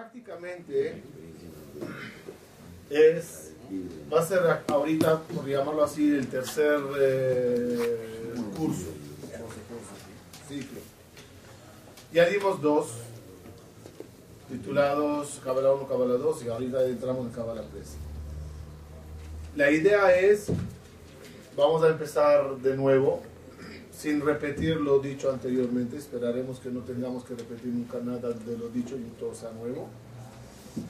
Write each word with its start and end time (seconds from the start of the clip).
prácticamente 0.00 1.02
es, 2.88 3.52
va 4.10 4.20
a 4.20 4.24
ser 4.24 4.40
ahorita, 4.66 5.20
por 5.24 5.46
llamarlo 5.46 5.84
así, 5.84 6.14
el 6.14 6.26
tercer 6.26 6.80
eh, 6.98 8.34
curso, 8.56 8.86
ciclo. 10.48 10.80
Ya 12.14 12.26
dimos 12.30 12.62
dos, 12.62 12.92
titulados 14.48 15.38
Kabbalah 15.44 15.74
1, 15.74 15.86
Kabbalah 15.86 16.14
2, 16.14 16.44
y 16.44 16.48
ahorita 16.48 16.84
entramos 16.86 17.26
en 17.26 17.32
Kabbalah 17.32 17.64
3. 17.70 17.84
La 19.56 19.70
idea 19.70 20.18
es, 20.18 20.46
vamos 21.54 21.84
a 21.84 21.88
empezar 21.88 22.56
de 22.56 22.74
nuevo, 22.74 23.22
sin 24.00 24.22
repetir 24.22 24.76
lo 24.76 24.98
dicho 24.98 25.30
anteriormente. 25.30 25.96
Esperaremos 25.98 26.58
que 26.58 26.70
no 26.70 26.80
tengamos 26.80 27.22
que 27.24 27.34
repetir 27.34 27.66
nunca 27.66 27.98
nada 28.02 28.30
de 28.30 28.56
lo 28.56 28.68
dicho 28.68 28.96
y 28.96 29.02
todo 29.18 29.34
sea 29.34 29.50
nuevo. 29.52 29.88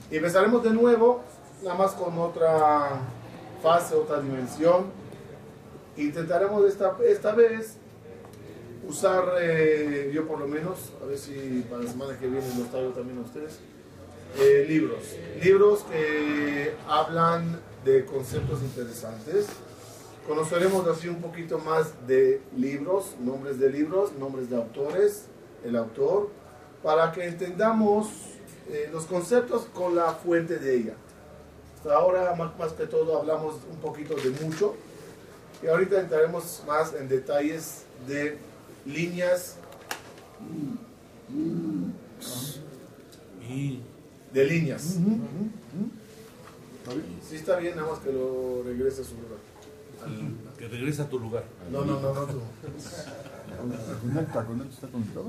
Y 0.09 0.15
empezaremos 0.15 0.63
de 0.63 0.69
nuevo, 0.71 1.21
nada 1.61 1.75
más 1.75 1.91
con 1.91 2.17
otra 2.17 3.01
fase, 3.61 3.95
otra 3.95 4.21
dimensión. 4.21 4.85
Intentaremos 5.97 6.63
esta, 6.65 6.95
esta 7.05 7.33
vez 7.33 7.75
usar, 8.87 9.25
eh, 9.41 10.09
yo 10.13 10.25
por 10.25 10.39
lo 10.39 10.47
menos, 10.47 10.93
a 11.01 11.05
ver 11.05 11.17
si 11.17 11.65
para 11.69 11.83
la 11.83 11.91
semana 11.91 12.17
que 12.17 12.27
viene 12.27 12.47
los 12.57 12.69
traigo 12.69 12.91
también 12.91 13.17
a 13.17 13.21
ustedes, 13.21 13.59
eh, 14.39 14.65
libros. 14.69 15.03
Libros 15.43 15.83
que 15.91 16.73
hablan 16.87 17.59
de 17.83 18.05
conceptos 18.05 18.61
interesantes 18.61 19.47
Conoceremos 20.31 20.87
así 20.87 21.09
un 21.09 21.19
poquito 21.21 21.59
más 21.59 22.07
de 22.07 22.41
libros, 22.55 23.17
nombres 23.19 23.59
de 23.59 23.69
libros, 23.69 24.13
nombres 24.13 24.49
de 24.49 24.55
autores, 24.55 25.25
el 25.65 25.75
autor, 25.75 26.29
para 26.81 27.11
que 27.11 27.27
entendamos 27.27 28.07
eh, 28.69 28.89
los 28.93 29.03
conceptos 29.07 29.63
con 29.73 29.93
la 29.93 30.13
fuente 30.13 30.57
de 30.57 30.77
ella. 30.77 30.93
Hasta 31.75 31.95
ahora, 31.95 32.33
más, 32.35 32.57
más 32.57 32.71
que 32.71 32.85
todo, 32.85 33.19
hablamos 33.19 33.55
un 33.69 33.75
poquito 33.79 34.15
de 34.15 34.29
mucho 34.29 34.73
y 35.61 35.67
ahorita 35.67 35.99
entraremos 35.99 36.63
más 36.65 36.93
en 36.93 37.09
detalles 37.09 37.83
de 38.07 38.37
líneas 38.85 39.57
de 44.31 44.45
líneas. 44.45 44.95
Sí 47.27 47.35
está 47.35 47.57
bien, 47.57 47.75
nada 47.75 47.89
más 47.91 47.99
que 47.99 48.13
lo 48.13 48.63
regrese 48.63 49.01
a 49.01 49.03
su 49.03 49.15
lugar 49.15 49.50
que 50.57 50.67
regrese 50.67 51.01
a 51.01 51.09
tu 51.09 51.19
lugar. 51.19 51.43
No, 51.71 51.83
no, 51.83 51.99
no, 51.99 52.13
no 52.13 52.25
tú. 52.25 52.41
está 54.19 54.43
conectado? 54.43 55.25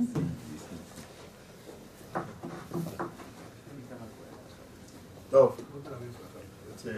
No. 5.31 5.55
Sí. 6.77 6.91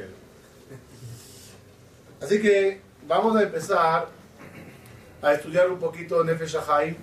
Así 2.21 2.41
que 2.41 2.81
vamos 3.07 3.37
a 3.37 3.43
empezar 3.43 4.09
a 5.23 5.33
estudiar 5.33 5.71
un 5.71 5.79
poquito 5.79 6.25
Nefesh 6.25 6.57
Haim. 6.69 6.97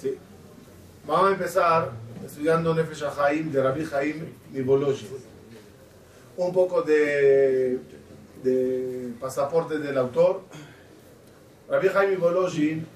Sí. 0.00 0.18
Vamos 1.06 1.28
a 1.28 1.32
empezar 1.32 1.92
estudiando 2.24 2.74
Nefesh 2.74 3.04
Haim 3.18 3.52
de 3.52 3.62
Rabbi 3.62 3.88
Haim 3.92 4.32
Mibologi. 4.50 5.06
Un 6.36 6.52
poco 6.52 6.82
de 6.82 7.78
de 8.42 9.12
pasaporte 9.20 9.78
del 9.78 9.96
autor. 9.98 10.42
Rabbi 11.68 11.88
Jaime 11.88 12.16
Bolojin 12.16 12.86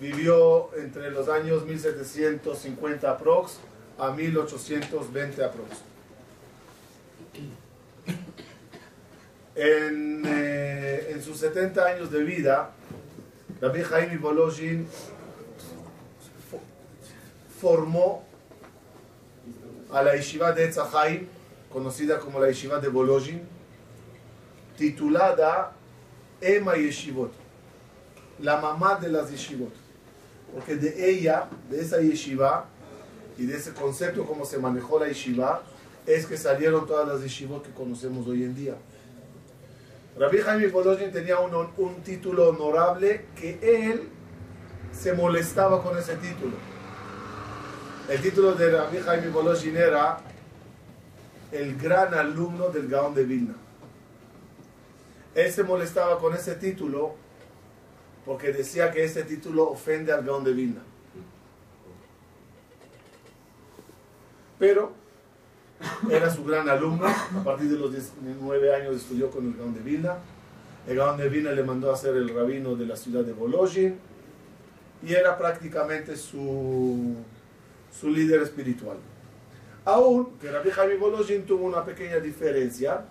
vivió 0.00 0.70
entre 0.76 1.10
los 1.10 1.28
años 1.28 1.64
1750 1.64 3.10
aprox 3.10 3.58
a 3.98 4.10
1820 4.10 5.44
aprox. 5.44 5.68
En, 9.54 10.22
eh, 10.24 11.10
en, 11.10 11.22
sus 11.22 11.38
70 11.38 11.84
años 11.84 12.12
de 12.12 12.22
vida, 12.22 12.70
Rabbi 13.60 13.82
Jaime 13.82 14.16
Bolojin 14.18 14.86
formó 17.60 18.24
a 19.92 20.02
la 20.02 20.14
yeshiva 20.14 20.52
de 20.52 20.64
Etzahaim, 20.64 21.26
conocida 21.72 22.20
como 22.20 22.38
la 22.38 22.48
yeshiva 22.48 22.78
de 22.78 22.88
Bolojin, 22.88 23.57
titulada 24.78 25.72
Emma 26.40 26.76
Yeshivot, 26.76 27.32
la 28.40 28.58
mamá 28.60 28.94
de 28.94 29.08
las 29.08 29.30
yeshivot. 29.30 29.72
Porque 30.54 30.76
de 30.76 31.10
ella, 31.10 31.48
de 31.68 31.80
esa 31.80 32.00
yeshiva 32.00 32.66
y 33.36 33.44
de 33.44 33.56
ese 33.56 33.74
concepto 33.74 34.24
como 34.24 34.46
se 34.46 34.56
manejó 34.58 34.98
la 35.00 35.08
yeshiva, 35.08 35.62
es 36.06 36.24
que 36.24 36.38
salieron 36.38 36.86
todas 36.86 37.06
las 37.06 37.20
yeshivot 37.20 37.64
que 37.64 37.72
conocemos 37.72 38.26
hoy 38.28 38.44
en 38.44 38.54
día. 38.54 38.76
Rabbi 40.16 40.38
Jaime 40.38 40.68
Bolojin 40.68 41.12
tenía 41.12 41.38
un, 41.38 41.54
un 41.76 42.02
título 42.02 42.48
honorable 42.48 43.26
que 43.36 43.58
él 43.60 44.08
se 44.92 45.12
molestaba 45.12 45.82
con 45.82 45.98
ese 45.98 46.16
título. 46.16 46.56
El 48.08 48.22
título 48.22 48.54
de 48.54 48.70
Rabbi 48.70 48.98
Jaime 48.98 49.28
Bolojin 49.28 49.76
era 49.76 50.20
el 51.52 51.76
gran 51.76 52.14
alumno 52.14 52.68
del 52.70 52.88
Gaón 52.88 53.14
de 53.14 53.24
Vilna. 53.24 53.54
Él 55.38 55.52
se 55.52 55.62
molestaba 55.62 56.18
con 56.18 56.34
ese 56.34 56.56
título 56.56 57.14
porque 58.26 58.52
decía 58.52 58.90
que 58.90 59.04
ese 59.04 59.22
título 59.22 59.70
ofende 59.70 60.12
al 60.12 60.24
Gaón 60.24 60.42
de 60.42 60.52
Vilna. 60.52 60.82
Pero 64.58 64.92
era 66.10 66.28
su 66.28 66.44
gran 66.44 66.68
alumno, 66.68 67.06
a 67.06 67.44
partir 67.44 67.70
de 67.70 67.78
los 67.78 67.92
19 67.92 68.74
años 68.74 68.96
estudió 68.96 69.30
con 69.30 69.46
el 69.46 69.56
Gaón 69.56 69.74
de 69.74 69.80
Vilna. 69.80 70.16
El 70.88 70.96
Gaón 70.96 71.16
de 71.16 71.28
Vilna 71.28 71.52
le 71.52 71.62
mandó 71.62 71.92
a 71.92 71.96
ser 71.96 72.16
el 72.16 72.28
rabino 72.34 72.74
de 72.74 72.86
la 72.86 72.96
ciudad 72.96 73.22
de 73.22 73.32
Bolojin 73.32 73.96
y 75.06 75.14
era 75.14 75.38
prácticamente 75.38 76.16
su, 76.16 77.14
su 77.92 78.08
líder 78.10 78.42
espiritual. 78.42 78.96
Aún 79.84 80.36
que 80.40 80.50
Rabbi 80.50 80.70
Javi 80.70 80.96
Bolojin 80.96 81.46
tuvo 81.46 81.64
una 81.64 81.84
pequeña 81.84 82.16
diferencia, 82.16 83.04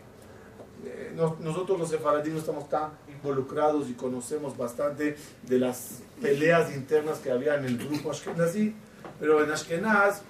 eh, 0.86 1.12
nosotros 1.40 1.80
los 1.80 1.90
sefaradíes 1.90 2.38
estamos 2.38 2.70
tan 2.70 2.92
involucrados 3.08 3.90
y 3.90 3.94
conocemos 3.94 4.56
bastante 4.58 5.16
de 5.44 5.60
las 5.60 6.00
peleas 6.22 6.74
internas 6.76 7.20
que 7.20 7.32
había 7.32 7.56
en 7.56 7.66
el 7.66 7.78
grupo 7.78 8.12
Ashkenazi, 8.12 8.76
pero 9.20 9.44
en 9.44 9.52
Ashkenaz 9.52 10.22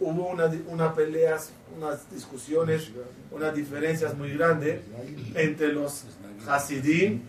hubo 0.00 0.28
una, 0.28 0.50
una 0.68 0.94
peleas, 0.94 1.52
unas 1.76 2.10
discusiones, 2.10 2.90
unas 3.30 3.54
diferencias 3.54 4.16
muy 4.16 4.32
grandes 4.32 4.80
entre 5.34 5.72
los 5.72 6.04
Hasidim 6.46 7.22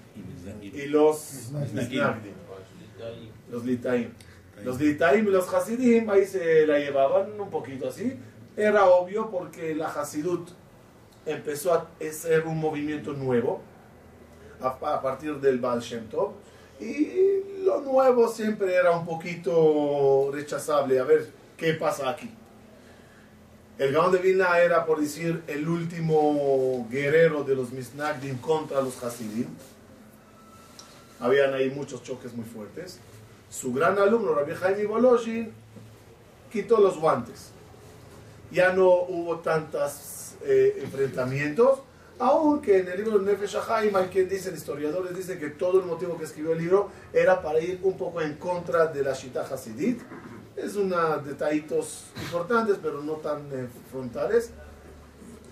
y 0.61 0.85
los 0.85 1.51
los 3.51 3.65
Litaim. 3.65 4.09
Los 4.63 4.79
Litaim 4.79 5.27
y 5.27 5.31
los 5.31 5.51
Hasidim 5.53 6.09
ahí 6.09 6.25
se 6.25 6.67
la 6.67 6.79
llevaban 6.79 7.39
un 7.39 7.49
poquito 7.49 7.87
así. 7.87 8.13
Era 8.55 8.85
obvio 8.85 9.29
porque 9.31 9.73
la 9.73 9.87
Hasidut 9.87 10.49
empezó 11.31 11.73
a 11.73 11.87
ser 12.11 12.45
un 12.45 12.59
movimiento 12.59 13.13
nuevo 13.13 13.61
a, 14.61 15.01
partir 15.01 15.35
del 15.39 15.59
Baal 15.59 15.79
Shem. 15.79 16.07
Y 16.79 17.63
lo 17.63 17.81
nuevo 17.81 18.27
siempre 18.27 18.73
era 18.73 18.91
un 18.91 19.05
poquito 19.05 20.29
rechazable. 20.31 20.99
A 20.99 21.03
ver, 21.03 21.29
¿qué 21.57 21.73
pasa 21.73 22.09
aquí? 22.09 22.31
El 23.77 23.93
Gaon 23.93 24.11
de 24.11 24.17
Vilna 24.17 24.59
era, 24.59 24.85
por 24.85 24.99
decir, 24.99 25.41
el 25.47 25.67
último 25.67 26.85
guerrero 26.89 27.43
de 27.43 27.55
los 27.55 27.71
Misnagdim 27.71 28.37
contra 28.39 28.81
los 28.81 29.01
Hasidim. 29.01 29.47
Habían 31.19 31.53
ahí 31.53 31.69
muchos 31.69 32.03
choques 32.03 32.33
muy 32.33 32.45
fuertes. 32.45 32.99
Su 33.49 33.73
gran 33.73 33.97
alumno, 33.97 34.33
Rabbi 34.33 34.53
Jaime 34.53 34.85
Boloshin, 34.85 35.51
quitó 36.51 36.79
los 36.79 36.97
guantes. 36.97 37.51
Ya 38.51 38.73
no 38.73 38.87
hubo 38.87 39.39
tantas 39.39 39.93
eh, 40.43 40.81
enfrentamientos, 40.83 41.79
aunque 42.19 42.79
en 42.79 42.89
el 42.89 42.97
libro 42.97 43.17
de 43.19 43.31
Nefesh 43.31 43.57
Haim 43.69 43.95
hay 43.95 44.07
quien 44.07 44.27
dice, 44.27 44.51
historiadores 44.51 45.15
dicen 45.15 45.39
que 45.39 45.51
todo 45.51 45.79
el 45.79 45.85
motivo 45.85 46.17
que 46.17 46.25
escribió 46.25 46.51
el 46.51 46.59
libro 46.59 46.89
era 47.13 47.41
para 47.41 47.59
ir 47.59 47.79
un 47.81 47.97
poco 47.97 48.21
en 48.21 48.33
contra 48.35 48.87
de 48.87 49.03
la 49.03 49.13
Shita 49.13 49.41
Hasidit. 49.41 50.01
Es 50.57 50.75
una 50.75 51.17
detallitos 51.17 52.05
importantes, 52.21 52.77
pero 52.81 53.01
no 53.01 53.13
tan 53.13 53.39
eh, 53.53 53.67
frontales. 53.89 54.51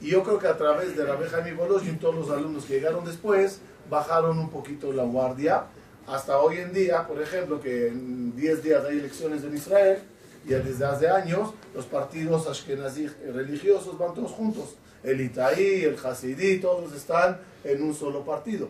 Y 0.02 0.10
yo 0.10 0.24
creo 0.24 0.40
que 0.40 0.48
a 0.48 0.58
través 0.58 0.96
de 0.98 1.06
Jaime 1.06 1.54
Bolos 1.54 1.86
y 1.86 1.92
todos 1.94 2.16
los 2.16 2.30
alumnos 2.30 2.66
que 2.66 2.74
llegaron 2.74 3.06
después, 3.06 3.62
bajaron 3.90 4.38
un 4.38 4.50
poquito 4.50 4.92
la 4.92 5.04
guardia. 5.04 5.64
Hasta 6.06 6.38
hoy 6.40 6.58
en 6.58 6.74
día, 6.74 7.08
por 7.08 7.22
ejemplo, 7.22 7.60
que 7.60 7.88
en 7.88 8.36
10 8.36 8.64
días 8.64 8.86
hay 8.86 9.00
elecciones 9.00 9.44
en 9.44 9.56
Israel, 9.56 10.00
ya 10.48 10.60
desde 10.60 10.86
hace 10.86 11.10
años 11.10 11.54
los 11.76 11.86
partidos 11.86 12.48
ashkenazí 12.48 13.08
religiosos 13.08 13.98
van 13.98 14.14
todos 14.14 14.32
juntos. 14.32 14.76
El 15.04 15.22
Itaí, 15.22 15.84
el 15.84 15.98
Hasidí, 16.04 16.60
todos 16.60 16.94
están 16.94 17.40
en 17.64 17.84
un 17.84 17.94
solo 17.94 18.26
partido. 18.26 18.70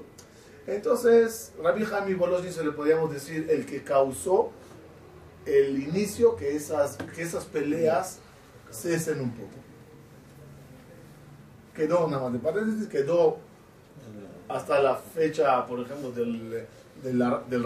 Entonces, 0.65 1.53
Rabbi 1.61 1.85
Hami 1.85 2.13
Boloshin 2.15 2.51
se 2.51 2.63
le 2.63 2.71
podríamos 2.71 3.11
decir 3.13 3.47
el 3.49 3.65
que 3.65 3.83
causó 3.83 4.51
el 5.45 5.81
inicio 5.81 6.35
que 6.35 6.55
esas, 6.55 6.97
que 7.15 7.21
esas 7.21 7.45
peleas 7.45 8.19
cesen 8.71 9.21
un 9.21 9.31
poco. 9.31 9.55
Quedó, 11.73 12.07
nada 12.07 12.23
más 12.23 12.33
de 12.33 12.39
paréntesis, 12.39 12.87
quedó 12.89 13.37
hasta 14.49 14.81
la 14.81 14.95
fecha, 14.95 15.65
por 15.65 15.79
ejemplo, 15.79 16.11
del, 16.11 16.67
del, 17.01 17.19
del 17.49 17.65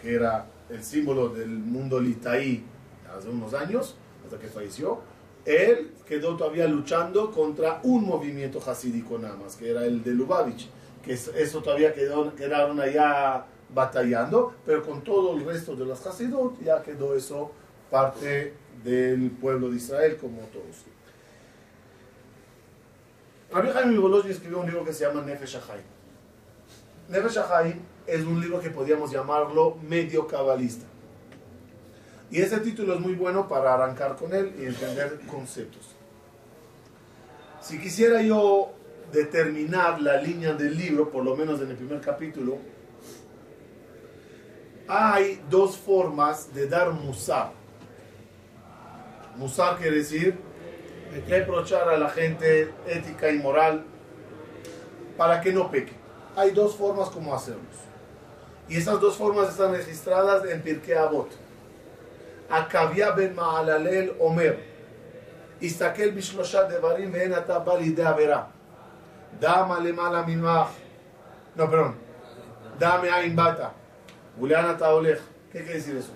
que 0.00 0.14
era 0.14 0.46
el 0.70 0.82
símbolo 0.82 1.28
del 1.28 1.50
mundo 1.50 2.00
litaí 2.00 2.64
hace 3.16 3.28
unos 3.28 3.54
años, 3.54 3.96
hasta 4.24 4.38
que 4.38 4.48
falleció. 4.48 5.00
Él 5.44 5.92
quedó 6.06 6.36
todavía 6.36 6.66
luchando 6.68 7.30
contra 7.30 7.80
un 7.82 8.04
movimiento 8.04 8.60
hasídico 8.64 9.18
nada 9.18 9.36
más, 9.36 9.56
que 9.56 9.70
era 9.70 9.84
el 9.84 10.02
de 10.04 10.12
Lubavitch, 10.12 10.68
que 11.04 11.12
eso 11.14 11.62
todavía 11.62 11.92
quedó, 11.92 12.34
quedaron 12.34 12.80
allá 12.80 13.46
batallando, 13.74 14.54
pero 14.64 14.82
con 14.84 15.02
todo 15.02 15.36
el 15.36 15.44
resto 15.44 15.74
de 15.74 15.86
las 15.86 16.06
Hasidot 16.06 16.60
ya 16.62 16.82
quedó 16.82 17.14
eso 17.16 17.50
parte 17.90 18.54
del 18.84 19.30
pueblo 19.30 19.70
de 19.70 19.76
Israel 19.76 20.16
como 20.20 20.40
todos. 20.42 20.84
Rabbi 23.50 23.68
Jaime 23.68 23.98
Bologna 23.98 24.30
escribió 24.30 24.60
un 24.60 24.66
libro 24.66 24.84
que 24.84 24.92
se 24.92 25.04
llama 25.04 25.22
Nefesh 25.22 25.56
HaChaim. 25.56 25.82
Nefesh 27.08 27.38
HaChaim 27.38 27.80
es 28.06 28.22
un 28.22 28.40
libro 28.40 28.60
que 28.60 28.70
podríamos 28.70 29.10
llamarlo 29.10 29.76
medio 29.82 30.26
cabalista. 30.26 30.86
Y 32.32 32.40
ese 32.40 32.60
título 32.60 32.94
es 32.94 33.00
muy 33.00 33.14
bueno 33.14 33.46
para 33.46 33.74
arrancar 33.74 34.16
con 34.16 34.32
él 34.32 34.54
y 34.58 34.64
entender 34.64 35.20
conceptos. 35.30 35.82
Si 37.60 37.78
quisiera 37.78 38.22
yo 38.22 38.70
determinar 39.12 40.00
la 40.00 40.16
línea 40.16 40.54
del 40.54 40.78
libro, 40.78 41.10
por 41.10 41.22
lo 41.22 41.36
menos 41.36 41.60
en 41.60 41.68
el 41.68 41.76
primer 41.76 42.00
capítulo, 42.00 42.56
hay 44.88 45.42
dos 45.50 45.76
formas 45.76 46.54
de 46.54 46.66
dar 46.68 46.90
musar. 46.92 47.52
Musar 49.36 49.76
quiere 49.76 49.98
decir 49.98 50.34
reprochar 51.28 51.86
a 51.90 51.98
la 51.98 52.08
gente 52.08 52.72
ética 52.86 53.30
y 53.30 53.38
moral 53.40 53.84
para 55.18 55.42
que 55.42 55.52
no 55.52 55.70
peque. 55.70 55.92
Hay 56.34 56.52
dos 56.52 56.76
formas 56.76 57.10
como 57.10 57.34
hacerlos. 57.34 57.76
Y 58.70 58.78
esas 58.78 58.98
dos 59.02 59.18
formas 59.18 59.50
están 59.50 59.72
registradas 59.72 60.46
en 60.46 60.62
Pirkei 60.62 60.94
Avot. 60.94 61.41
Akavia 62.50 63.10
ben 63.12 63.34
Maalalel 63.34 64.14
Omer. 64.20 64.58
Istakel 65.60 66.12
bishlosha 66.12 66.68
devarim 66.68 67.12
ve'en 67.12 67.32
ata 67.34 67.58
bal 67.60 67.80
avera. 68.06 68.48
Dama 69.40 69.80
lemala 69.80 70.22
mimach. 70.26 70.70
No, 71.56 71.70
perdón. 71.70 71.94
Dame 72.78 73.10
ain 73.10 73.36
bata. 73.36 73.72
Julián 74.38 74.66
ata 74.66 74.94
olech. 74.94 75.20
¿Qué 75.52 75.62
quiere 75.62 75.74
decir 75.74 75.96
eso? 75.96 76.12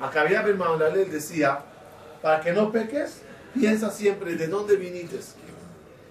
Akavia 0.00 0.42
ben 0.42 0.58
Maalalel 0.58 1.10
decía, 1.10 1.60
para 2.20 2.40
que 2.40 2.52
no 2.52 2.70
peques, 2.72 3.22
Piensa 3.54 3.90
siempre 3.90 4.34
de 4.34 4.48
dónde 4.48 4.76
viniste, 4.76 5.20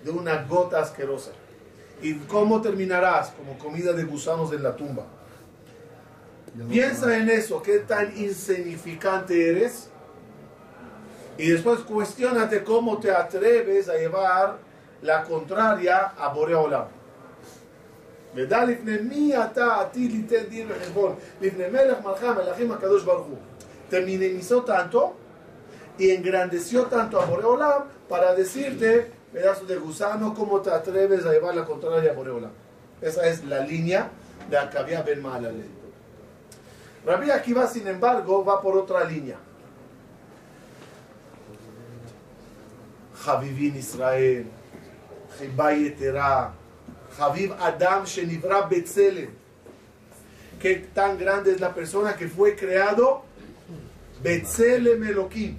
de 0.04 0.12
una 0.12 0.44
gota 0.44 0.80
asquerosa. 0.80 1.32
¿Y 2.02 2.16
cómo 2.20 2.62
terminarás? 2.62 3.32
Como 3.32 3.58
comida 3.58 3.92
de 3.92 4.06
gusanos 4.06 4.54
en 4.54 4.64
la 4.64 4.76
tumba. 4.78 5.04
Piensa 6.70 7.18
en 7.18 7.30
eso, 7.30 7.62
qué 7.64 7.80
tan 7.80 8.16
insignificante 8.18 9.50
eres. 9.50 9.90
Y 11.38 11.50
después 11.50 11.80
cuestionate 11.80 12.64
cómo 12.64 13.00
te 13.00 13.10
atreves 13.12 13.90
a 13.90 13.96
llevar 13.96 14.58
la 15.02 15.24
contraria 15.24 16.14
a 16.18 16.30
Borea 16.30 16.60
Olam. 16.60 16.86
Te 23.90 24.02
minimizó 24.02 24.64
tanto 24.64 25.16
y 26.00 26.10
engrandeció 26.10 26.86
tanto 26.86 27.22
a 27.22 27.26
Boreolam 27.26 27.84
para 28.10 28.34
decirte, 28.34 29.12
pedazo 29.32 29.66
de 29.66 29.76
gusano, 29.78 30.34
cómo 30.34 30.62
te 30.62 30.72
atreves 30.72 31.26
a 31.26 31.32
llevar 31.32 31.56
la 31.56 31.66
contraria 31.66 32.12
a 32.12 32.14
Boreolam. 32.16 32.52
Esa 33.02 33.28
es 33.28 33.44
la 33.46 33.60
línea 33.60 34.10
de 34.50 34.58
Akabia 34.58 35.04
Ben 35.04 35.22
Mahalale. 35.22 35.73
Rabbi 37.06 37.30
Akiva, 37.32 37.68
sin 37.68 37.88
embargo, 37.88 38.44
va 38.44 38.62
por 38.62 38.78
otra 38.78 39.04
línea. 39.04 39.38
Javivin 43.24 43.76
Israel, 43.78 44.46
Jibay 45.40 45.88
Etera, 45.88 46.54
Javiv 47.18 47.54
Adam 47.60 48.06
Shenivra 48.06 48.62
Betzelem. 48.62 49.30
Qué 50.60 50.76
tan 50.94 51.18
grande 51.18 51.52
es 51.52 51.60
la 51.60 51.74
persona 51.74 52.16
que 52.16 52.28
fue 52.28 52.56
creado 52.56 53.24
Betzelem 54.22 55.04
Elohim 55.04 55.58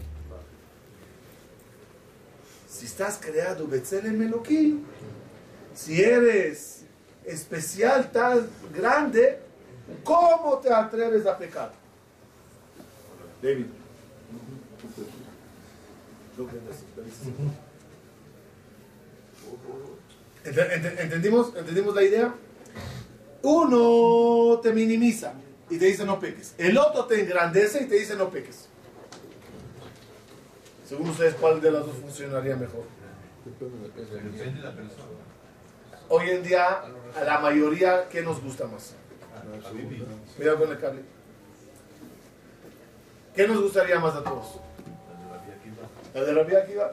si 2.74 2.86
estás 2.86 3.18
creado 3.18 3.68
Betzelem 3.68 4.20
Elohim, 4.20 4.84
si 5.74 6.02
eres 6.02 6.82
especial, 7.24 8.10
tan 8.10 8.48
grande, 8.74 9.38
¿cómo 10.02 10.58
te 10.58 10.72
atreves 10.72 11.26
a 11.26 11.36
pecar? 11.36 11.72
David. 13.42 13.66
¿Entendimos, 20.44 21.54
¿Entendimos 21.56 21.94
la 21.94 22.02
idea? 22.02 22.34
Uno 23.42 24.60
te 24.60 24.72
minimiza 24.72 25.34
y 25.70 25.78
te 25.78 25.86
dice 25.86 26.04
no 26.04 26.18
peques. 26.18 26.54
El 26.58 26.76
otro 26.78 27.04
te 27.06 27.20
engrandece 27.20 27.82
y 27.82 27.86
te 27.86 27.96
dice 27.96 28.16
no 28.16 28.30
peques. 28.30 28.68
Según 30.88 31.10
ustedes, 31.10 31.34
¿cuál 31.34 31.60
de 31.60 31.70
las 31.70 31.86
dos 31.86 31.96
funcionaría 31.96 32.56
mejor? 32.56 32.84
Depende 33.44 34.60
de 34.60 34.62
la 34.62 34.72
persona. 34.74 35.04
Hoy 36.08 36.30
en 36.30 36.42
día, 36.42 36.82
a 37.16 37.24
la 37.24 37.38
mayoría, 37.38 38.08
¿qué 38.08 38.22
nos 38.22 38.42
gusta 38.42 38.66
más? 38.66 38.94
Mira 40.38 40.54
con 40.56 40.70
el 40.70 40.78
cable. 40.78 41.02
¿Qué 43.34 43.48
nos 43.48 43.62
gustaría 43.62 43.98
más 43.98 44.14
a 44.14 44.22
todos? 44.22 44.60
La 46.14 46.22
de 46.22 46.32
Rabia 46.32 46.58
Akiva. 46.60 46.92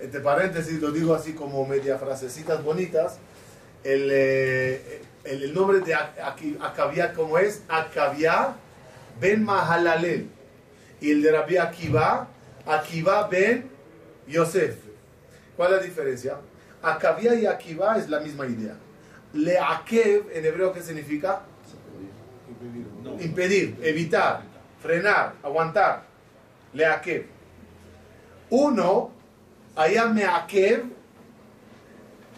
Entre 0.00 0.20
paréntesis, 0.20 0.80
lo 0.80 0.92
digo 0.92 1.14
así 1.14 1.34
como 1.34 1.66
media 1.66 1.98
frasecitas 1.98 2.62
bonitas. 2.62 3.18
El, 3.82 4.08
eh, 4.12 5.02
el, 5.24 5.52
nombre 5.52 5.80
de 5.80 5.94
Akavia, 5.94 7.12
¿cómo 7.12 7.38
es? 7.38 7.62
Akavia 7.68 8.54
Ben 9.20 9.44
Mahalalel 9.44 10.28
y 11.00 11.10
el 11.10 11.22
de 11.22 11.32
Rabbi 11.32 11.56
Akiva, 11.56 12.28
Akiva 12.66 13.26
ben 13.26 13.70
Yosef. 14.26 14.76
¿Cuál 15.56 15.72
es 15.72 15.78
la 15.78 15.84
diferencia? 15.84 16.36
Akavia 16.82 17.34
y 17.34 17.46
Akiva 17.46 17.98
es 17.98 18.08
la 18.08 18.20
misma 18.20 18.46
idea. 18.46 18.76
Leakev 19.32 20.30
en 20.32 20.44
hebreo, 20.44 20.72
¿qué 20.72 20.82
significa? 20.82 21.42
Impedir, 23.20 23.78
evitar, 23.82 24.42
frenar, 24.80 25.34
aguantar. 25.42 26.02
Leakev. 26.72 27.26
Uno, 28.50 29.12
allá 29.76 30.06
meakev 30.06 30.84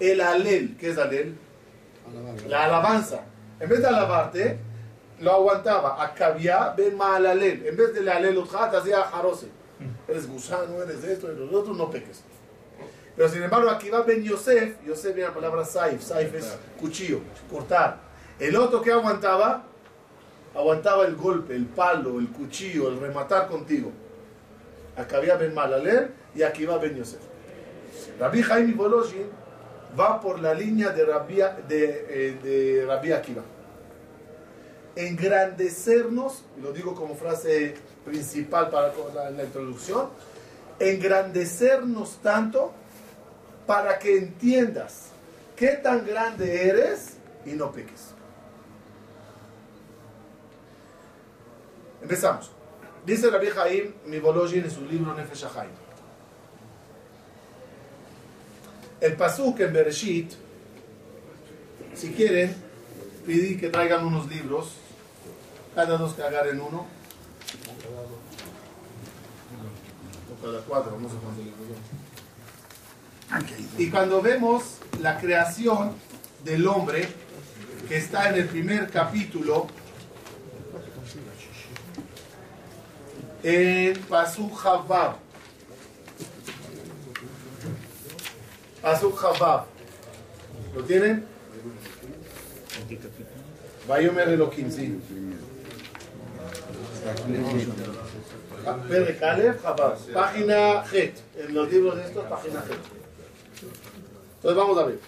el 0.01 0.21
alel. 0.21 0.77
¿Qué 0.79 0.91
es 0.91 0.99
alel? 0.99 1.37
La 2.49 2.65
alabanza. 2.65 3.23
En 3.61 3.69
vez 3.69 3.81
de 3.81 3.87
alabarte, 3.87 4.59
lo 5.21 5.33
aguantaba. 5.33 6.03
Acabía 6.03 6.75
ben 6.77 6.97
malalel. 6.97 7.67
En 7.67 7.77
vez 7.77 7.95
de 7.95 8.03
la 8.03 8.17
alelutja, 8.17 8.71
te 8.71 8.77
hacía 8.77 9.03
jarose. 9.03 9.49
Eres 10.09 10.29
gusano, 10.29 10.83
eres 10.83 11.03
esto, 11.05 11.33
y 11.33 11.37
los 11.37 11.53
otros 11.53 11.77
no 11.77 11.91
peques. 11.91 12.23
Pero 13.17 13.29
sin 13.29 13.43
embargo, 13.43 13.69
aquí 13.71 13.91
va 13.91 14.03
Ben 14.03 14.23
Yosef. 14.23 14.85
Yosef 14.87 15.15
viene 15.15 15.29
la 15.29 15.35
palabra 15.35 15.65
saif. 15.65 16.03
Saif 16.03 16.35
es 16.35 16.59
cuchillo, 16.81 17.21
cortar. 17.51 17.99
El 18.39 18.57
otro 18.57 18.81
que 18.81 18.91
aguantaba, 18.91 19.65
aguantaba 20.55 21.05
el 21.05 21.17
golpe, 21.17 21.55
el 21.55 21.67
palo, 21.67 22.19
el 22.19 22.29
cuchillo, 22.29 22.89
el 22.89 22.99
rematar 22.99 23.49
contigo. 23.49 23.93
Acabía 24.97 25.37
Ben 25.37 25.55
Malalel 25.55 26.11
y 26.35 26.43
aquí 26.43 26.65
va 26.65 26.79
Ben 26.79 26.97
Yosef. 26.97 27.21
Rabbi 28.19 28.43
Jaime 28.43 28.73
Boloshin 28.73 29.27
va 29.99 30.21
por 30.21 30.41
la 30.41 30.55
línea 30.55 30.91
de 30.91 31.05
Rabbi, 31.05 31.37
de, 31.69 32.07
eh, 32.09 32.39
de 32.43 32.87
Rabbi 32.87 33.13
Akiva 33.13 33.43
engrandecernos, 34.97 36.45
lo 36.63 36.73
digo 36.73 36.95
como 36.95 37.15
frase 37.15 37.75
principal 38.05 38.71
para 38.71 38.93
la, 39.31 39.45
introducción, 39.45 40.09
engrandecernos 40.79 42.19
tanto 42.23 42.73
para 43.67 43.99
que 43.99 44.17
entiendas 44.17 45.09
qué 45.57 45.69
tan 45.69 46.07
grande 46.07 46.69
eres 46.69 47.17
y 47.47 47.51
no 47.51 47.73
peques. 47.73 48.13
Empezamos. 52.03 52.51
Dice 53.07 53.31
la 53.31 53.39
vieja 53.39 53.63
Jaim 53.63 53.93
Mibolojin 54.07 54.65
en 54.65 54.71
su 54.71 54.85
libro 54.87 55.15
Nefesh 55.15 55.47
El 59.01 59.17
pasuk 59.17 59.59
en 59.61 59.73
Bereshit, 59.73 60.33
si 61.95 62.13
quieren, 62.13 62.55
pedí 63.27 63.57
que 63.57 63.69
traigan 63.69 64.07
unos 64.07 64.29
libros 64.29 64.75
cada 65.75 65.97
dos 65.97 66.15
que 66.15 66.23
agarren 66.23 66.61
uno. 66.61 66.87
Las 70.43 70.63
4, 70.65 70.99
no 70.99 71.09
sé 71.09 71.15
cuándo 71.17 71.43
Y 73.78 73.90
cuando 73.90 74.22
vemos 74.22 74.78
la 75.00 75.20
creación 75.20 75.94
del 76.44 76.68
hombre, 76.68 77.08
que 77.88 77.98
está 77.98 78.30
en 78.30 78.36
el 78.36 78.48
primer 78.48 78.90
capítulo, 78.90 79.68
en 83.44 83.98
Pasuk 84.04 84.66
Havav. 84.66 85.18
Pasuk 88.82 89.24
Havav. 89.24 89.66
¿Lo 90.76 90.84
tienen? 90.84 91.26
Vayomer 93.88 94.30
Elohim, 94.30 94.72
sí. 94.72 95.00
פרק 98.90 99.24
א', 99.24 99.52
חבל, 99.64 99.94
página 100.14 100.84
G, 100.84 101.12
en 101.38 101.54
los 101.54 101.72
libros 101.72 101.96
de 101.96 102.04
estos, 102.04 102.26
página 102.26 102.60
G. 102.68 103.01
Entonces 104.37 104.57
vamos 104.57 104.79
a 104.79 104.85
ver. 104.85 104.99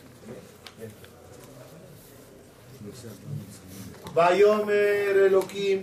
Vayomer 4.15 5.17
Elohim, 5.17 5.83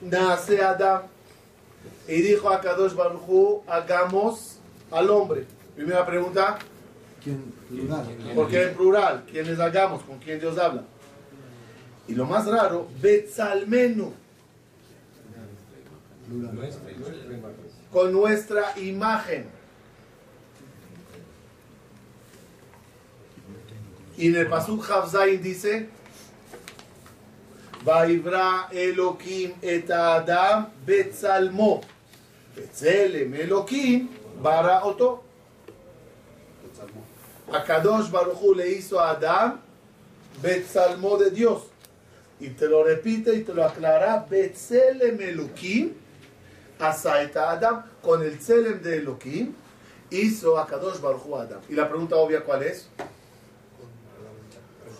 nace 0.00 0.62
Adam, 0.62 1.02
y 2.08 2.22
dijo 2.22 2.48
a 2.48 2.60
Kadosh 2.60 2.94
Baruchu, 2.94 3.62
hagamos 3.66 4.58
al 4.90 5.10
hombre. 5.10 5.44
Primera 5.74 6.06
pregunta. 6.06 6.58
¿Quién? 7.22 7.52
Plural. 7.68 8.06
¿Por 8.34 8.48
qué 8.48 8.62
en 8.62 8.74
plural? 8.74 9.24
¿Quiénes 9.30 9.58
hagamos? 9.58 10.02
¿Con 10.04 10.18
quién 10.18 10.38
Dios 10.38 10.56
habla? 10.56 10.84
Y 12.08 12.14
lo 12.14 12.24
más 12.24 12.46
raro, 12.46 12.88
Betzalmenu. 13.00 14.12
Con 17.92 18.12
nuestra 18.12 18.78
imagen. 18.78 19.55
Y 24.16 24.28
en 24.28 24.36
el 24.36 24.48
Pasuk 24.48 24.88
Havzain 24.90 25.42
dice, 25.42 25.88
Vaivra 27.84 28.68
Elohim 28.72 29.52
et 29.62 29.90
Adam 29.90 30.68
Betzalmo. 30.84 31.82
Betzelem 32.56 33.34
Elohim 33.34 34.08
bara 34.42 34.84
oto. 34.84 35.22
Akadosh 37.52 38.10
Baruchu 38.10 38.54
le 38.54 38.70
hizo 38.72 38.98
a 38.98 39.10
Adam 39.10 39.60
Betzalmo 40.42 41.16
de 41.16 41.30
Dios. 41.30 41.62
Y 42.40 42.48
te 42.50 42.68
lo 42.68 42.84
repite 42.84 43.34
y 43.34 43.42
te 43.42 43.54
lo 43.54 43.64
aclara, 43.64 44.26
Betzelem 44.28 45.20
Elohim 45.20 45.94
Asaita 46.78 47.50
Adam, 47.50 47.84
con 48.02 48.22
el 48.22 48.38
Tselem 48.38 48.82
de 48.82 48.98
Elohim, 48.98 49.54
hizo 50.10 50.58
a 50.58 50.66
Kadosh 50.66 51.00
Baruch 51.00 51.24
Hu 51.24 51.36
Adam. 51.36 51.60
Y 51.68 51.74
la 51.74 51.88
pregunta 51.88 52.16
obvia, 52.16 52.42
¿cuál 52.42 52.62
es? 52.64 52.88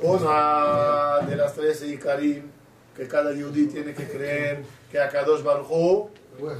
Una 0.02 1.20
de 1.26 1.36
las 1.36 1.54
tres 1.54 1.82
Ikarim 1.82 2.42
que 2.94 3.08
cada 3.08 3.32
yudí 3.32 3.66
tiene 3.66 3.94
que 3.94 4.06
creer 4.06 4.64
que 4.90 5.00
a 5.00 5.08
Kadosh 5.08 5.42
Baruch 5.42 5.68
Hu, 5.70 6.10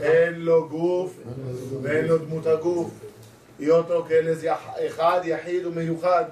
en 0.03 0.45
lo 0.45 0.69
guf, 0.69 1.13
en 1.85 2.09
lo 2.09 2.19
mutaguf, 2.21 2.93
y 3.59 3.69
otro 3.71 4.07
que 4.07 4.19
él 4.19 4.29
es 4.29 4.43
Echad, 4.79 5.25
Yahid, 5.25 5.67
Meyuchad. 5.67 6.29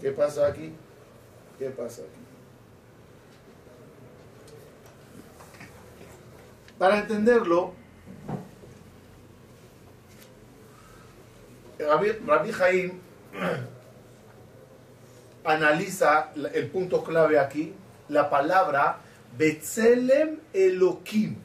¿Qué 0.00 0.10
pasa 0.10 0.46
aquí? 0.46 0.72
¿Qué 1.58 1.70
pasa 1.70 2.02
aquí? 2.02 2.20
Para 6.78 6.98
entenderlo, 6.98 7.72
Rabbi 11.78 12.52
Jaim 12.52 13.00
analiza 15.44 16.32
el 16.52 16.68
punto 16.68 17.04
clave 17.04 17.38
aquí, 17.38 17.72
la 18.08 18.28
palabra 18.28 18.98
Betzelem 19.36 20.38
Elohim. 20.52 21.36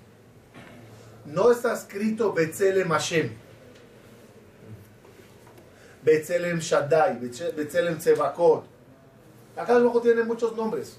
No 1.25 1.51
está 1.51 1.73
escrito 1.73 2.33
Betzelem 2.33 2.89
Hashem. 2.89 3.31
Betzelem 6.03 6.59
Shaddai, 6.59 7.19
Betzelem 7.55 7.97
Tzevakot. 7.97 8.63
Acá 9.55 9.75
abajo 9.75 10.01
tiene 10.01 10.23
muchos 10.23 10.55
nombres. 10.55 10.97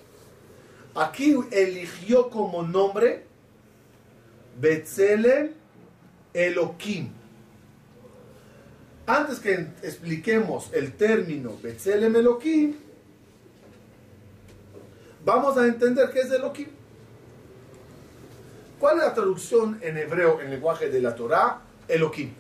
Aquí 0.95 1.37
eligió 1.51 2.29
como 2.29 2.63
nombre 2.63 3.25
Betzelem 4.61 5.53
Elohim. 6.35 7.13
Antes 9.07 9.41
que 9.41 9.67
expliquemos 9.83 10.71
el 10.73 10.93
término 10.93 11.57
Betzelem 11.63 12.15
Elohim, 12.15 12.77
vamos 15.25 15.57
a 15.57 15.67
entender 15.67 16.11
qué 16.11 16.21
es 16.21 16.31
Elohim. 16.31 16.69
¿Cuál 18.79 18.97
es 18.99 19.05
la 19.05 19.15
traducción 19.15 19.79
en 19.83 19.99
hebreo, 19.99 20.41
en 20.41 20.51
lenguaje 20.51 20.89
de 20.89 21.01
la 21.01 21.15
Torah? 21.15 21.61
Elohim. 21.87 22.33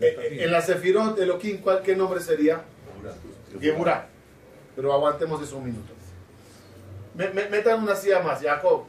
Eh, 0.00 0.38
en 0.40 0.50
la 0.50 0.62
Sefirot, 0.62 1.18
Elohim, 1.18 1.58
¿cuál, 1.58 1.82
¿qué 1.82 1.94
nombre 1.94 2.20
sería? 2.20 2.62
Geburah. 3.60 4.06
Pero 4.74 4.92
aguantemos 4.92 5.42
eso 5.42 5.58
un 5.58 5.64
minuto. 5.66 5.92
Me, 7.14 7.28
me, 7.30 7.48
metan 7.48 7.82
una 7.82 7.94
silla 7.94 8.20
más, 8.20 8.42
Jacob. 8.42 8.84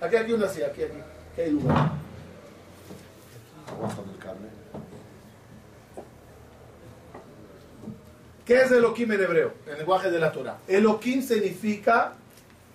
Aquí, 0.00 0.16
aquí 0.16 0.32
una 0.32 0.48
silla, 0.48 0.66
aquí, 0.66 0.82
aquí. 0.82 0.98
Aquí 1.32 1.40
hay 1.40 1.50
lugar. 1.50 1.92
¿Qué 8.52 8.60
es 8.60 8.70
Elohim 8.70 9.10
en 9.12 9.22
hebreo? 9.22 9.54
En 9.64 9.72
el 9.72 9.78
lenguaje 9.78 10.10
de 10.10 10.20
la 10.20 10.30
Torah. 10.30 10.58
Elohim 10.68 11.22
significa 11.22 12.12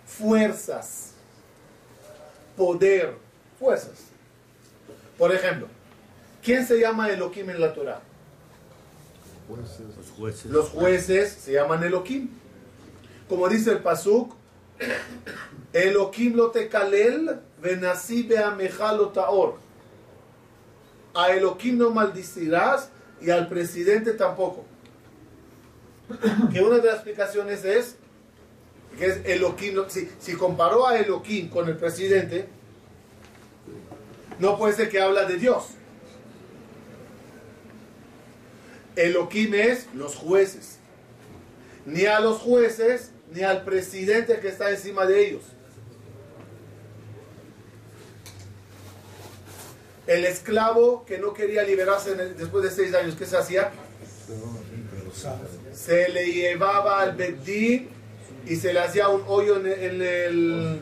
fuerzas, 0.07 1.11
poder, 2.55 3.13
fuerzas. 3.59 4.05
Por 5.19 5.31
ejemplo, 5.35 5.67
¿quién 6.41 6.65
se 6.65 6.79
llama 6.79 7.09
Elohim 7.09 7.51
en 7.51 7.61
la 7.61 7.75
Torah? 7.75 8.01
Los 9.47 10.09
jueces. 10.17 10.45
Los 10.47 10.69
jueces 10.69 11.33
se 11.33 11.51
llaman 11.53 11.83
Elohim. 11.83 12.27
Como 13.29 13.47
dice 13.47 13.69
el 13.69 13.79
Pasuk, 13.83 14.33
Elohim 15.73 16.35
lo 16.35 16.49
tekalel 16.49 17.39
venasi 17.61 18.23
beameja 18.23 18.93
lo 18.93 19.09
taor. 19.09 19.57
A 21.13 21.29
Elohim 21.29 21.77
no 21.77 21.91
maldicirás 21.91 22.89
y 23.21 23.29
al 23.29 23.47
presidente 23.47 24.13
tampoco. 24.13 24.65
Que 26.53 26.61
una 26.61 26.77
de 26.77 26.85
las 26.85 26.95
explicaciones 26.95 27.65
es 27.65 27.95
que 28.97 29.05
es 29.05 29.25
Elohim, 29.25 29.83
si, 29.89 30.09
si 30.19 30.33
comparó 30.33 30.87
a 30.87 30.97
Elohim 30.97 31.49
con 31.49 31.67
el 31.67 31.77
presidente, 31.77 32.47
no 34.39 34.57
puede 34.57 34.73
ser 34.73 34.89
que 34.89 34.99
habla 34.99 35.25
de 35.25 35.37
Dios. 35.37 35.65
Elohim 38.95 39.53
es 39.53 39.87
los 39.93 40.15
jueces. 40.15 40.77
Ni 41.85 42.05
a 42.05 42.19
los 42.19 42.39
jueces, 42.39 43.11
ni 43.31 43.43
al 43.43 43.63
presidente 43.63 44.39
que 44.39 44.49
está 44.49 44.71
encima 44.71 45.05
de 45.05 45.27
ellos. 45.27 45.43
El 50.07 50.25
esclavo 50.25 51.05
que 51.05 51.17
no 51.17 51.33
quería 51.33 51.63
liberarse 51.63 52.15
después 52.15 52.63
de 52.63 52.71
seis 52.71 52.95
años, 52.95 53.15
¿qué 53.15 53.25
se 53.25 53.37
hacía? 53.37 53.71
Se 55.77 56.09
le 56.09 56.25
llevaba 56.25 57.01
al 57.01 57.15
Bedín 57.15 57.89
y 58.47 58.55
se 58.55 58.73
le 58.73 58.79
hacía 58.79 59.09
un 59.09 59.21
hoyo 59.27 59.57
en 59.57 59.67
el, 59.67 60.81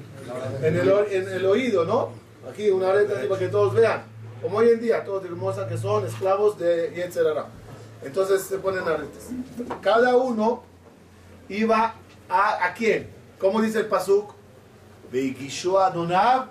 en 0.61 0.77
el, 0.77 0.89
en 1.11 1.29
el, 1.33 1.45
oído, 1.45 1.83
¿no? 1.83 2.11
Aquí 2.49 2.69
una 2.69 2.91
areta 2.91 3.17
así 3.17 3.27
para 3.27 3.39
que 3.39 3.49
todos 3.49 3.73
vean. 3.73 4.05
Como 4.41 4.59
hoy 4.59 4.69
en 4.69 4.79
día, 4.79 5.03
todos 5.03 5.25
hermosa 5.25 5.67
que 5.67 5.77
son 5.77 6.05
esclavos 6.05 6.57
de 6.57 6.93
Yetzerara. 6.95 7.47
Entonces 8.03 8.43
se 8.43 8.57
ponen 8.57 8.87
aretes. 8.87 9.31
Cada 9.81 10.15
uno 10.15 10.63
iba 11.49 11.95
a, 12.29 12.65
a 12.65 12.73
quién? 12.73 13.09
¿Cómo 13.37 13.61
dice 13.61 13.79
el 13.79 13.87
Pasuk? 13.87 14.33
Adonab 15.77 16.47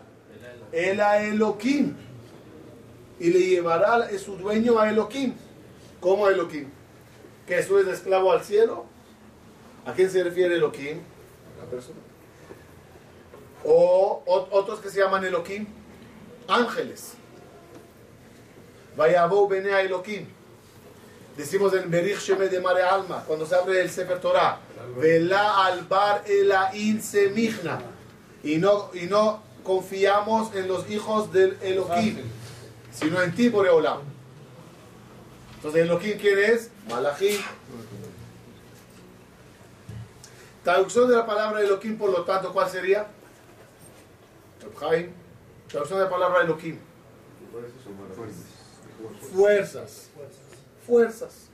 el 0.70 1.00
a 1.00 1.22
Elohim. 1.22 1.94
Y 3.18 3.30
le 3.30 3.38
llevará 3.38 3.94
a 3.94 4.18
su 4.18 4.36
dueño 4.36 4.78
a 4.78 4.90
Elohim. 4.90 5.32
¿Cómo 5.98 6.28
Elohim? 6.28 6.68
¿Que 7.46 7.58
eso 7.58 7.78
es 7.78 7.86
esclavo 7.86 8.32
al 8.32 8.42
cielo? 8.42 8.86
¿A 9.86 9.92
quién 9.92 10.10
se 10.10 10.24
refiere 10.24 10.54
Elohim? 10.56 11.00
La 11.58 11.70
persona. 11.70 11.98
O, 13.64 14.22
otros 14.26 14.80
que 14.80 14.90
se 14.90 15.00
llaman 15.00 15.24
Elohim, 15.24 15.66
ángeles. 16.48 17.14
Vaya 18.96 19.26
Bene 19.26 19.72
a 19.72 19.80
Elohim. 19.80 20.26
Decimos 21.36 21.74
en 21.74 21.90
Berich 21.90 22.20
Sheme 22.20 22.48
de 22.48 22.60
Mare 22.60 22.82
Alma, 22.82 23.24
cuando 23.26 23.44
se 23.44 23.54
abre 23.54 23.80
el 23.80 23.90
Sefer 23.90 24.20
Torah. 24.20 24.60
Vela 24.96 25.66
al 25.66 25.82
bar 25.82 26.22
elain 26.26 27.02
semigna. 27.02 27.80
Y 28.42 28.58
no, 28.58 28.90
y 28.94 29.06
no 29.06 29.42
confiamos 29.64 30.54
en 30.54 30.68
los 30.68 30.88
hijos 30.88 31.32
del 31.32 31.58
Elohim, 31.62 32.18
sino 32.92 33.20
en 33.20 33.34
ti, 33.34 33.48
Boreolam. 33.48 34.00
Entonces, 35.56 35.82
Elohim, 35.82 36.18
¿quién 36.18 36.38
es? 36.38 36.70
Malachim. 36.88 37.40
Traducción 40.62 41.08
de 41.08 41.16
la 41.16 41.26
palabra 41.26 41.60
Elohim, 41.60 41.98
por 41.98 42.10
lo 42.10 42.24
tanto, 42.24 42.52
¿cuál 42.52 42.70
sería? 42.70 43.06
Traducción 45.68 45.98
de 45.98 46.04
la 46.04 46.10
palabra 46.10 46.42
Elohim. 46.42 46.78
Fuerzas. 49.32 50.08
Fuerzas. 50.86 51.48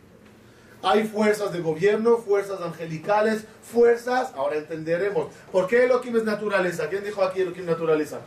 Hay 0.83 1.07
fuerzas 1.07 1.53
de 1.53 1.61
gobierno, 1.61 2.17
fuerzas 2.19 2.61
angelicales, 2.63 3.45
fuerzas, 3.63 4.33
ahora 4.35 4.57
entenderemos. 4.57 5.29
¿Por 5.53 5.67
qué 5.67 5.85
Elohim 5.85 6.17
es 6.17 6.25
naturaleza? 6.25 6.89
¿Quién 6.89 7.05
dijo 7.05 7.23
aquí 7.23 7.43
Elohim 7.43 7.67
naturaleza? 7.67 8.21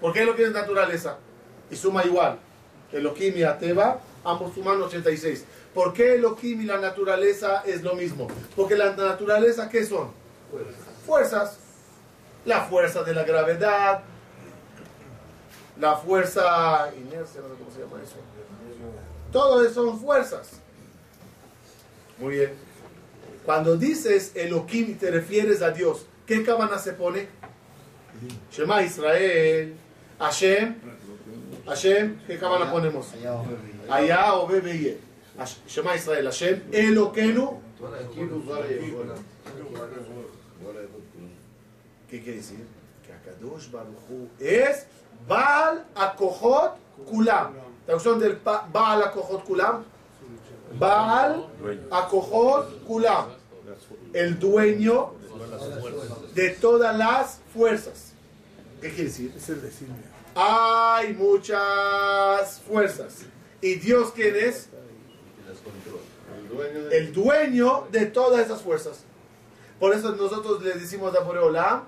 ¿Por 0.00 0.12
qué 0.12 0.22
Elohim 0.22 0.46
es 0.46 0.52
naturaleza? 0.52 1.18
Y 1.70 1.76
suma 1.76 2.04
igual. 2.04 2.38
Elohim 2.90 3.36
y 3.36 3.42
Ateba, 3.42 4.00
ambos 4.24 4.54
suman 4.54 4.80
86. 4.80 5.44
¿Por 5.74 5.92
qué 5.92 6.14
Elohim 6.14 6.62
y 6.62 6.64
la 6.64 6.78
naturaleza 6.78 7.62
es 7.66 7.82
lo 7.82 7.94
mismo? 7.94 8.26
Porque 8.56 8.76
la 8.76 8.94
naturaleza, 8.96 9.68
¿qué 9.68 9.84
son? 9.84 10.10
Fuerzas. 11.06 11.58
La 12.44 12.62
fuerza 12.62 13.02
de 13.02 13.14
la 13.14 13.24
gravedad, 13.24 14.00
la 15.78 15.96
fuerza 15.96 16.90
inercia, 16.96 17.40
no 17.40 17.48
sé 17.48 17.54
cómo 17.58 17.70
se 17.70 17.80
llama 17.80 18.02
eso. 18.02 18.16
Todo 19.30 19.64
eso 19.64 19.86
son 19.86 20.00
fuerzas. 20.00 20.60
Muy 22.18 22.36
bien. 22.36 22.52
Cuando 23.44 23.76
dices 23.76 24.32
Elohim 24.34 24.90
y 24.90 24.94
te 24.94 25.10
refieres 25.10 25.62
a 25.62 25.70
Dios, 25.70 26.06
¿qué 26.26 26.42
cabana 26.42 26.78
se 26.78 26.92
pone? 26.92 27.28
Shema 28.50 28.82
Israel, 28.82 29.74
Hashem, 30.18 30.74
Hashem, 31.66 32.18
¿qué 32.26 32.38
cabana 32.38 32.70
ponemos? 32.70 33.06
Allá 33.88 34.34
o 34.34 34.46
Bebe 34.46 34.98
Shema 35.68 35.94
Israel, 35.94 36.24
Hashem, 36.24 36.62
Eloquenu. 36.72 37.60
¿Qué 42.10 42.22
quiere 42.22 42.38
decir? 42.38 42.66
Que 43.06 43.12
Akadosh 43.12 43.70
Baruchu 43.70 44.28
es 44.40 44.86
Baal 45.28 45.84
Akohot 45.94 46.76
Kulam. 47.08 47.54
Traducción 47.86 48.18
del 48.18 48.40
Baal 48.44 49.02
Akohot 49.02 49.44
Kulam. 49.44 49.84
Baal 50.78 51.46
Akohot 51.90 52.84
Kulam. 52.84 53.26
El 54.12 54.38
dueño 54.38 55.12
de 56.34 56.50
todas 56.50 56.96
las 56.96 57.40
fuerzas. 57.52 58.12
¿Qué 58.80 58.88
quiere 58.88 59.04
decir? 59.04 59.32
Es 59.36 59.48
el 59.48 59.62
decirme. 59.62 59.96
Hay 60.34 61.14
muchas 61.14 62.60
fuerzas. 62.60 63.22
¿Y 63.60 63.74
Dios 63.74 64.12
quién 64.14 64.34
es? 64.36 64.68
El 66.91 67.13
dueño 67.13 67.87
de 67.91 68.05
todas 68.07 68.45
esas 68.45 68.61
fuerzas. 68.61 69.03
Por 69.79 69.93
eso 69.93 70.11
nosotros 70.15 70.61
le 70.63 70.73
decimos 70.73 71.15
a 71.15 71.21
Boreolam, 71.21 71.83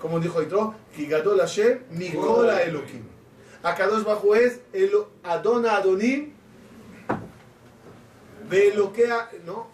como 0.00 0.20
dijo 0.20 0.42
Itro, 0.42 0.74
Kigadol 0.94 1.38
Hashem, 1.40 1.84
Mikola 1.90 2.62
Elohim. 2.62 3.04
Akadosh 3.62 4.04
Bajo 4.04 4.34
es 4.34 4.60
el 4.72 4.92
Adona 5.22 5.76
Adonim, 5.76 6.32
Beloquea, 8.48 9.30
¿no? 9.44 9.68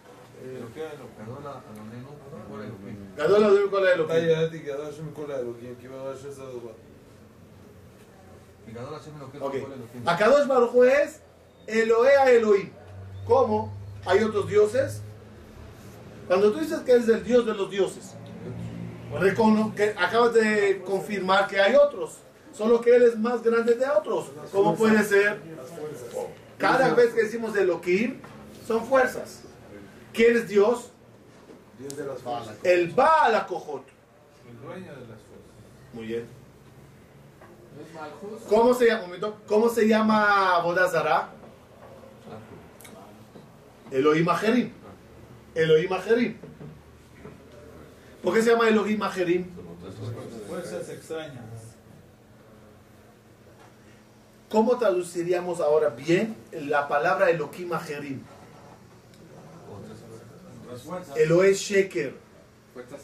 Gadol 3.16 3.44
Adonim 3.44 3.64
Mikola 3.64 3.94
מתי 3.96 4.12
Elohim. 4.12 4.30
ידעתי 4.30 4.58
גדול 4.58 4.86
השם 4.86 5.08
מכל 5.08 5.32
האלוקים, 5.32 5.74
כי 5.80 5.88
ברור 5.88 6.14
שזה 6.14 6.42
הדבר. 6.42 6.72
Ok. 9.40 9.54
Akadosh 10.06 10.46
Baruj 10.48 10.86
es 10.86 11.20
Eloea 11.66 12.30
Elohim. 12.30 12.70
¿Cómo? 13.29 13.71
¿Hay 14.07 14.23
otros 14.23 14.47
dioses? 14.47 15.03
Cuando 16.27 16.51
tú 16.51 16.61
dices 16.61 16.79
que 16.79 16.93
es 16.93 17.07
el 17.07 17.23
dios 17.23 17.45
de 17.45 17.53
los 17.53 17.69
dioses, 17.69 18.15
recono 19.19 19.73
que 19.75 19.91
acabas 19.91 20.33
de 20.33 20.81
confirmar 20.83 21.47
que 21.47 21.61
hay 21.61 21.75
otros, 21.75 22.17
solo 22.51 22.81
que 22.81 22.95
él 22.95 23.03
es 23.03 23.19
más 23.19 23.43
grande 23.43 23.75
de 23.75 23.87
otros. 23.87 24.31
¿Cómo 24.51 24.75
puede 24.75 25.03
ser? 25.03 25.39
Cada 26.57 26.95
vez 26.95 27.13
que 27.13 27.21
decimos 27.21 27.55
Elohim, 27.55 28.19
son 28.67 28.83
fuerzas. 28.83 29.43
¿Quién 30.11 30.35
es 30.35 30.47
Dios? 30.47 30.89
Dios 31.77 31.95
de 31.95 32.05
las 32.07 32.19
fuerzas. 32.23 32.55
El 32.63 32.89
Baal 32.89 33.35
Akojot. 33.35 33.83
El 34.49 34.59
dueño 34.59 34.91
de 34.91 35.01
las 35.01 35.19
fuerzas. 35.21 35.93
Muy 35.93 36.05
bien. 36.07 36.27
¿Cómo 38.49 38.73
se 38.73 38.87
llama? 38.87 39.05
¿Cómo 39.47 39.69
se 39.69 39.87
llama 39.87 40.61
Bodazara? 40.63 41.38
Elohim 43.91 44.29
Ajerim. 44.29 44.71
Elohim 45.55 45.93
Ajerim. 45.93 46.35
¿Por 48.23 48.33
qué 48.33 48.41
se 48.41 48.51
llama 48.51 48.67
Elohim 48.67 49.01
Ajerim? 49.03 49.45
Fuerzas 50.47 50.89
extrañas. 50.89 51.43
¿Cómo 54.49 54.77
traduciríamos 54.77 55.59
ahora 55.59 55.89
bien 55.89 56.35
la 56.51 56.87
palabra 56.87 57.29
Elohim 57.29 57.71
Ajerim? 57.73 58.21
Elohe 61.15 61.53
Sheker. 61.53 62.13
Fuerzas 62.73 63.01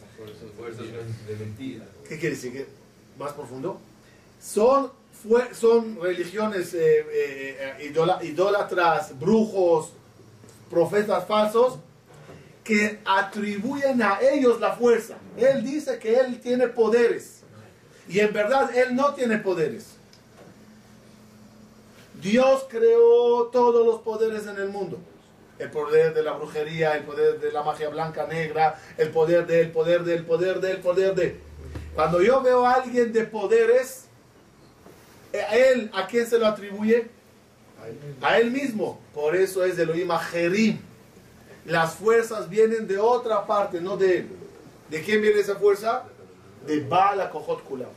de 1.27 1.35
mentira. 1.37 1.85
¿Qué 2.07 2.17
quiere 2.19 2.35
decir? 2.35 2.51
¿Qué? 2.53 2.65
¿Más 3.19 3.33
profundo? 3.33 3.79
Son, 4.41 4.91
fue- 5.23 5.53
son 5.53 5.99
religiones 6.01 6.73
eh, 6.73 6.99
eh, 7.11 7.75
eh, 7.79 8.23
idólatras, 8.25 9.17
brujos, 9.19 9.91
profetas 10.69 11.25
falsos, 11.25 11.79
que 12.63 12.99
atribuyen 13.05 14.01
a 14.01 14.19
ellos 14.21 14.59
la 14.59 14.73
fuerza. 14.73 15.15
Él 15.37 15.63
dice 15.63 15.99
que 15.99 16.15
él 16.15 16.39
tiene 16.41 16.67
poderes. 16.67 17.43
Y 18.09 18.19
en 18.19 18.33
verdad 18.33 18.75
él 18.75 18.95
no 18.95 19.13
tiene 19.13 19.37
poderes. 19.37 19.95
Dios 22.21 22.65
creó 22.69 23.47
todos 23.51 23.85
los 23.85 24.01
poderes 24.01 24.47
en 24.47 24.57
el 24.57 24.69
mundo. 24.69 24.97
El 25.59 25.69
poder 25.69 26.13
de 26.13 26.23
la 26.23 26.33
brujería, 26.33 26.95
el 26.95 27.03
poder 27.03 27.39
de 27.39 27.51
la 27.51 27.63
magia 27.63 27.89
blanca, 27.89 28.25
negra, 28.27 28.79
el 28.97 29.09
poder 29.09 29.45
del 29.45 29.71
poder 29.71 30.03
del 30.03 30.25
poder 30.25 30.59
del 30.59 30.77
poder 30.79 31.15
de. 31.15 31.39
Cuando 31.93 32.21
yo 32.21 32.41
veo 32.41 32.65
a 32.65 32.73
alguien 32.73 33.13
de 33.13 33.23
poderes, 33.25 34.05
eh, 35.31 35.41
a 35.41 35.55
él, 35.55 35.91
¿a 35.93 36.07
quién 36.07 36.27
se 36.27 36.37
lo 36.37 36.47
atribuye? 36.47 37.07
A 38.21 38.39
él 38.39 38.51
mismo. 38.51 38.99
Por 39.13 39.35
eso 39.35 39.63
es 39.63 39.77
de 39.77 39.83
Elohim 39.83 40.09
Jerim. 40.31 40.79
Las 41.65 41.95
fuerzas 41.95 42.49
vienen 42.49 42.87
de 42.87 42.97
otra 42.97 43.45
parte, 43.45 43.81
no 43.81 43.97
de 43.97 44.19
él. 44.19 44.29
¿De 44.89 45.01
quién 45.01 45.21
viene 45.21 45.39
esa 45.39 45.55
fuerza? 45.55 46.03
De 46.67 46.81
Baal 46.81 47.21
Akojot 47.21 47.63
Kulam. 47.63 47.89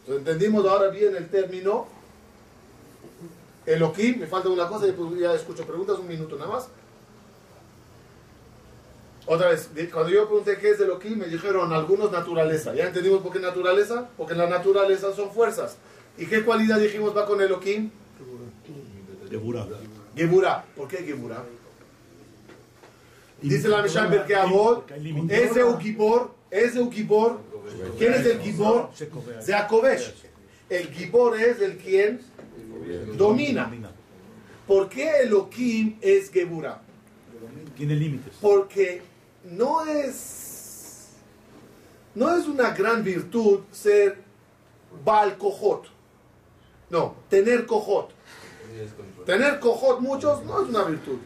Entonces, 0.00 0.26
entendimos 0.26 0.66
ahora 0.66 0.88
bien 0.88 1.16
el 1.16 1.28
término 1.28 1.86
Elohim. 3.66 4.20
Me 4.20 4.26
falta 4.26 4.48
una 4.48 4.68
cosa 4.68 4.86
y 4.86 5.20
ya 5.20 5.34
escucho 5.34 5.66
preguntas, 5.66 5.98
un 5.98 6.06
minuto 6.06 6.36
nada 6.36 6.50
más. 6.50 6.68
Otra 9.26 9.48
vez, 9.48 9.70
cuando 9.90 10.10
yo 10.10 10.26
pregunté 10.26 10.58
qué 10.58 10.72
es 10.72 10.80
Elohim, 10.80 11.18
me 11.18 11.26
dijeron 11.26 11.72
algunos 11.72 12.12
naturaleza. 12.12 12.74
¿Ya 12.74 12.86
entendimos 12.86 13.22
por 13.22 13.32
qué 13.32 13.38
naturaleza? 13.38 14.08
Porque 14.18 14.34
la 14.34 14.46
naturaleza 14.46 15.14
son 15.14 15.30
fuerzas. 15.30 15.78
¿Y 16.16 16.26
qué 16.26 16.44
cualidad 16.44 16.78
dijimos 16.78 17.16
va 17.16 17.26
con 17.26 17.40
Elohim? 17.40 17.90
Geburah. 19.30 19.66
Geburah. 20.14 20.64
¿Por 20.76 20.88
qué 20.88 20.98
Geburah? 20.98 21.44
Dice 23.42 23.68
la 23.68 23.82
hay 23.82 25.00
límites. 25.00 25.50
ese 25.50 25.64
un 25.64 25.78
Gibor, 25.78 26.34
ese 26.50 26.80
un 26.80 26.90
Gibor. 26.90 27.40
¿Quién 27.98 28.14
es 28.14 28.26
el 28.26 28.40
Gibor? 28.40 28.90
De 29.44 29.54
Akovesh. 29.54 30.14
El 30.70 30.86
Gibor 30.88 31.38
es 31.38 31.60
el 31.60 31.76
quien 31.76 32.20
domina. 33.16 33.70
¿Por 34.66 34.88
qué 34.88 35.22
Elohim 35.24 35.96
es 36.00 36.30
Geburah? 36.30 36.80
Tiene 37.76 37.96
límites. 37.96 38.34
Porque 38.40 39.02
no 39.44 39.84
es 39.84 41.10
no 42.14 42.36
es 42.36 42.46
una 42.46 42.70
gran 42.70 43.02
virtud 43.02 43.60
ser 43.72 44.18
Baal 45.04 45.36
Kohot. 45.36 45.93
No, 46.94 47.16
tener 47.28 47.66
Kohot. 47.66 48.12
Tener 49.26 49.58
Kohot 49.58 49.98
muchos 49.98 50.44
no 50.44 50.62
es 50.62 50.68
una 50.68 50.84
virtud. 50.84 51.18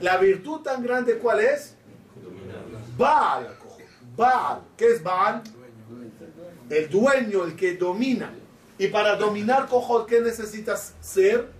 La 0.00 0.18
virtud 0.18 0.60
tan 0.60 0.84
grande 0.84 1.18
¿cuál 1.18 1.40
es? 1.40 1.74
Baal. 2.96 3.56
Baal. 4.16 4.60
¿Qué 4.76 4.92
es 4.92 5.02
Baal? 5.02 5.42
El 6.68 6.88
dueño, 6.88 7.42
el 7.42 7.56
que 7.56 7.74
domina. 7.74 8.32
Y 8.78 8.86
para 8.86 9.16
dominar 9.16 9.66
Kohot, 9.66 10.06
¿qué 10.06 10.20
necesitas 10.20 10.94
ser? 11.00 11.50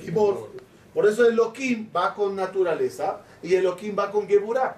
Gibor. 0.00 0.50
Por 0.94 1.04
eso 1.04 1.26
Elohim 1.26 1.90
va 1.94 2.14
con 2.14 2.36
naturaleza 2.36 3.22
y 3.42 3.56
Elohim 3.56 3.98
va 3.98 4.12
con 4.12 4.28
Geburah. 4.28 4.76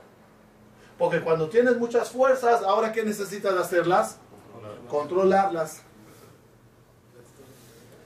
Porque 0.96 1.20
cuando 1.20 1.50
tienes 1.50 1.76
muchas 1.76 2.09
fuerzas, 2.09 2.62
ahora 2.62 2.90
¿qué 2.92 3.04
necesitas 3.04 3.52
hacerlas? 3.59 4.16
Controlarlas. 4.88 5.83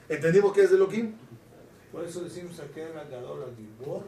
¿Entendimos 0.09 0.53
qué 0.53 0.63
es 0.63 0.73
Elohim? 0.73 1.15
Por 1.93 2.05
eso 2.05 2.21
decimos 2.23 2.59
aquí 2.61 2.81
en 2.81 2.95
la 2.95 3.05
Gadol 3.05 3.45
al 3.45 3.57
Gibor. 3.57 4.03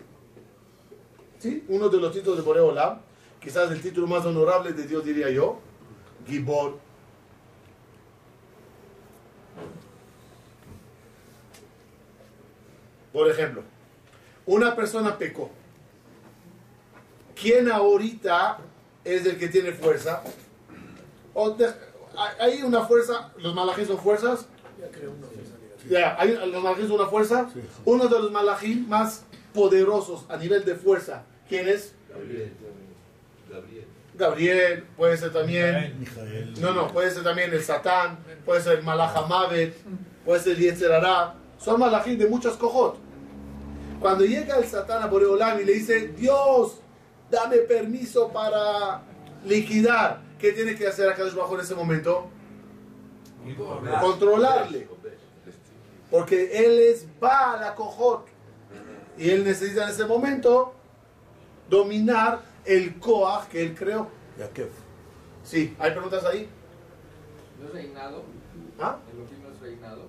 ¿Sí? 1.39 1.65
Uno 1.69 1.89
de 1.89 1.99
los 1.99 2.13
títulos 2.13 2.39
de 2.39 2.43
Boreolam, 2.45 2.99
quizás 3.41 3.71
el 3.71 3.81
título 3.81 4.07
más 4.07 4.25
honorable 4.25 4.73
de 4.73 4.87
Dios 4.87 5.05
diría 5.05 5.31
yo, 5.31 5.59
Gibor. 6.27 6.79
Por 13.13 13.31
ejemplo, 13.31 13.63
una 14.45 14.75
persona 14.77 15.17
pecó. 15.17 15.51
¿Quién 17.41 17.71
ahorita 17.71 18.59
es 19.05 19.27
el 19.27 19.39
que 19.39 19.49
tiene 19.49 19.73
fuerza? 19.73 20.23
O 21.35 21.51
de- 21.51 21.73
hay 22.39 22.63
una 22.63 22.83
fuerza, 22.87 23.33
los 23.39 23.55
malajín 23.55 23.87
son 23.87 23.99
fuerzas. 23.99 24.47
Ya, 24.81 24.87
hay, 25.95 26.39
los 26.51 26.63
malajín 26.63 26.89
son 26.89 27.01
una 27.01 27.09
fuerza. 27.09 27.49
Uno 27.85 28.09
de 28.09 28.19
los 28.19 28.31
malajín 28.31 28.89
más 28.89 29.25
poderosos 29.53 30.25
a 30.29 30.37
nivel 30.37 30.65
de 30.65 30.75
fuerza. 30.75 31.25
¿Quién 31.49 31.69
es? 31.69 31.95
Gabriel. 32.09 32.53
Gabriel. 33.51 33.85
Gabriel, 34.15 34.85
puede 34.97 35.17
ser 35.17 35.33
también. 35.33 35.97
Mijael. 35.99 36.61
No, 36.61 36.73
no, 36.73 36.89
puede 36.89 37.11
ser 37.11 37.23
también 37.23 37.53
el 37.53 37.63
Satán, 37.63 38.19
puede 38.45 38.63
ser 38.63 38.79
el 38.79 38.85
Malachamavet, 38.85 39.77
puede 40.25 40.41
ser 40.41 40.57
el 40.57 40.59
Yetzerará. 40.59 41.35
Son 41.59 41.79
malajín 41.79 42.19
de 42.19 42.27
muchas 42.27 42.55
cojot. 42.55 42.99
Cuando 44.01 44.25
llega 44.25 44.57
el 44.57 44.65
Satán 44.65 45.03
a 45.03 45.07
Boreolam 45.07 45.61
y 45.61 45.65
le 45.65 45.75
dice, 45.75 46.09
Dios, 46.09 46.81
dame 47.31 47.59
permiso 47.59 48.31
para 48.33 49.03
liquidar, 49.45 50.21
¿qué 50.39 50.53
tiene 50.53 50.75
que 50.75 50.87
hacer 50.87 51.09
acá 51.09 51.25
bajo 51.37 51.55
en 51.55 51.61
ese 51.61 51.75
momento? 51.75 52.31
Controlarle. 54.01 54.89
Porque 56.11 56.65
él 56.65 56.79
es 56.79 57.07
Baal 57.21 57.63
a 57.65 57.75
cojot. 57.75 58.27
Y 59.19 59.31
él 59.31 59.45
necesita 59.45 59.85
en 59.85 59.91
ese 59.91 60.05
momento 60.05 60.75
dominar 61.69 62.41
el 62.65 62.99
Koach 62.99 63.49
que 63.49 63.63
él 63.63 63.75
creó. 63.75 64.09
Yaakov. 64.39 64.69
Sí, 65.43 65.75
¿hay 65.79 65.91
preguntas 65.93 66.25
ahí? 66.25 66.49
¿No 67.61 67.67
es 67.69 67.73
reinado? 67.73 68.25
¿Ah? 68.79 68.99
¿Elohim 69.13 69.43
no 69.43 69.51
es 69.55 69.61
reinado? 69.61 70.03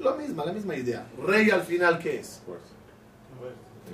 Lo 0.00 0.16
mismo, 0.16 0.44
la 0.44 0.52
misma 0.52 0.74
idea. 0.76 1.06
Rey 1.26 1.50
al 1.50 1.62
final, 1.62 1.98
¿qué 1.98 2.18
es? 2.20 2.40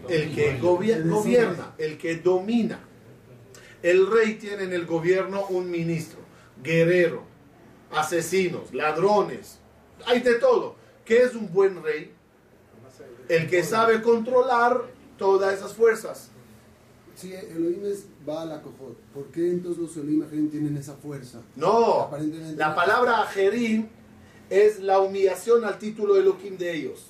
El 0.09 0.35
que 0.35 0.59
gobier- 0.61 1.09
gobierna, 1.09 1.75
el 1.79 1.99
que 1.99 2.17
domina. 2.17 2.79
El 3.83 4.11
rey 4.11 4.35
tiene 4.35 4.65
en 4.65 4.73
el 4.73 4.87
gobierno 4.87 5.47
un 5.49 5.71
ministro, 5.71 6.19
guerrero, 6.63 7.23
asesinos, 7.93 8.73
ladrones, 8.73 9.59
hay 10.05 10.21
de 10.21 10.35
todo. 10.35 10.77
¿Qué 11.05 11.23
es 11.23 11.35
un 11.35 11.53
buen 11.53 11.83
rey? 11.83 12.13
El 13.29 13.49
que 13.49 13.63
sabe 13.63 14.03
controlar 14.03 14.83
todas 15.19 15.55
esas 15.55 15.73
fuerzas. 15.75 16.31
Sí, 17.15 17.33
Elohim 17.33 17.85
es 17.87 18.07
Baal. 18.27 18.61
¿Por 19.15 19.27
qué 19.33 19.51
entonces 19.51 19.83
los 19.83 19.97
Elohim 19.97 20.23
Ajerim 20.23 20.51
tienen 20.51 20.77
esa 20.77 20.95
fuerza? 20.95 21.41
No, 21.55 22.03
Aparentemente 22.03 22.57
la 22.57 22.75
palabra 22.75 23.23
Ajerim 23.23 23.89
es 24.51 24.81
la 24.81 25.01
humillación 25.01 25.65
al 25.65 25.79
título 25.79 26.17
Elohim 26.17 26.59
de 26.59 26.75
ellos. 26.75 27.07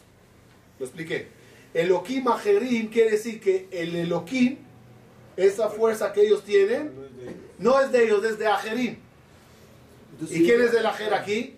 Lo 0.79 0.87
expliqué. 0.87 1.29
Elohim 1.75 2.29
Ajerim 2.29 2.89
quiere 2.89 3.13
decir 3.13 3.41
que 3.41 3.69
el 3.71 3.97
Elohim, 3.97 4.59
esa 5.37 5.69
fuerza 5.69 6.13
que 6.13 6.23
ellos 6.23 6.45
tienen, 6.45 6.93
no 7.59 7.81
es 7.81 7.91
de 7.91 8.05
ellos, 8.05 8.25
es 8.25 8.39
de 8.39 8.47
Ajerim. 8.47 8.97
Entonces, 10.13 10.37
¿Y 10.39 10.45
quién 10.45 10.61
es 10.63 10.73
el 10.73 10.87
Ajer 10.87 11.13
aquí? 11.13 11.56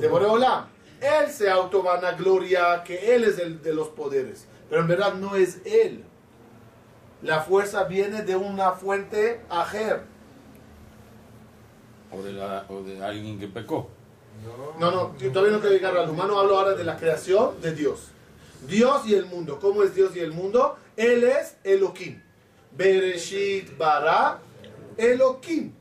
De 0.00 0.08
Boreolam. 0.08 0.66
Él 1.00 1.30
se 1.30 1.50
autovana-gloria 1.50 2.82
que 2.84 3.14
él 3.14 3.24
es 3.24 3.38
el 3.38 3.62
de 3.62 3.74
los 3.74 3.88
poderes. 3.88 4.46
Pero 4.68 4.80
en 4.82 4.88
verdad 4.88 5.14
no 5.14 5.36
es 5.36 5.60
él. 5.66 6.04
La 7.22 7.40
fuerza 7.40 7.84
viene 7.84 8.22
de 8.22 8.36
una 8.36 8.72
fuente 8.72 9.40
Ajer. 9.48 10.02
O 12.12 12.22
de, 12.22 12.32
la- 12.32 12.64
o 12.68 12.82
de 12.82 13.04
alguien 13.04 13.38
que 13.38 13.48
pecó. 13.48 13.88
No, 14.78 14.90
no, 14.90 15.16
yo 15.18 15.32
todavía 15.32 15.52
no 15.56 15.60
quiero 15.60 15.74
llegar 15.74 15.96
al 15.96 16.10
humano, 16.10 16.38
hablo 16.38 16.58
ahora 16.58 16.74
de 16.74 16.84
la 16.84 16.96
creación 16.96 17.60
de 17.60 17.74
Dios. 17.74 18.08
Dios 18.66 19.06
y 19.06 19.14
el 19.14 19.26
mundo. 19.26 19.58
¿Cómo 19.60 19.82
es 19.82 19.94
Dios 19.94 20.14
y 20.14 20.20
el 20.20 20.32
mundo? 20.32 20.76
Él 20.96 21.24
es 21.24 21.56
Elohim. 21.64 22.22
Bereshit 22.76 23.76
bara 23.78 24.38
Elohim. 24.96 25.72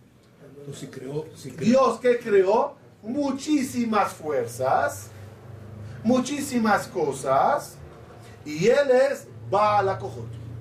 Entonces, 0.58 0.78
si 0.80 0.88
creó, 0.88 1.26
si 1.36 1.52
creó, 1.52 1.66
Dios 1.70 2.00
que 2.00 2.18
creó 2.20 2.76
muchísimas 3.06 4.14
fuerzas, 4.14 5.08
muchísimas 6.04 6.88
cosas, 6.88 7.78
y 8.44 8.68
Él 8.68 8.92
es 8.92 9.28
Baal. 9.50 9.98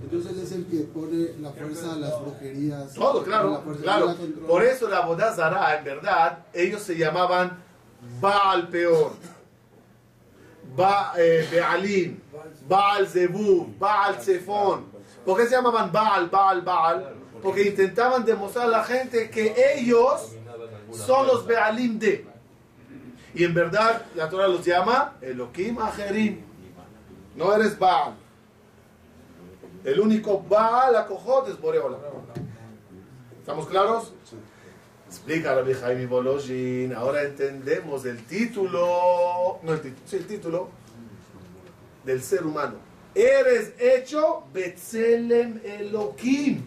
Entonces 0.02 0.32
él 0.32 0.40
es 0.42 0.52
el 0.52 0.66
que 0.66 0.80
pone 0.80 1.30
la 1.40 1.50
fuerza 1.50 1.94
a 1.94 1.96
las 1.96 2.20
brujerías. 2.20 2.92
Todo, 2.92 3.20
La 3.20 3.24
claro, 3.24 3.64
claro. 3.80 4.14
Por 4.46 4.62
eso 4.62 4.88
la 4.88 5.00
Bodazara, 5.00 5.78
en 5.78 5.84
verdad, 5.84 6.44
ellos 6.52 6.82
se 6.82 6.96
llamaban 6.96 7.58
Baal 8.20 8.68
Peor, 8.68 9.12
ba, 10.76 11.14
eh, 11.16 11.48
Bealim, 11.50 12.20
Baal 12.68 13.08
Zebub, 13.08 13.78
Baal 13.78 14.16
Zephon. 14.20 14.84
¿Por 15.24 15.38
qué 15.38 15.44
se 15.46 15.52
llamaban 15.52 15.90
Baal, 15.90 16.28
Baal, 16.28 16.60
Baal? 16.60 17.14
Porque 17.42 17.62
intentaban 17.62 18.24
demostrar 18.26 18.66
a 18.66 18.68
la 18.68 18.84
gente 18.84 19.30
que 19.30 19.54
ellos 19.76 20.32
son 20.92 21.26
los 21.26 21.46
Bealim 21.46 21.98
de. 21.98 22.33
Y 23.34 23.42
en 23.42 23.52
verdad, 23.52 24.06
la 24.14 24.28
Torah 24.28 24.46
los 24.46 24.64
llama 24.64 25.16
Elohim 25.20 25.78
Ajerim. 25.78 26.40
No 27.34 27.54
eres 27.54 27.76
Baal. 27.76 28.14
El 29.82 29.98
único 29.98 30.40
Baal 30.40 30.94
Akojot 30.94 31.48
es 31.48 31.60
Boreola. 31.60 31.98
¿Estamos 33.40 33.66
claros? 33.66 34.12
Explica 35.08 35.54
Rabbi 35.54 35.74
Jaime 35.74 36.06
Boloshin. 36.06 36.94
Ahora 36.94 37.22
entendemos 37.22 38.04
el 38.04 38.24
título, 38.24 39.58
no 39.62 39.72
el 39.72 39.80
título, 39.80 40.02
sí, 40.06 40.16
el 40.16 40.26
título 40.26 40.68
del 42.04 42.22
ser 42.22 42.46
humano. 42.46 42.74
Eres 43.16 43.74
hecho 43.80 44.44
Betzelem 44.52 45.60
Elohim. 45.64 46.62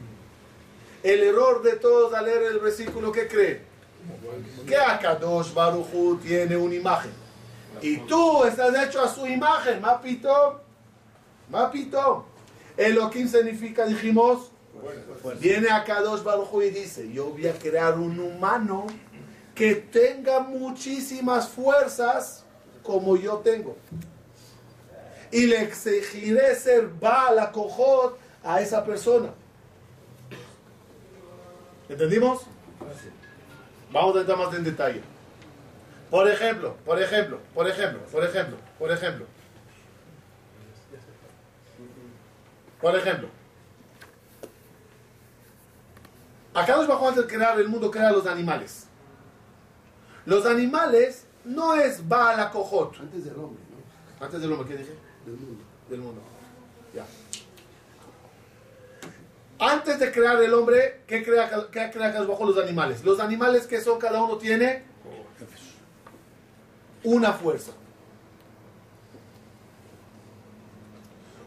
El 1.01 1.23
error 1.23 1.63
de 1.63 1.77
todos 1.77 2.13
al 2.13 2.25
leer 2.25 2.43
el 2.43 2.59
versículo 2.59 3.11
que 3.13 3.27
creen 3.27 3.66
que 4.65 4.75
Akadosh 4.75 5.53
Baruchu 5.53 6.17
tiene 6.17 6.55
una 6.55 6.75
imagen 6.75 7.11
y 7.81 7.97
tú 7.97 8.43
estás 8.43 8.75
hecho 8.87 9.01
a 9.01 9.07
su 9.07 9.25
imagen, 9.27 9.81
Mapito, 9.81 10.61
Mapito. 11.49 12.25
Elohim 12.75 13.27
significa, 13.27 13.85
dijimos, 13.85 14.51
Viene 15.39 15.69
a 15.69 15.83
Kadosh 15.83 16.23
Baruj 16.23 16.61
y 16.63 16.69
dice, 16.69 17.11
yo 17.11 17.31
voy 17.31 17.47
a 17.47 17.53
crear 17.53 17.97
un 17.97 18.19
humano 18.19 18.85
que 19.55 19.75
tenga 19.75 20.39
muchísimas 20.39 21.49
fuerzas 21.49 22.43
como 22.83 23.17
yo 23.17 23.37
tengo. 23.37 23.75
Y 25.31 25.47
le 25.47 25.61
exigiré 25.63 26.55
ser 26.55 26.87
Baal 26.87 27.39
Akojot 27.39 28.17
a 28.43 28.61
esa 28.61 28.85
persona. 28.85 29.29
¿Entendimos? 31.89 32.41
Vamos 33.91 34.15
a 34.15 34.19
entrar 34.21 34.37
más 34.37 34.53
en 34.53 34.63
detalle. 34.63 35.01
Por 36.09 36.27
ejemplo, 36.27 36.75
por 36.85 37.01
ejemplo, 37.01 37.39
por 37.53 37.67
ejemplo, 37.67 37.99
por 38.11 38.23
ejemplo, 38.23 38.57
por 38.79 38.91
ejemplo. 38.91 39.25
Por 42.81 42.95
ejemplo. 42.95 43.29
Acá 46.53 46.75
nos 46.75 46.87
bajó 46.87 47.09
antes 47.09 47.23
de 47.23 47.33
crear 47.33 47.59
el 47.59 47.67
mundo, 47.67 47.91
crea 47.91 48.11
los 48.11 48.25
animales. 48.25 48.87
Los 50.25 50.45
animales 50.45 51.25
no 51.45 51.75
es 51.75 52.07
Baal. 52.07 52.39
Antes 52.39 53.25
del 53.25 53.35
hombre, 53.35 53.61
¿no? 53.69 54.25
Antes 54.25 54.41
del 54.41 54.51
hombre, 54.51 54.67
¿qué 54.67 54.77
dije? 54.77 54.93
Del 55.25 55.35
mundo. 55.35 55.63
Del 55.89 55.99
mundo. 55.99 56.21
Ya. 56.93 57.05
Antes 59.59 59.99
de 59.99 60.11
crear 60.11 60.41
el 60.43 60.53
hombre, 60.53 61.01
¿qué 61.07 61.23
crea, 61.23 61.49
qué 61.71 61.89
crea 61.91 62.21
bajo 62.23 62.45
los 62.45 62.57
animales? 62.57 63.03
Los 63.03 63.19
animales 63.19 63.65
que 63.65 63.81
son, 63.81 63.97
cada 63.99 64.21
uno 64.23 64.37
tiene 64.37 64.83
una 67.03 67.33
fuerza. 67.33 67.71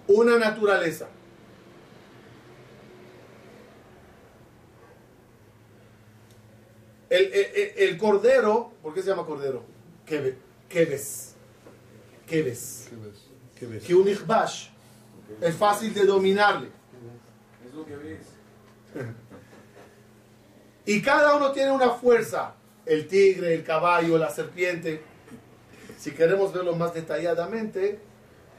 Una 0.09 0.39
naturaleza. 0.39 1.07
El, 7.09 7.25
el- 7.25 7.35
el- 7.35 7.73
el 7.89 7.99
cordero, 7.99 8.73
¿por 8.83 8.95
qué 8.95 9.03
se 9.03 9.09
llama 9.09 9.27
cordero? 9.27 9.65
¿Qué, 10.07 10.21
ve- 10.21 10.39
qué 10.69 10.85
ves? 10.85 11.35
¿Qué 12.27 12.43
ves? 12.43 12.89
¿Qué 13.59 13.67
ves? 13.67 13.83
que 13.85 13.95
un 13.95 14.09
Ichbash. 14.09 14.69
Es 15.41 15.55
fácil 15.57 15.93
de 15.95 16.05
dominarle. 16.07 16.69
Y 20.87 21.03
cada 21.03 21.37
uno 21.37 21.53
tiene 21.53 21.71
una 21.71 21.91
fuerza. 21.91 22.55
El 22.87 23.07
tigre, 23.07 23.55
el 23.55 23.63
caballo, 23.63 24.19
la 24.19 24.31
serpiente. 24.31 25.03
Si 25.99 26.13
queremos 26.13 26.53
verlo 26.53 26.75
más 26.75 26.95
detalladamente, 26.95 28.01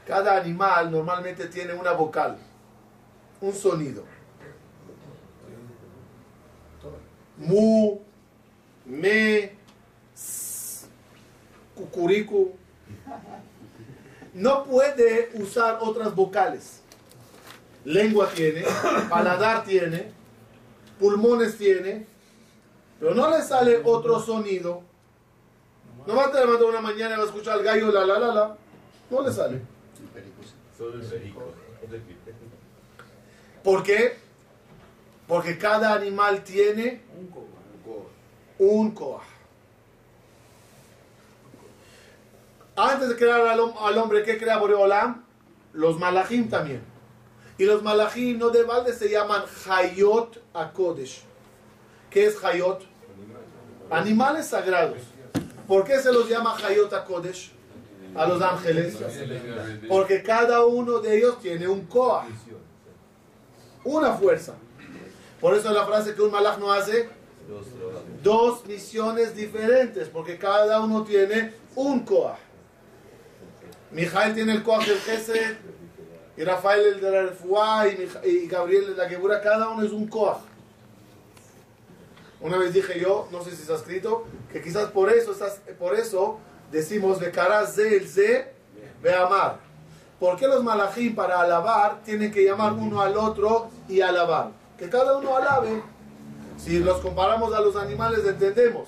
cada 0.05 0.37
animal 0.37 0.91
normalmente 0.91 1.47
tiene 1.47 1.73
una 1.73 1.91
vocal, 1.93 2.37
un 3.41 3.53
sonido. 3.53 4.03
Mu, 7.37 7.99
me, 8.85 9.55
s. 10.13 10.87
No 14.33 14.63
puede 14.63 15.31
usar 15.33 15.79
otras 15.81 16.13
vocales. 16.13 16.80
Lengua 17.85 18.29
tiene, 18.29 18.63
paladar 19.09 19.63
tiene, 19.63 20.11
pulmones 20.99 21.57
tiene, 21.57 22.05
pero 22.99 23.15
no 23.15 23.29
le 23.29 23.41
sale 23.41 23.81
otro 23.83 24.19
sonido. 24.19 24.83
No 26.05 26.15
va 26.15 26.25
a 26.25 26.33
levantar 26.33 26.67
una 26.67 26.81
mañana 26.81 27.15
y 27.15 27.17
va 27.17 27.23
a 27.23 27.27
escuchar 27.27 27.53
al 27.57 27.63
gallo 27.63 27.91
la 27.91 28.05
la 28.05 28.19
la 28.19 28.33
la. 28.33 28.57
No 29.09 29.21
le 29.21 29.31
sale. 29.31 29.61
¿Por 33.63 33.83
qué? 33.83 34.17
Porque 35.27 35.57
cada 35.57 35.93
animal 35.93 36.43
tiene 36.43 37.01
un 38.59 38.91
koah. 38.91 39.21
Antes 42.75 43.09
de 43.09 43.15
crear 43.15 43.41
al, 43.47 43.59
hom- 43.59 43.75
al 43.79 43.97
hombre, 43.97 44.23
¿qué 44.23 44.37
crea 44.37 44.57
Boreolam? 44.57 45.23
Los 45.73 45.99
malachim 45.99 46.49
también. 46.49 46.81
Y 47.61 47.65
los 47.65 47.83
malachim 47.83 48.39
no 48.39 48.49
de 48.49 48.63
balde 48.63 48.91
se 48.91 49.07
llaman 49.07 49.43
Hayot 49.67 50.41
Akodesh. 50.51 51.21
¿Qué 52.09 52.25
es 52.25 52.43
Hayot? 52.43 52.81
Animales 53.91 54.47
sagrados. 54.47 54.97
¿Por 55.67 55.83
qué 55.83 55.99
se 55.99 56.11
los 56.11 56.27
llama 56.27 56.57
Hayot 56.57 56.91
Akodesh? 56.91 57.51
A 58.15 58.25
los 58.25 58.41
ángeles. 58.41 58.97
Porque 59.87 60.23
cada 60.23 60.65
uno 60.65 61.01
de 61.01 61.15
ellos 61.19 61.39
tiene 61.39 61.67
un 61.67 61.85
koah. 61.85 62.25
Una 63.83 64.13
fuerza. 64.13 64.55
Por 65.39 65.55
eso 65.55 65.71
la 65.71 65.85
frase 65.85 66.15
que 66.15 66.21
un 66.23 66.31
malach 66.31 66.57
no 66.57 66.73
hace 66.73 67.09
dos 68.23 68.65
misiones 68.65 69.35
diferentes, 69.35 70.09
porque 70.09 70.39
cada 70.39 70.81
uno 70.81 71.03
tiene 71.03 71.53
un 71.75 71.99
koah. 71.99 72.39
Mijael 73.91 74.33
tiene 74.33 74.53
el 74.53 74.63
koah 74.63 74.83
del 74.83 74.97
Gesed, 74.97 75.57
y 76.37 76.43
Rafael 76.43 76.85
el 76.85 77.01
de 77.01 77.11
la 77.11 77.21
Refuá, 77.23 77.85
y, 77.87 78.47
Gabriel 78.47 78.83
el 78.85 78.95
de 78.95 79.03
la 79.03 79.09
Gebura, 79.09 79.41
cada 79.41 79.69
uno 79.69 79.83
es 79.83 79.91
un 79.91 80.07
koah. 80.07 80.39
Una 82.39 82.57
vez 82.57 82.73
dije 82.73 82.99
yo, 82.99 83.27
no 83.31 83.43
sé 83.43 83.51
si 83.51 83.61
está 83.61 83.75
escrito, 83.75 84.25
que 84.51 84.61
quizás 84.61 84.89
por 84.89 85.11
eso, 85.11 85.35
por 85.77 85.95
eso 85.95 86.39
decimos 86.71 87.19
Bekarás 87.19 87.75
ze 87.75 87.97
el 87.97 88.07
ze, 88.07 88.53
amar. 89.09 89.59
¿Por 90.19 90.37
qué 90.37 90.47
los 90.47 90.63
malachim 90.63 91.15
para 91.15 91.41
alabar 91.41 92.01
tienen 92.03 92.31
que 92.31 92.43
llamar 92.43 92.73
uno 92.73 93.01
al 93.01 93.17
otro 93.17 93.69
y 93.87 94.01
alabar? 94.01 94.51
Que 94.77 94.89
cada 94.89 95.17
uno 95.17 95.35
alabe. 95.35 95.81
Si 96.57 96.79
los 96.79 96.99
comparamos 97.01 97.53
a 97.53 97.59
los 97.59 97.75
animales 97.75 98.19
entendemos. 98.25 98.87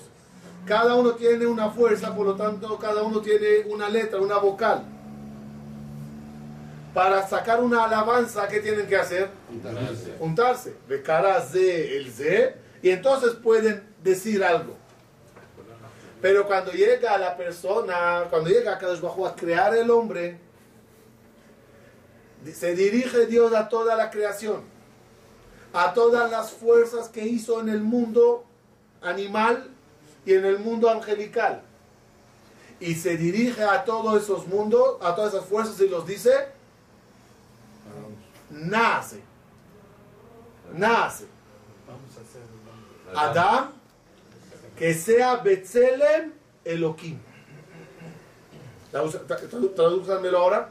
Cada 0.64 0.94
uno 0.94 1.12
tiene 1.12 1.46
una 1.46 1.70
fuerza, 1.70 2.14
por 2.14 2.26
lo 2.26 2.36
tanto 2.36 2.78
cada 2.78 3.02
uno 3.02 3.20
tiene 3.20 3.64
una 3.66 3.88
letra, 3.88 4.20
una 4.20 4.38
vocal. 4.38 4.84
Para 6.94 7.26
sacar 7.26 7.60
una 7.60 7.84
alabanza, 7.84 8.46
¿qué 8.46 8.60
tienen 8.60 8.86
que 8.86 8.96
hacer? 8.96 9.28
Juntarse. 10.20 10.76
Bekarás 10.88 11.50
ze 11.50 11.96
el 11.96 12.12
ze. 12.12 12.54
Y 12.82 12.90
entonces 12.90 13.34
pueden 13.34 13.82
decir 14.02 14.44
algo. 14.44 14.76
Pero 16.22 16.46
cuando 16.46 16.70
llega 16.70 17.18
la 17.18 17.36
persona, 17.36 18.24
cuando 18.30 18.48
llega 18.48 18.78
Kadosh 18.78 19.00
Bajo 19.00 19.26
a 19.26 19.34
crear 19.34 19.74
el 19.74 19.90
hombre, 19.90 20.38
se 22.50 22.74
dirige 22.74 23.26
Dios 23.26 23.52
a 23.52 23.68
toda 23.68 23.96
la 23.96 24.10
creación, 24.10 24.62
a 25.72 25.92
todas 25.92 26.30
las 26.30 26.52
fuerzas 26.52 27.08
que 27.08 27.26
hizo 27.26 27.60
en 27.60 27.68
el 27.68 27.80
mundo 27.80 28.44
animal 29.02 29.68
y 30.24 30.34
en 30.34 30.44
el 30.44 30.60
mundo 30.60 30.88
angelical. 30.88 31.62
Y 32.80 32.94
se 32.94 33.16
dirige 33.16 33.64
a 33.64 33.84
todos 33.84 34.22
esos 34.22 34.46
mundos, 34.46 34.96
a 35.02 35.14
todas 35.14 35.34
esas 35.34 35.46
fuerzas 35.46 35.80
y 35.80 35.88
los 35.88 36.06
dice, 36.06 36.53
nace, 38.54 39.20
nace. 40.72 41.26
Vamos 41.86 42.16
a 42.16 42.20
hacer 42.20 42.42
Adam, 43.16 43.70
que 44.78 44.94
sea 44.94 45.36
Betzelem 45.36 46.32
Elohim. 46.64 47.18
Traduc- 48.92 49.26
tra- 49.26 49.40
tradu- 49.50 49.74
Tradúzanmelo 49.74 50.38
ahora. 50.38 50.70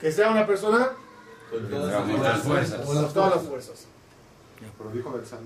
Que 0.00 0.10
sea 0.12 0.30
una 0.30 0.46
persona 0.46 0.90
Con 1.50 1.70
Muchas 1.70 2.42
fuerzas. 2.42 2.80
con 2.86 3.12
todas 3.12 3.36
las 3.36 3.44
fuerzas. 3.46 3.86
Pero 4.78 4.90
dijo 4.90 5.10
fuerzas, 5.10 5.40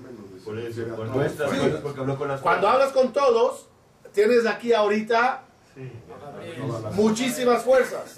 las 2.29 2.41
Cuando 2.41 2.69
hablas 2.69 2.93
con 2.93 3.13
todos, 3.13 3.67
tienes 4.13 4.47
aquí 4.47 4.73
ahorita 4.73 5.43
muchísimas 6.95 7.63
fuerzas. 7.63 8.17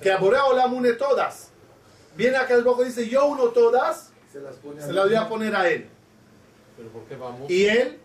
Que 0.00 0.12
Aborea 0.12 0.44
Olam 0.44 0.74
une 0.74 0.92
todas. 0.94 1.50
Viene 2.16 2.36
acá 2.36 2.54
el 2.54 2.64
bojo 2.64 2.82
y 2.82 2.86
dice, 2.86 3.08
yo 3.08 3.26
uno 3.26 3.48
todas, 3.48 4.10
Se 4.32 4.40
las 4.40 4.56
pone 4.56 4.80
se 4.80 4.92
las 4.92 5.04
voy 5.06 5.14
a 5.14 5.28
poner 5.28 5.54
a 5.54 5.68
él. 5.68 5.88
¿Pero 6.76 6.88
por 6.90 7.04
qué 7.04 7.16
vamos? 7.16 7.50
Y 7.50 7.66
él, 7.66 7.98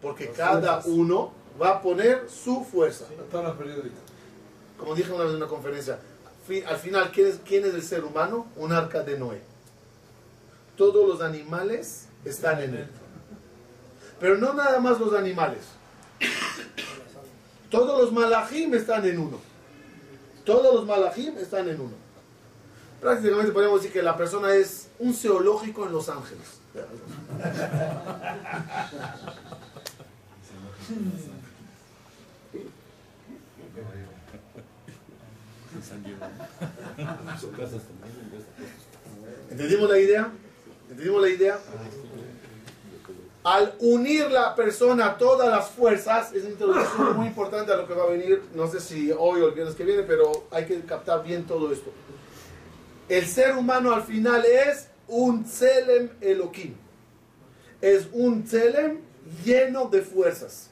porque 0.00 0.30
cada 0.30 0.80
uno 0.86 1.32
va 1.60 1.70
a 1.70 1.82
poner 1.82 2.28
su 2.28 2.64
fuerza. 2.64 3.06
Como 4.78 4.94
dije 4.94 5.12
una 5.12 5.24
vez 5.24 5.32
en 5.32 5.36
una 5.36 5.46
conferencia, 5.46 5.98
al 6.66 6.76
final, 6.76 7.10
¿quién 7.12 7.28
es, 7.28 7.40
quién 7.44 7.64
es 7.64 7.74
el 7.74 7.82
ser 7.82 8.04
humano? 8.04 8.46
Un 8.56 8.72
arca 8.72 9.02
de 9.02 9.18
Noé. 9.18 9.40
Todos 10.76 11.08
los 11.08 11.20
animales 11.20 12.08
están 12.24 12.60
en 12.62 12.74
él. 12.74 12.88
Pero 14.20 14.36
no 14.36 14.52
nada 14.52 14.80
más 14.80 14.98
los 14.98 15.14
animales. 15.14 15.60
Todos 17.70 18.02
los 18.02 18.12
malachim 18.12 18.74
están 18.74 19.04
en 19.06 19.18
uno. 19.18 19.53
Todos 20.44 20.74
los 20.74 20.86
malachim 20.86 21.36
están 21.38 21.68
en 21.68 21.80
uno. 21.80 21.94
Prácticamente 23.00 23.52
podríamos 23.52 23.80
decir 23.80 23.92
que 23.92 24.02
la 24.02 24.16
persona 24.16 24.54
es 24.54 24.88
un 24.98 25.14
zoológico 25.14 25.86
en 25.86 25.92
Los 25.92 26.08
Ángeles. 26.08 26.60
¿Entendimos 39.50 39.90
la 39.90 39.98
idea? 39.98 40.32
¿Entendimos 40.90 41.22
la 41.22 41.28
idea? 41.28 41.58
Al 43.44 43.74
unir 43.78 44.30
la 44.30 44.54
persona 44.54 45.04
a 45.04 45.18
todas 45.18 45.50
las 45.50 45.68
fuerzas, 45.68 46.32
es 46.32 46.44
una 46.44 46.52
introducción 46.52 47.14
muy 47.14 47.26
importante 47.26 47.70
a 47.70 47.76
lo 47.76 47.86
que 47.86 47.92
va 47.92 48.04
a 48.04 48.06
venir, 48.06 48.42
no 48.54 48.66
sé 48.66 48.80
si 48.80 49.12
hoy 49.12 49.42
o 49.42 49.48
el 49.48 49.54
viernes 49.54 49.74
que 49.74 49.84
viene, 49.84 50.02
pero 50.02 50.46
hay 50.50 50.64
que 50.64 50.80
captar 50.80 51.22
bien 51.22 51.46
todo 51.46 51.70
esto. 51.70 51.92
El 53.06 53.26
ser 53.26 53.54
humano 53.54 53.92
al 53.92 54.02
final 54.02 54.46
es 54.46 54.88
un 55.08 55.44
Tselem 55.44 56.08
Elohim. 56.22 56.74
Es 57.82 58.08
un 58.12 58.44
Tselem 58.44 59.00
lleno 59.44 59.88
de 59.90 60.00
fuerzas. 60.00 60.70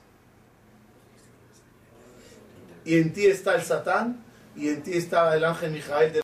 Y 2.86 2.98
en 2.98 3.12
ti 3.12 3.26
está 3.26 3.54
el 3.54 3.62
Satán, 3.62 4.24
y 4.56 4.70
en 4.70 4.82
ti 4.82 4.96
está 4.96 5.36
el 5.36 5.44
ángel 5.44 5.72
Mijael 5.72 6.12
de 6.14 6.22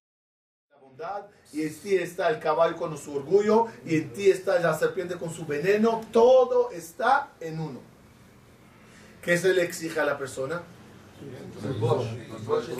la 0.70 0.78
bondad, 0.78 1.26
y 1.52 1.62
en 1.62 1.74
ti 1.74 1.94
está 1.94 2.28
el 2.28 2.38
caballo 2.40 2.76
con 2.76 2.96
su 2.98 3.14
orgullo, 3.16 3.66
y 3.84 3.96
en 3.96 4.12
ti 4.12 4.30
está 4.30 4.58
la 4.60 4.74
serpiente 4.78 5.16
con 5.16 5.30
su 5.30 5.46
veneno. 5.46 6.02
Todo 6.12 6.70
está 6.70 7.28
en 7.40 7.58
uno. 7.60 7.80
¿Qué 9.22 9.36
se 9.38 9.52
le 9.54 9.62
exige 9.62 9.98
a 10.00 10.04
la 10.04 10.16
persona? 10.18 10.62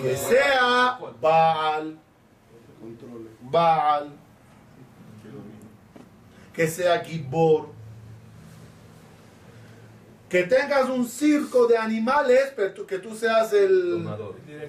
Que 0.03 0.17
sea 0.17 0.99
Baal. 1.21 1.99
Baal, 3.43 4.13
que 6.53 6.69
sea 6.69 7.01
Gibor, 7.05 7.69
que 10.29 10.45
tengas 10.45 10.89
un 10.89 11.07
circo 11.09 11.67
de 11.67 11.77
animales, 11.79 12.53
pero 12.55 12.73
tú- 12.75 12.87
que 12.87 12.99
tú 12.99 13.15
seas 13.17 13.53
el 13.53 14.05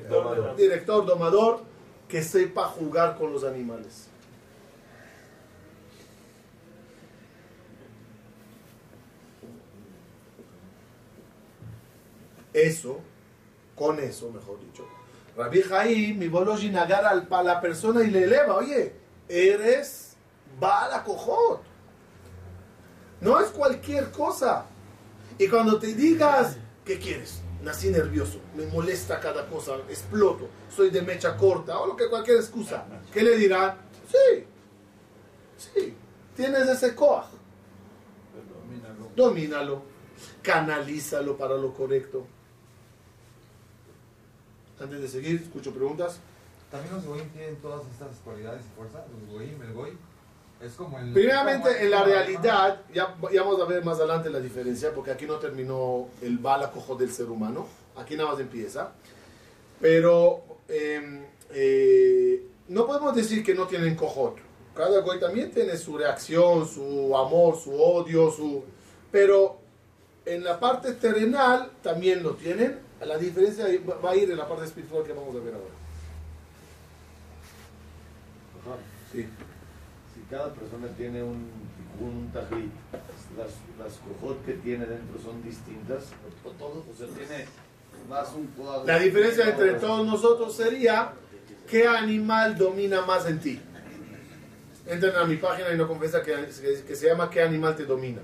Domador. 0.09 0.55
Director, 0.55 1.05
domador, 1.05 1.61
que 2.09 2.21
sepa 2.23 2.65
jugar 2.65 3.17
con 3.17 3.31
los 3.31 3.43
animales. 3.45 4.07
Eso, 12.53 12.99
con 13.75 13.99
eso, 13.99 14.31
mejor 14.31 14.59
dicho, 14.59 14.85
Rabbi 15.37 15.61
Jaim, 15.61 16.17
mi 16.17 16.27
Bolojin 16.27 16.75
agarra 16.77 17.11
al- 17.11 17.27
a 17.29 17.43
la 17.43 17.61
persona 17.61 18.03
y 18.03 18.09
le 18.09 18.23
eleva, 18.23 18.55
oye, 18.55 18.93
eres 19.27 20.15
Bala 20.59 21.03
Cojot. 21.03 21.61
No 23.21 23.39
es 23.39 23.49
cualquier 23.51 24.11
cosa. 24.11 24.65
Y 25.37 25.47
cuando 25.47 25.79
te 25.79 25.93
digas, 25.93 26.57
¿qué 26.83 26.97
quieres? 26.99 27.41
Nací 27.63 27.89
nervioso, 27.89 28.39
me 28.55 28.65
molesta 28.67 29.19
cada 29.19 29.45
cosa, 29.47 29.75
exploto, 29.89 30.47
soy 30.73 30.89
de 30.91 31.01
mecha 31.01 31.35
corta, 31.35 31.77
o 31.79 31.87
lo 31.87 31.95
que 31.95 32.09
cualquier 32.09 32.37
excusa. 32.37 32.85
¿Qué 33.11 33.21
le 33.21 33.35
dirán? 33.35 33.75
Sí, 34.09 34.45
sí, 35.57 35.93
tienes 36.35 36.67
ese 36.69 36.95
coaj. 36.95 37.25
Domínalo, 39.15 39.83
canalízalo 40.41 41.37
para 41.37 41.57
lo 41.57 41.73
correcto. 41.73 42.25
Antes 44.79 45.01
de 45.01 45.07
seguir, 45.09 45.41
escucho 45.41 45.73
preguntas. 45.73 46.19
También 46.71 46.95
los 46.95 47.05
goyim 47.05 47.27
tienen 47.31 47.57
todas 47.57 47.85
estas 47.91 48.15
cualidades 48.23 48.61
y 48.65 48.75
fuerza. 48.77 49.03
Los 49.11 49.29
goyim, 49.29 49.61
el 49.61 49.73
goy, 49.73 49.97
es 50.61 50.73
como 50.73 50.99
el. 50.99 51.13
Primeramente, 51.13 51.83
en 51.83 51.91
la 51.91 52.03
realidad, 52.03 52.81
ya, 52.93 53.15
ya 53.31 53.43
vamos 53.43 53.61
a 53.61 53.65
ver 53.65 53.83
más 53.83 53.97
adelante 53.97 54.29
la 54.29 54.39
diferencia, 54.39 54.93
porque 54.93 55.11
aquí 55.11 55.25
no 55.25 55.35
terminó 55.35 56.07
el 56.21 56.37
bala 56.37 56.71
cojo 56.71 56.95
del 56.95 57.11
ser 57.11 57.29
humano, 57.29 57.67
aquí 57.95 58.15
nada 58.15 58.31
más 58.31 58.39
empieza. 58.39 58.91
Pero 59.79 60.43
eh, 60.67 61.25
eh, 61.51 62.47
no 62.67 62.85
podemos 62.85 63.15
decir 63.15 63.43
que 63.43 63.53
no 63.53 63.67
tienen 63.67 63.95
cojot. 63.95 64.37
Cada 64.75 65.01
goy 65.01 65.19
también 65.19 65.51
tiene 65.51 65.77
su 65.77 65.97
reacción, 65.97 66.67
su 66.67 67.15
amor, 67.17 67.57
su 67.57 67.73
odio, 67.73 68.31
su... 68.31 68.63
Pero 69.11 69.59
en 70.25 70.43
la 70.43 70.59
parte 70.59 70.93
terrenal 70.93 71.71
también 71.81 72.23
lo 72.23 72.35
tienen. 72.35 72.79
La 73.01 73.17
diferencia 73.17 73.65
va 74.03 74.11
a 74.11 74.15
ir 74.15 74.29
en 74.29 74.37
la 74.37 74.47
parte 74.47 74.65
espiritual 74.65 75.03
que 75.03 75.13
vamos 75.13 75.35
a 75.35 75.39
ver 75.39 75.53
ahora. 75.53 75.65
Sí. 79.11 79.27
Si 80.19 80.25
cada 80.35 80.53
persona 80.53 80.87
tiene 80.97 81.23
un, 81.23 81.47
un 82.01 82.31
las, 83.37 83.51
las 83.79 83.93
cojot 83.99 84.45
que 84.45 84.53
tiene 84.53 84.85
dentro 84.85 85.19
son 85.23 85.41
distintas, 85.43 86.05
o 86.43 86.49
todo, 86.51 86.83
o 86.91 86.95
sea, 86.97 87.07
tiene 87.07 87.45
más 88.09 88.33
un 88.33 88.47
cuadro. 88.47 88.85
La 88.85 88.99
diferencia 88.99 89.47
entre 89.49 89.73
todos 89.73 90.05
nosotros 90.05 90.55
sería 90.55 91.13
qué 91.69 91.87
animal 91.87 92.57
domina 92.57 93.01
más 93.05 93.25
en 93.27 93.39
ti. 93.39 93.61
Entren 94.87 95.15
a 95.15 95.23
mi 95.25 95.35
página 95.37 95.71
y 95.71 95.77
no 95.77 95.87
confiesa 95.87 96.21
que, 96.23 96.33
que- 96.33 96.83
que 96.83 96.95
se 96.95 97.07
llama 97.07 97.29
qué 97.29 97.41
animal 97.41 97.75
te 97.75 97.85
domina. 97.85 98.21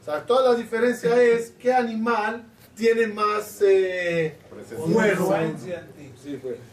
O 0.00 0.04
sea, 0.04 0.24
toda 0.24 0.52
la 0.52 0.58
diferencia 0.58 1.20
es 1.22 1.50
qué 1.58 1.72
animal 1.74 2.42
tiene 2.74 3.06
más 3.08 3.60
eh, 3.62 4.36
fuerza. 4.94 5.22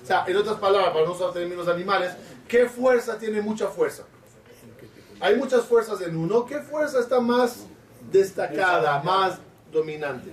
O 0.03 0.05
sea, 0.05 0.25
en 0.27 0.35
otras 0.37 0.57
palabras, 0.57 0.91
para 0.93 1.05
no 1.05 1.11
usar 1.11 1.33
términos 1.33 1.67
animales, 1.67 2.13
¿qué 2.47 2.67
fuerza 2.69 3.17
tiene 3.19 3.41
mucha 3.41 3.67
fuerza? 3.67 4.03
Hay 5.19 5.35
muchas 5.35 5.65
fuerzas 5.65 6.01
en 6.01 6.15
uno. 6.15 6.45
¿Qué 6.45 6.59
fuerza 6.59 6.99
está 6.99 7.19
más 7.19 7.65
destacada, 8.11 9.01
más 9.03 9.39
dominante? 9.71 10.31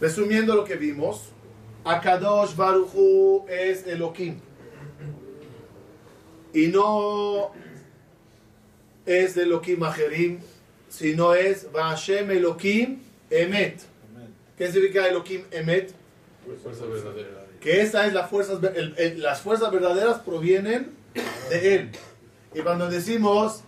Resumiendo 0.00 0.54
lo 0.54 0.64
que 0.64 0.74
vimos, 0.74 1.30
Akadosh 1.84 2.54
Baruchu 2.56 3.46
es 3.48 3.86
Elohim. 3.86 4.38
Y 6.52 6.66
no 6.66 7.52
es 9.06 9.36
Elohim 9.36 9.82
Ajerim, 9.82 10.40
sino 10.88 11.34
es 11.34 11.70
Vashem 11.72 12.30
Elohim 12.30 13.00
Emet. 13.30 13.93
¿Qué 14.56 14.70
significa 14.70 15.06
Elohim 15.08 15.44
Emet? 15.50 15.92
Fuerza 16.62 16.84
verdadera. 16.86 17.44
Que 17.60 17.80
esa 17.82 18.06
es 18.06 18.12
la 18.12 18.26
fuerza, 18.26 18.58
el- 18.74 18.94
el- 18.98 19.22
las 19.22 19.40
fuerzas 19.40 19.70
verdaderas 19.72 20.18
provienen 20.20 20.94
de 21.48 21.74
él. 21.74 21.90
Y 22.54 22.60
cuando 22.60 22.88
decimos 22.88 23.62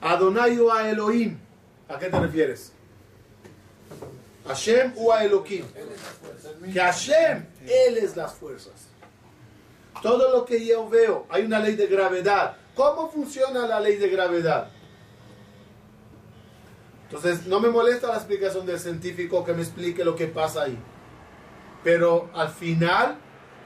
Adonai 0.00 0.58
o 0.58 0.72
a 0.72 0.88
Elohim, 0.88 1.36
¿a 1.88 1.98
qué 1.98 2.06
te 2.08 2.18
refieres? 2.20 2.72
Hashem 4.46 4.92
o 4.96 5.12
a 5.12 5.24
Elohim. 5.24 5.64
Que 6.72 6.80
Hashem, 6.80 7.44
Él 7.66 7.98
es 7.98 8.16
las 8.16 8.34
fuerzas. 8.34 8.72
Todo 10.02 10.30
lo 10.36 10.44
que 10.44 10.64
yo 10.64 10.88
veo, 10.88 11.26
hay 11.28 11.44
una 11.44 11.58
ley 11.60 11.76
de 11.76 11.86
gravedad. 11.86 12.56
¿Cómo 12.74 13.10
funciona 13.10 13.66
la 13.66 13.78
ley 13.80 13.96
de 13.96 14.08
gravedad? 14.08 14.68
Entonces, 17.12 17.46
no 17.46 17.60
me 17.60 17.68
molesta 17.68 18.08
la 18.08 18.16
explicación 18.16 18.64
del 18.64 18.80
científico 18.80 19.44
que 19.44 19.52
me 19.52 19.60
explique 19.60 20.02
lo 20.02 20.16
que 20.16 20.28
pasa 20.28 20.62
ahí. 20.62 20.78
Pero 21.84 22.30
al 22.32 22.48
final 22.48 23.18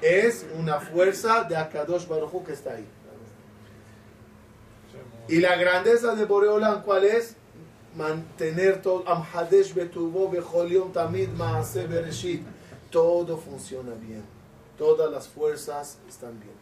es 0.02 0.44
una 0.58 0.80
fuerza 0.80 1.44
de 1.44 1.56
Akadosh 1.56 2.08
Baruj 2.08 2.44
que 2.44 2.52
está 2.52 2.72
ahí. 2.72 2.84
Y 5.28 5.38
la 5.38 5.54
grandeza 5.54 6.16
de 6.16 6.24
Boreolam, 6.24 6.82
¿cuál 6.82 7.04
es? 7.04 7.36
Mantener 7.94 8.82
todo. 8.82 9.08
Amhadesh 9.08 9.72
betuvo 9.74 10.28
bechol 10.28 10.68
yom 10.68 10.92
tamid 10.92 11.28
maase 11.28 11.86
bereshit. 11.86 12.42
Todo 12.90 13.36
funciona 13.36 13.92
bien. 13.94 14.24
Todas 14.76 15.08
las 15.08 15.28
fuerzas 15.28 15.98
están 16.08 16.40
bien. 16.40 16.54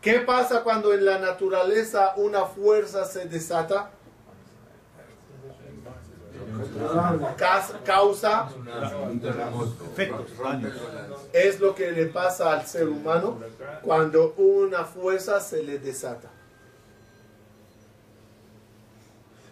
¿Qué 0.00 0.18
pasa 0.20 0.64
cuando 0.64 0.92
en 0.92 1.04
la 1.04 1.20
naturaleza 1.20 2.14
una 2.16 2.46
fuerza 2.46 3.04
se 3.04 3.26
desata? 3.26 3.92
Causa 7.84 8.48
Efectos, 9.92 10.26
es 11.32 11.60
lo 11.60 11.74
que 11.74 11.92
le 11.92 12.06
pasa 12.06 12.52
al 12.52 12.66
ser 12.66 12.88
humano 12.88 13.38
cuando 13.82 14.34
una 14.36 14.84
fuerza 14.84 15.40
se 15.40 15.62
le 15.62 15.78
desata. 15.78 16.28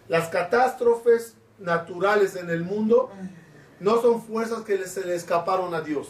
Las 0.07 0.29
catástrofes 0.29 1.35
naturales 1.59 2.35
en 2.35 2.49
el 2.49 2.63
mundo 2.63 3.11
no 3.79 4.01
son 4.01 4.21
fuerzas 4.21 4.63
que 4.63 4.77
se 4.85 5.05
le 5.05 5.15
escaparon 5.15 5.73
a 5.73 5.81
Dios, 5.81 6.09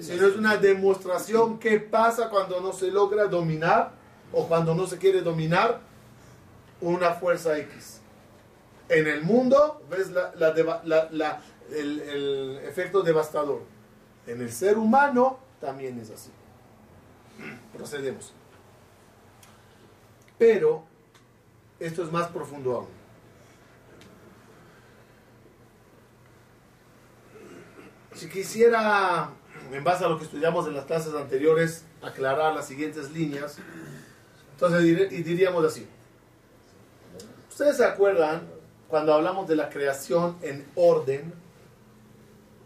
sino 0.00 0.26
es 0.26 0.36
una 0.36 0.56
demostración 0.56 1.58
qué 1.58 1.78
pasa 1.78 2.28
cuando 2.30 2.60
no 2.60 2.72
se 2.72 2.90
logra 2.90 3.26
dominar 3.26 3.92
o 4.32 4.46
cuando 4.46 4.74
no 4.74 4.86
se 4.86 4.98
quiere 4.98 5.22
dominar 5.22 5.80
una 6.80 7.12
fuerza 7.12 7.56
X. 7.58 7.97
En 8.88 9.06
el 9.06 9.22
mundo 9.22 9.82
ves 9.90 10.10
el- 11.70 12.00
el 12.00 12.60
efecto 12.64 13.02
devastador. 13.02 13.62
En 14.26 14.40
el 14.40 14.50
ser 14.52 14.78
humano 14.78 15.38
también 15.60 15.98
es 16.00 16.10
así. 16.10 16.30
Procedemos. 17.76 18.32
Pero 20.38 20.84
esto 21.80 22.02
es 22.02 22.10
más 22.12 22.28
profundo 22.28 22.76
aún. 22.76 22.88
Si 28.14 28.28
quisiera, 28.28 29.30
en 29.72 29.84
base 29.84 30.04
a 30.04 30.08
lo 30.08 30.18
que 30.18 30.24
estudiamos 30.24 30.66
en 30.66 30.74
las 30.74 30.86
clases 30.86 31.14
anteriores, 31.14 31.84
aclarar 32.02 32.54
las 32.54 32.66
siguientes 32.66 33.10
líneas, 33.12 33.58
entonces 34.52 34.82
diríamos 35.24 35.64
así. 35.64 35.86
¿Ustedes 37.48 37.76
se 37.76 37.84
acuerdan 37.84 38.42
cuando 38.88 39.14
hablamos 39.14 39.46
de 39.46 39.56
la 39.56 39.68
creación 39.68 40.36
en 40.42 40.66
orden? 40.74 41.32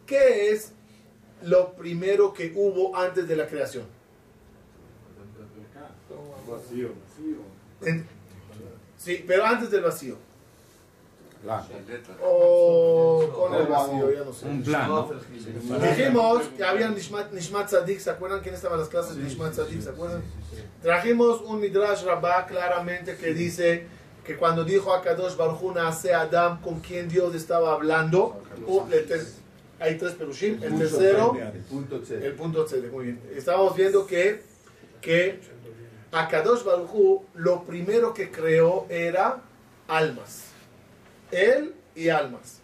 ¿Qué 0.06 0.50
es 0.50 0.72
lo 1.42 1.72
primero 1.72 2.32
que 2.32 2.52
hubo 2.54 2.96
antes 2.96 3.26
de 3.28 3.36
la 3.36 3.46
creación? 3.46 3.84
Vacío. 6.48 6.90
Sí, 8.98 9.24
pero 9.26 9.44
antes 9.44 9.70
del 9.70 9.82
vacío. 9.82 10.16
Plan. 11.42 11.64
O 12.22 13.28
con 13.34 13.54
el 13.54 13.66
vacío, 13.66 14.12
ya 14.12 14.24
no 14.24 14.32
sé. 14.32 14.46
Un 14.46 14.62
plan, 14.62 14.88
¿no? 14.88 15.10
Dijimos 15.80 16.42
que 16.56 16.62
había 16.62 16.88
Nishmat, 16.88 17.32
Nishmat 17.32 17.66
Tzadik, 17.66 17.98
¿se 17.98 18.10
acuerdan 18.10 18.40
quién 18.42 18.54
estaba 18.54 18.74
en 18.74 18.80
las 18.82 18.88
clases 18.88 19.16
de 19.16 19.24
Nishmat 19.24 19.52
Tzadik? 19.52 19.80
¿Se 19.80 19.90
acuerdan? 19.90 20.22
Trajimos 20.82 21.40
un 21.40 21.58
Midrash 21.60 22.04
Rabbah 22.04 22.46
claramente 22.46 23.16
que 23.16 23.34
dice 23.34 23.86
que 24.24 24.36
cuando 24.36 24.64
dijo 24.64 24.92
a 24.92 25.02
Kadosh 25.02 25.36
Baruj 25.36 25.76
hace 25.78 26.14
Adam 26.14 26.60
con 26.60 26.80
quien 26.80 27.08
Dios 27.08 27.34
estaba 27.34 27.72
hablando, 27.72 28.42
el 28.92 29.06
ter- 29.06 29.26
hay 29.80 29.98
tres 29.98 30.12
perushim, 30.12 30.62
el 30.62 30.78
tercero, 30.78 31.36
El 31.36 31.60
punto 31.62 32.04
C. 32.04 32.24
el 32.26 32.34
punto 32.34 32.68
C, 32.68 32.76
muy 32.82 33.04
bien. 33.06 33.20
Estábamos 33.34 33.74
viendo 33.74 34.06
que, 34.06 34.42
que 35.00 35.40
a 36.12 36.28
Kadosh 36.28 36.62
Baruj 36.62 37.22
lo 37.34 37.64
primero 37.64 38.14
que 38.14 38.30
creó 38.30 38.86
era 38.88 39.40
almas. 39.88 40.44
Él 41.32 41.74
y 41.96 42.08
almas. 42.10 42.60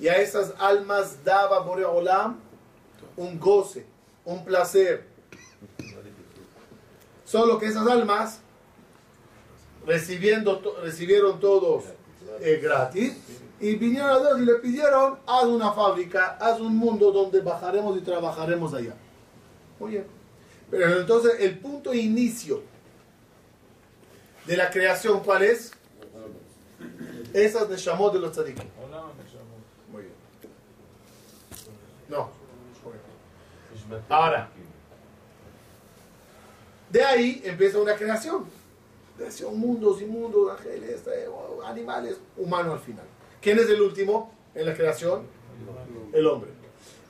Y 0.00 0.08
a 0.08 0.16
esas 0.16 0.54
almas 0.58 1.22
daba 1.24 1.58
Boreolam 1.60 2.38
un 3.16 3.38
goce, 3.38 3.84
un 4.24 4.42
placer. 4.44 5.04
Solo 7.24 7.58
que 7.58 7.66
esas 7.66 7.86
almas 7.86 8.40
recibiendo 9.88 10.60
recibieron 10.82 11.40
todos 11.40 11.84
eh, 12.40 12.60
gratis. 12.62 13.16
Y 13.60 13.74
vinieron 13.74 14.10
a 14.10 14.18
Dios 14.20 14.40
y 14.40 14.44
le 14.44 14.54
pidieron, 14.56 15.18
haz 15.26 15.44
una 15.44 15.72
fábrica, 15.72 16.36
haz 16.40 16.60
un 16.60 16.76
mundo 16.76 17.10
donde 17.10 17.40
bajaremos 17.40 17.98
y 17.98 18.02
trabajaremos 18.02 18.72
allá. 18.72 18.94
Muy 19.80 19.92
bien. 19.92 20.06
Pero 20.70 21.00
entonces 21.00 21.40
el 21.40 21.58
punto 21.58 21.92
inicio 21.92 22.62
de 24.46 24.56
la 24.56 24.70
creación, 24.70 25.20
¿cuál 25.24 25.42
es? 25.42 25.72
Esas 27.32 27.68
Neshamot 27.68 28.12
de 28.12 28.20
los 28.20 28.30
tzadikim. 28.30 28.64
Muy 29.90 30.02
bien. 30.02 30.14
No. 32.08 32.30
Ahora. 34.08 34.48
De 36.90 37.02
ahí 37.02 37.42
empieza 37.44 37.78
una 37.78 37.96
creación. 37.96 38.57
Creación, 39.18 39.58
mundos 39.58 40.00
y 40.00 40.06
mundos, 40.06 40.52
ángeles, 40.52 41.02
eh, 41.08 41.26
animales, 41.66 42.18
humano 42.36 42.72
al 42.72 42.78
final. 42.78 43.04
¿Quién 43.40 43.58
es 43.58 43.68
el 43.68 43.82
último 43.82 44.32
en 44.54 44.64
la 44.64 44.74
creación? 44.74 45.26
El 46.12 46.26
hombre. 46.26 46.50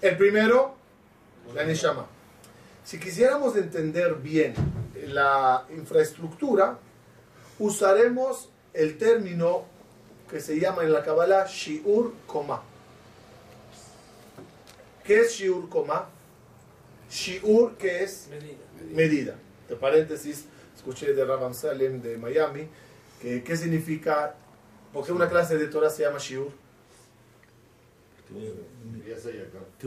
El 0.00 0.16
primero, 0.16 0.74
la 1.54 1.64
Neshama. 1.64 2.06
Si 2.82 2.98
quisiéramos 2.98 3.56
entender 3.56 4.14
bien 4.14 4.54
la 5.09 5.66
infraestructura, 5.76 6.78
usaremos 7.59 8.48
el 8.72 8.96
término 8.96 9.64
que 10.30 10.40
se 10.40 10.59
llama 10.59 10.84
en 10.84 10.92
la 10.94 11.02
Kabbalah 11.02 11.46
Shiur 11.46 12.14
Koma. 12.26 12.62
¿Qué 15.04 15.20
es 15.20 15.32
Shiur 15.34 15.68
Koma? 15.68 16.09
Shiur, 17.11 17.76
que 17.76 18.02
es 18.02 18.28
medida. 18.92 19.34
De 19.68 19.76
paréntesis, 19.76 20.46
escuché 20.89 21.12
de 21.12 21.22
Rabban 21.24 21.55
Salem 21.55 22.01
de 22.01 22.16
Miami, 22.16 22.66
que 23.20 23.43
qué 23.43 23.57
significa, 23.57 24.34
¿por 24.91 25.05
qué 25.05 25.12
una 25.12 25.28
clase 25.28 25.59
de 25.59 25.66
Torah 25.66 25.91
se 25.91 26.03
llama 26.03 26.18
Shiur? 26.18 26.51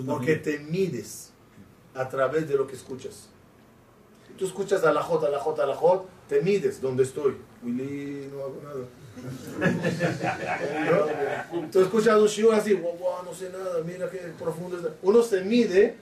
Porque 0.06 0.36
te 0.36 0.60
mides 0.60 1.32
a 1.95 2.08
través 2.08 2.47
de 2.47 2.56
lo 2.56 2.68
que 2.68 2.76
escuchas. 2.76 3.30
Tú 4.38 4.45
escuchas 4.45 4.84
a 4.84 4.93
la 4.93 5.02
J, 5.02 5.28
a 5.28 5.30
la 5.32 5.39
J, 5.39 5.64
a 5.64 5.66
la 5.66 5.76
J, 5.76 6.06
te 6.30 6.41
mides 6.41 6.80
donde 6.80 7.04
estoy. 7.04 7.36
Willy, 7.64 8.30
no 8.32 8.39
hago 8.41 8.62
nada. 8.64 8.86
¿No? 11.52 11.68
Tú 11.72 11.82
escuchas 11.82 12.20
un 12.20 12.28
shiur 12.28 12.54
así, 12.56 12.74
wow, 12.74 12.95
wow, 12.97 13.24
no 13.26 13.34
sé 13.34 13.49
nada, 13.49 13.82
mira 13.84 14.10
qué 14.10 14.20
profundo 14.39 14.78
es. 14.78 14.86
Uno 15.02 15.22
se 15.22 15.41
mide 15.41 15.95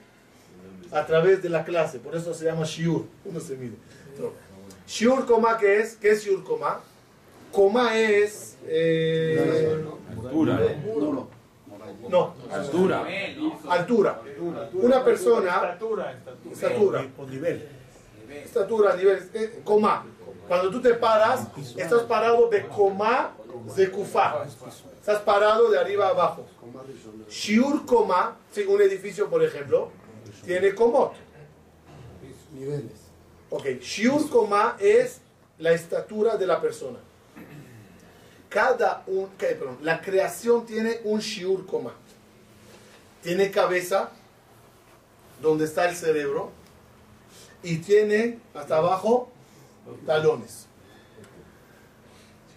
a 0.92 1.04
través 1.06 1.42
de 1.42 1.48
la 1.48 1.64
clase, 1.64 1.98
por 1.98 2.14
eso 2.14 2.32
se 2.32 2.44
llama 2.44 2.64
shiur. 2.64 3.06
Uno 3.24 3.40
se 3.40 3.56
mide. 3.56 3.76
No. 4.18 4.49
Shiur 4.90 5.24
coma, 5.24 5.56
¿qué 5.56 5.78
es? 5.80 5.94
¿Qué 5.94 6.10
es 6.10 6.24
shiur 6.24 6.42
coma? 6.42 6.80
Coma 7.52 7.96
es... 7.96 8.56
eh, 8.66 9.84
Altura. 10.18 10.60
no, 12.08 12.34
Altura. 12.50 13.06
altura. 13.68 14.20
Una 14.74 15.04
persona, 15.04 15.48
Estatura, 15.54 16.12
estatura. 16.12 16.52
estatura. 16.52 17.08
Con 17.16 17.30
nivel. 17.30 17.68
estatura, 18.44 18.96
nivel, 18.96 19.30
eh, 19.32 19.60
coma. 19.62 20.06
Cuando 20.48 20.70
tú 20.72 20.82
te 20.82 20.94
paras, 20.94 21.46
estás 21.76 22.02
parado 22.02 22.48
de 22.48 22.66
coma 22.66 23.36
de 23.76 23.90
kufa. 23.92 24.44
Estás 24.98 25.20
parado 25.22 25.70
de 25.70 25.78
arriba 25.78 26.08
a 26.08 26.10
abajo. 26.10 26.46
Shiur 27.28 27.86
coma, 27.86 28.36
sí, 28.50 28.62
un 28.62 28.82
edificio, 28.82 29.30
por 29.30 29.44
ejemplo, 29.44 29.90
tiene 30.44 30.74
comot. 30.74 31.12
Niveles. 32.52 32.99
Ok, 33.50 33.66
shiur 33.80 34.30
coma 34.30 34.76
es 34.78 35.20
la 35.58 35.72
estatura 35.72 36.36
de 36.36 36.46
la 36.46 36.60
persona. 36.60 36.98
Cada 38.48 39.02
un. 39.08 39.28
Perdón, 39.30 39.78
la 39.82 40.00
creación 40.00 40.64
tiene 40.64 41.00
un 41.04 41.18
shiur 41.18 41.66
coma. 41.66 41.92
Tiene 43.22 43.50
cabeza, 43.50 44.10
donde 45.42 45.64
está 45.64 45.88
el 45.88 45.96
cerebro, 45.96 46.52
y 47.62 47.78
tiene 47.78 48.38
hasta 48.54 48.76
abajo 48.76 49.28
talones. 50.06 50.66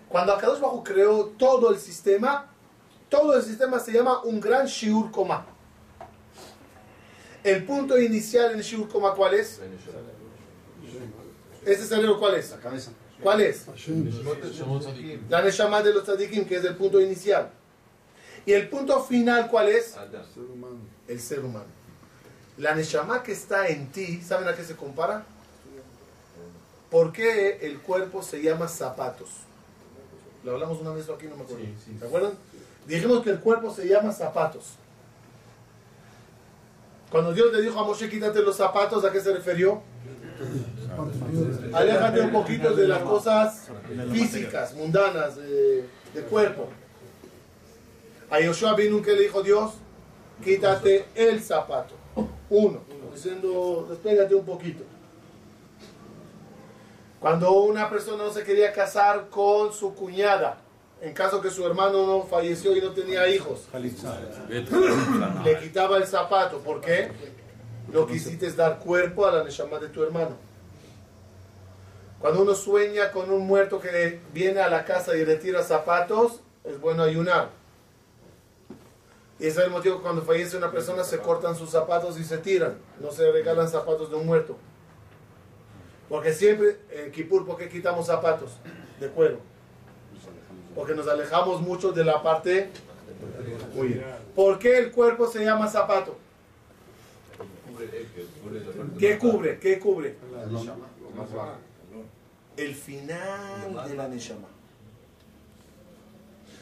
Cuando 0.08 0.34
Akadosh 0.34 0.60
Bajo 0.60 0.84
creó 0.84 1.26
todo 1.26 1.72
el 1.72 1.80
sistema, 1.80 2.52
todo 3.10 3.36
el 3.36 3.42
sistema 3.42 3.80
se 3.80 3.92
llama 3.92 4.22
un 4.22 4.40
gran 4.40 4.68
shiur 4.68 5.12
coma. 5.12 5.48
El 7.44 7.66
punto 7.66 8.00
inicial 8.00 8.52
en 8.52 8.62
shiur 8.62 8.88
coma, 8.88 9.16
¿cuál 9.16 9.34
es? 9.34 9.60
¿Este 11.66 11.86
cerebro 11.86 12.20
cuál 12.20 12.36
es? 12.36 12.52
La 12.52 12.58
cabeza. 12.58 12.92
¿Cuál 13.22 13.42
es? 13.42 13.66
La 15.30 15.42
Neshama 15.42 15.82
de 15.82 15.94
los 15.94 16.04
tzadikim, 16.04 16.46
que 16.46 16.58
es 16.58 16.66
el 16.66 16.76
punto 16.76 17.00
inicial. 17.00 17.50
Y 18.46 18.52
el 18.52 18.68
punto 18.70 19.02
final, 19.02 19.48
¿cuál 19.50 19.70
es? 19.70 19.96
Ser 20.34 20.44
humano. 20.44 20.80
El 21.08 21.20
ser 21.20 21.40
humano. 21.40 21.66
La 22.58 22.76
Neshama 22.76 23.24
que 23.24 23.32
está 23.32 23.68
en 23.68 23.92
ti, 23.92 24.22
¿saben 24.22 24.48
a 24.48 24.56
qué 24.56 24.64
se 24.64 24.76
compara? 24.76 25.24
¿Por 26.92 27.12
qué 27.14 27.60
el 27.62 27.80
cuerpo 27.80 28.22
se 28.22 28.42
llama 28.42 28.68
zapatos? 28.68 29.30
Lo 30.44 30.52
hablamos 30.52 30.80
una 30.82 30.92
vez 30.92 31.10
aquí, 31.10 31.26
no 31.28 31.38
me 31.38 31.44
acuerdo. 31.44 31.66
¿Se 32.00 32.06
acuerdan? 32.06 32.34
Dijimos 32.86 33.24
que 33.24 33.30
el 33.30 33.40
cuerpo 33.40 33.74
se 33.74 33.88
llama 33.88 34.12
zapatos. 34.12 34.74
Cuando 37.10 37.32
Dios 37.32 37.54
le 37.54 37.62
dijo 37.62 37.80
a 37.80 37.86
Moshe, 37.86 38.10
quítate 38.10 38.42
los 38.42 38.58
zapatos, 38.58 39.06
¿a 39.06 39.12
qué 39.12 39.22
se 39.22 39.34
refirió? 39.34 39.82
Aléjate 41.74 42.22
un 42.22 42.32
poquito 42.32 42.74
de 42.76 42.88
las 42.88 43.02
cosas 43.04 43.70
físicas, 44.12 44.74
mundanas, 44.76 45.36
de, 45.36 45.86
cuerpo. 46.30 46.68
A 48.30 48.40
Yoshua 48.40 48.76
vino 48.76 49.02
que 49.02 49.14
le 49.14 49.24
dijo 49.24 49.42
Dios, 49.42 49.74
quítate 50.44 51.06
el 51.16 51.42
zapato. 51.42 51.96
Uno, 52.50 52.82
diciendo, 53.14 53.88
despégate 53.90 54.36
un 54.36 54.46
poquito. 54.46 54.84
Cuando 57.20 57.52
una 57.54 57.90
persona 57.90 58.24
no 58.24 58.34
se 58.34 58.44
quería 58.44 58.74
casar 58.74 59.30
con 59.30 59.72
su 59.72 59.96
cuñada, 59.96 60.58
en 61.02 61.14
caso 61.14 61.42
que 61.42 61.50
su 61.50 61.66
hermano 61.66 62.06
no 62.06 62.24
falleció 62.24 62.76
y 62.76 62.82
no 62.82 62.92
tenía 62.92 63.28
hijos, 63.28 63.68
le 65.44 65.60
quitaba 65.60 65.98
el 65.98 66.06
zapato. 66.06 66.60
¿Por 66.60 66.82
qué? 66.82 67.12
Hiciste 68.14 68.48
es 68.48 68.56
dar 68.56 68.80
cuerpo 68.80 69.26
a 69.26 69.32
la 69.32 69.44
neshama 69.44 69.80
de 69.80 69.90
tu 69.90 70.04
hermano. 70.04 70.38
Cuando 72.24 72.42
uno 72.42 72.56
sueña 72.56 73.12
con 73.12 73.30
un 73.30 73.46
muerto 73.46 73.82
que 73.82 74.22
viene 74.34 74.62
a 74.62 74.70
la 74.70 74.86
casa 74.86 75.14
y 75.18 75.26
retira 75.26 75.62
zapatos, 75.62 76.40
es 76.64 76.80
bueno 76.80 77.04
ayunar. 77.04 77.50
Y 79.42 79.48
ese 79.48 79.60
es 79.60 79.66
el 79.66 79.72
motivo 79.72 79.98
que 79.98 80.04
cuando 80.04 80.22
fallece 80.22 80.56
una 80.56 80.72
persona 80.72 81.04
se 81.04 81.18
cortan 81.18 81.54
sus 81.54 81.70
zapatos 81.70 82.18
y 82.18 82.24
se 82.24 82.38
tiran. 82.38 82.78
No 83.02 83.12
se 83.12 83.30
regalan 83.30 83.68
zapatos 83.68 84.10
de 84.10 84.16
un 84.16 84.26
muerto. 84.26 84.56
Porque 86.08 86.32
siempre, 86.32 86.78
en 86.92 87.12
Kippur, 87.12 87.46
¿por 87.46 87.58
qué 87.58 87.68
quitamos 87.68 88.06
zapatos 88.06 88.52
de 89.02 89.10
cuero? 89.10 89.40
Porque 90.76 90.96
nos 90.96 91.10
alejamos 91.10 91.60
mucho 91.60 91.92
de 91.92 92.06
la 92.06 92.24
parte... 92.24 92.70
Bien. 93.76 94.02
¿Por 94.34 94.60
qué 94.60 94.78
el 94.78 94.92
cuerpo 94.94 95.28
se 95.28 95.44
llama 95.44 95.68
zapato? 95.68 96.16
¿Qué 98.98 99.18
cubre? 99.18 99.60
¿Qué 99.60 99.78
cubre? 99.78 100.16
El 102.58 102.76
final 102.76 103.88
de 103.88 103.96
la 103.96 104.08
Neshama. 104.08 104.48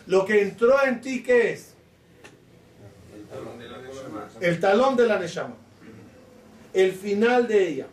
Lo 0.08 0.26
que 0.26 0.42
entró 0.42 0.82
en 0.84 1.02
ti, 1.02 1.22
¿qué 1.24 1.54
es? 1.54 1.74
El 4.40 4.60
talón 4.60 4.96
de 4.96 5.08
la 5.08 5.20
Neshama. 5.20 5.56
El 6.74 6.92
final 6.94 7.48
de 7.48 7.68
ella. 7.68 7.88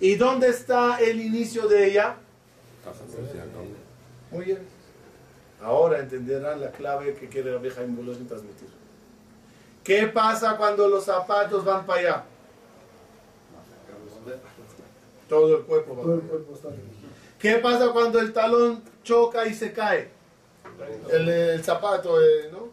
¿Y 0.00 0.14
dónde 0.16 0.48
está 0.48 0.98
el 0.98 1.20
inicio 1.20 1.68
de 1.68 1.86
ella? 1.86 2.16
Muy 4.30 4.44
bien. 4.46 4.58
Ahora 5.62 6.00
entenderán 6.00 6.60
la 6.60 6.70
clave 6.70 7.14
que 7.14 7.28
quiere 7.28 7.52
la 7.52 7.58
vieja 7.58 7.82
Bolosín 7.86 8.26
transmitir. 8.26 8.68
¿Qué 9.84 10.06
pasa 10.06 10.56
cuando 10.56 10.88
los 10.88 11.04
zapatos 11.04 11.64
van 11.64 11.84
para 11.84 12.00
allá? 12.00 12.24
Todo 15.30 15.58
el 15.58 15.62
cuerpo 15.62 15.96
va 15.96 16.02
Todo 16.02 16.14
el 16.16 16.20
cuerpo 16.22 16.54
está 16.54 16.68
¿Qué 17.38 17.54
pasa 17.54 17.92
cuando 17.92 18.20
el 18.20 18.32
talón 18.32 18.82
choca 19.04 19.46
y 19.46 19.54
se 19.54 19.72
cae? 19.72 20.10
El, 21.10 21.28
el 21.28 21.64
zapato, 21.64 22.20
eh, 22.20 22.50
¿no? 22.52 22.68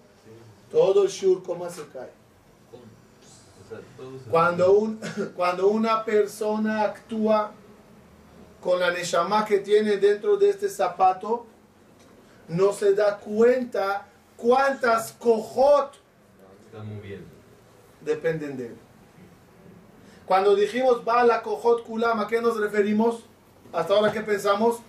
Todo 0.71 1.03
el 1.03 1.09
shur, 1.09 1.43
¿cómo 1.43 1.69
se 1.69 1.83
cae? 1.93 2.09
Cuando, 4.29 4.73
un, 4.73 4.99
cuando 5.35 5.67
una 5.67 6.03
persona 6.03 6.81
actúa 6.83 7.51
con 8.59 8.79
la 8.79 8.91
neshama 8.91 9.45
que 9.45 9.59
tiene 9.59 9.97
dentro 9.97 10.35
de 10.35 10.49
este 10.49 10.67
zapato, 10.67 11.45
no 12.47 12.73
se 12.73 12.93
da 12.93 13.17
cuenta 13.19 14.07
cuántas 14.35 15.11
cojot 15.13 15.93
dependen 18.01 18.57
de 18.57 18.67
él. 18.67 18.86
Cuando 20.28 20.55
dijimos 20.55 21.01
va 21.07 21.23
la 21.23 21.41
cojot 21.41 21.84
kulam, 21.84 22.19
¿a 22.19 22.28
qué 22.28 22.41
nos 22.41 22.59
referimos? 22.59 23.23
Hasta 23.73 23.95
ahora, 23.95 24.11
¿qué 24.11 24.21
pensamos? 24.21 24.82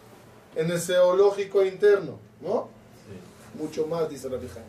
en 0.58 0.70
el 0.70 0.80
zoológico 0.80 1.64
interno, 1.64 2.18
¿no? 2.40 2.68
Mucho 3.54 3.86
más, 3.86 4.08
dice 4.08 4.28
Rabbi 4.28 4.48
Jaime. 4.48 4.68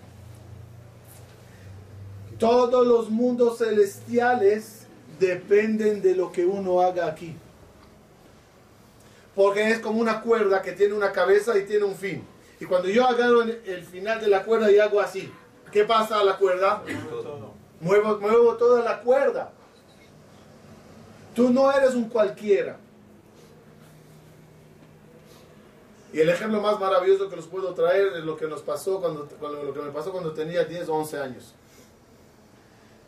Todos 2.37 2.87
los 2.87 3.09
mundos 3.09 3.57
celestiales 3.57 4.85
dependen 5.19 6.01
de 6.01 6.15
lo 6.15 6.31
que 6.31 6.45
uno 6.45 6.81
haga 6.81 7.07
aquí. 7.07 7.35
Porque 9.35 9.69
es 9.69 9.79
como 9.79 9.99
una 9.99 10.21
cuerda 10.21 10.61
que 10.61 10.73
tiene 10.73 10.93
una 10.93 11.11
cabeza 11.11 11.57
y 11.57 11.65
tiene 11.65 11.85
un 11.85 11.95
fin. 11.95 12.23
Y 12.59 12.65
cuando 12.65 12.87
yo 12.89 13.05
agarro 13.05 13.41
el 13.41 13.61
el 13.65 13.83
final 13.83 14.21
de 14.21 14.27
la 14.27 14.43
cuerda 14.43 14.71
y 14.71 14.79
hago 14.79 14.99
así, 14.99 15.31
¿qué 15.71 15.85
pasa 15.85 16.19
a 16.19 16.23
la 16.23 16.37
cuerda? 16.37 16.83
Muevo, 17.81 18.19
muevo 18.19 18.55
toda 18.55 18.83
la 18.83 19.01
cuerda. 19.01 19.51
Tú 21.39 21.51
no 21.51 21.71
eres 21.71 21.95
un 21.95 22.09
cualquiera. 22.09 22.75
Y 26.11 26.19
el 26.19 26.27
ejemplo 26.27 26.59
más 26.59 26.77
maravilloso 26.77 27.29
que 27.29 27.37
los 27.37 27.47
puedo 27.47 27.73
traer 27.73 28.07
es 28.17 28.25
lo 28.25 28.35
que 28.35 28.45
nos 28.45 28.61
pasó 28.61 28.99
cuando, 28.99 29.25
lo 29.41 29.73
que 29.73 29.79
me 29.79 29.91
pasó 29.91 30.11
cuando 30.11 30.33
tenía 30.33 30.65
10 30.65 30.89
o 30.89 30.95
11 30.95 31.17
años. 31.17 31.53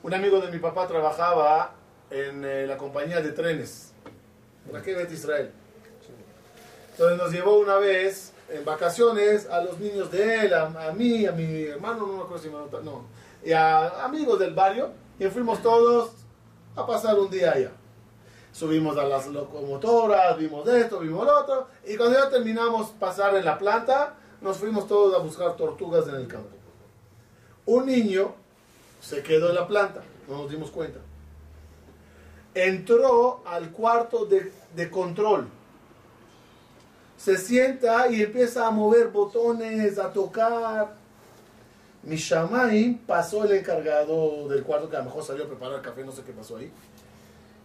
Un 0.02 0.14
amigo 0.14 0.40
de 0.40 0.50
mi 0.50 0.60
papá 0.60 0.88
trabajaba 0.88 1.74
en 2.10 2.46
eh, 2.46 2.66
la 2.68 2.78
compañía 2.78 3.20
de 3.20 3.34
trenes, 3.34 3.92
en 4.70 4.78
aquí 4.78 4.92
en 4.92 5.12
Israel. 5.12 5.52
Entonces 6.92 7.18
nos 7.18 7.34
llevó 7.34 7.60
una 7.60 7.76
vez 7.80 8.32
en 8.48 8.64
vacaciones 8.64 9.50
a 9.50 9.60
los 9.62 9.78
niños 9.78 10.10
de 10.10 10.46
él, 10.46 10.54
a, 10.54 10.68
a 10.68 10.94
mí, 10.94 11.26
a 11.26 11.34
mi 11.34 11.64
hermano, 11.64 12.08
no 12.08 12.14
me 12.14 12.24
acuerdo 12.24 12.44
si 12.44 12.50
me 12.50 12.82
no, 12.82 13.04
y 13.44 13.52
a 13.52 14.06
amigos 14.06 14.40
del 14.40 14.54
barrio, 14.54 14.92
y 15.20 15.26
fuimos 15.26 15.62
todos 15.62 16.12
a 16.78 16.88
pasar 16.88 17.20
un 17.20 17.30
día 17.30 17.52
allá. 17.52 17.72
Subimos 18.52 18.98
a 18.98 19.06
las 19.06 19.28
locomotoras, 19.28 20.38
vimos 20.38 20.68
esto, 20.68 21.00
vimos 21.00 21.26
lo 21.26 21.40
otro, 21.40 21.68
y 21.86 21.96
cuando 21.96 22.20
ya 22.20 22.30
terminamos 22.30 22.90
pasar 22.90 23.36
en 23.36 23.46
la 23.46 23.58
planta, 23.58 24.16
nos 24.42 24.58
fuimos 24.58 24.88
todos 24.88 25.16
a 25.16 25.20
buscar 25.20 25.56
tortugas 25.56 26.08
en 26.08 26.16
el 26.16 26.28
campo. 26.28 26.50
Un 27.66 27.86
niño 27.86 28.34
se 29.02 29.24
quedó 29.24 29.50
en 29.50 29.56
la 29.56 29.68
planta, 29.68 30.02
no 30.28 30.40
nos 30.40 30.52
dimos 30.52 30.70
cuenta. 30.70 31.00
Entró 32.54 33.42
al 33.46 33.72
cuarto 33.72 34.26
de, 34.26 34.52
de 34.76 34.90
control. 34.90 35.48
Se 37.18 37.38
sienta 37.38 38.10
y 38.10 38.22
empieza 38.22 38.68
a 38.68 38.72
mover 38.72 39.08
botones, 39.08 39.98
a 39.98 40.12
tocar. 40.12 40.96
Mi 42.04 42.18
pasó 43.06 43.46
el 43.46 43.52
encargado 43.52 44.48
del 44.50 44.64
cuarto, 44.64 44.90
que 44.90 44.96
a 44.96 45.00
lo 45.00 45.06
mejor 45.06 45.24
salió 45.24 45.44
a 45.46 45.48
preparar 45.48 45.82
café, 45.84 46.04
no 46.04 46.12
sé 46.12 46.24
qué 46.24 46.34
pasó 46.34 46.58
ahí. 46.58 46.72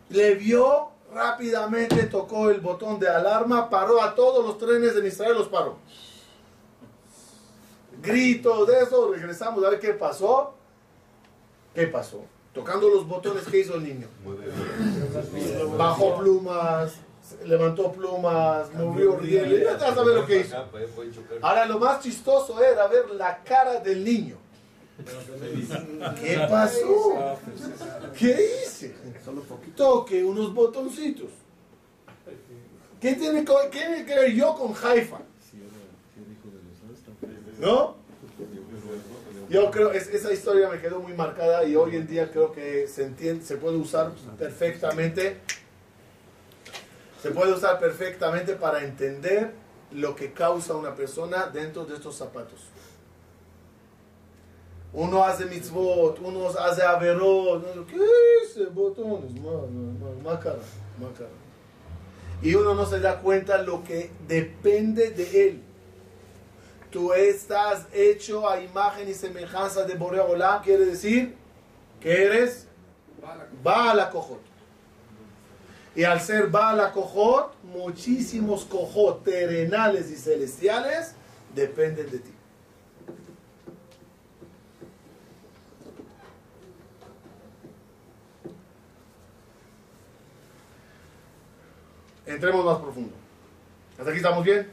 Le 0.09 0.34
vio 0.34 0.90
rápidamente, 1.12 2.04
tocó 2.04 2.50
el 2.50 2.61
botón 2.61 2.98
de 2.98 3.09
alarma, 3.09 3.70
paró 3.70 4.02
a 4.02 4.14
todos 4.14 4.44
los 4.44 4.59
trenes 4.59 4.96
en 4.96 5.07
Israel, 5.07 5.34
los 5.34 5.48
paró. 5.48 5.76
Gritos 8.02 8.68
de 8.68 8.82
eso, 8.82 9.12
regresamos 9.12 9.64
a 9.64 9.70
ver 9.70 9.80
qué 9.80 9.94
pasó. 9.94 10.54
¿Qué 11.74 11.86
pasó? 11.86 12.22
Tocando 12.52 12.88
los 12.88 13.07
botones, 13.07 13.44
¿qué 13.50 13.61
hizo 13.61 13.74
el 13.74 13.84
niño? 13.84 14.09
Bajó 15.76 16.16
plumas, 16.18 16.94
levantó 17.44 17.92
plumas, 17.92 18.72
movió 18.74 19.16
rieles. 19.16 19.78
Ya 19.78 19.90
ver 19.90 20.14
lo 20.14 20.26
que 20.26 20.40
hizo. 20.40 20.57
Ahora 21.42 21.66
lo 21.66 21.78
más 21.78 22.00
chistoso 22.00 22.62
era 22.62 22.86
ver 22.86 23.11
la 23.11 23.42
cara 23.42 23.80
del 23.80 24.04
niño. 24.04 24.36
¿Qué 26.20 26.38
pasó? 26.51 27.38
¿Qué 28.18 28.62
hice? 28.64 28.94
Toque 29.76 30.24
unos 30.24 30.55
botoncitos. 30.55 31.28
¿Qué 33.01 33.14
tiene, 33.14 33.44
co- 33.44 33.59
qué 33.70 33.78
tiene 33.78 34.05
que 34.07 34.14
ver 34.14 34.32
yo 34.32 34.55
con 34.55 34.72
Haifa? 34.74 35.18
¿No? 37.61 37.97
Yo 39.49 39.70
creo 39.70 39.92
es 39.92 40.09
esa 40.09 40.32
historia 40.32 40.68
me 40.68 40.80
quedó 40.80 40.99
muy 41.01 41.12
marcada 41.12 41.62
y 41.64 41.76
hoy 41.76 41.94
en 41.97 42.07
día 42.07 42.30
creo 42.30 42.53
que 42.53 42.88
se 42.88 43.05
entiende, 43.05 43.44
se 43.44 43.57
puede 43.57 43.76
usar 43.76 44.12
perfectamente, 44.38 45.36
se 47.22 47.30
puede 47.30 47.53
usar 47.53 47.78
perfectamente 47.78 48.55
para 48.57 48.82
entender 48.82 49.53
lo 49.92 50.16
que 50.16 50.32
causa 50.32 50.74
una 50.74 50.97
persona 50.97 51.47
dentro 51.47 51.84
de 51.84 51.94
estos 51.94 52.16
zapatos. 52.16 52.61
Uno 54.99 55.22
hace 55.22 55.44
mitzvot, 55.44 56.18
uno 56.22 56.49
hace 56.49 56.82
averot, 56.82 57.86
¿qué 57.86 57.99
dice? 58.42 58.64
Botones, 58.70 59.30
ma- 60.24 60.40
cara, 60.40 60.59
ma- 60.99 61.12
cara. 61.12 61.28
Y 62.42 62.55
uno 62.55 62.74
no 62.74 62.86
se 62.86 62.99
da 63.01 63.20
cuenta 63.20 63.59
lo 63.59 63.84
que 63.84 64.11
depende 64.26 65.11
de 65.11 65.49
él. 65.49 65.62
Tú 66.90 67.12
estás 67.12 67.86
hecho 67.92 68.49
a 68.49 68.59
imagen 68.61 69.07
y 69.07 69.12
semejanza 69.12 69.84
de 69.84 69.97
Borea 69.97 70.22
Olam, 70.24 70.62
quiere 70.62 70.86
decir 70.86 71.34
que 72.01 72.24
eres 72.24 72.66
Baal 73.62 74.09
Kohot. 74.11 74.40
Y 75.94 76.05
al 76.05 76.20
ser 76.22 76.47
Baal 76.47 76.90
Kohot, 76.92 77.53
muchísimos 77.64 78.64
Kohot 78.64 79.24
terrenales 79.24 80.11
y 80.11 80.16
celestiales 80.16 81.14
dependen 81.55 82.11
de 82.11 82.18
ti. 82.20 82.30
Entremos 92.26 92.64
más 92.64 92.78
profundo. 92.78 93.12
¿Hasta 93.98 94.10
aquí 94.10 94.16
estamos 94.18 94.44
bien? 94.44 94.66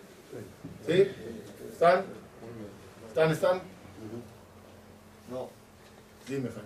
¿Sí? 0.87 1.07
¿Están? 1.71 2.05
¿Están? 3.07 3.31
¿Están? 3.31 3.61
No, 5.29 5.49
Dime, 6.27 6.49
Frank. 6.49 6.65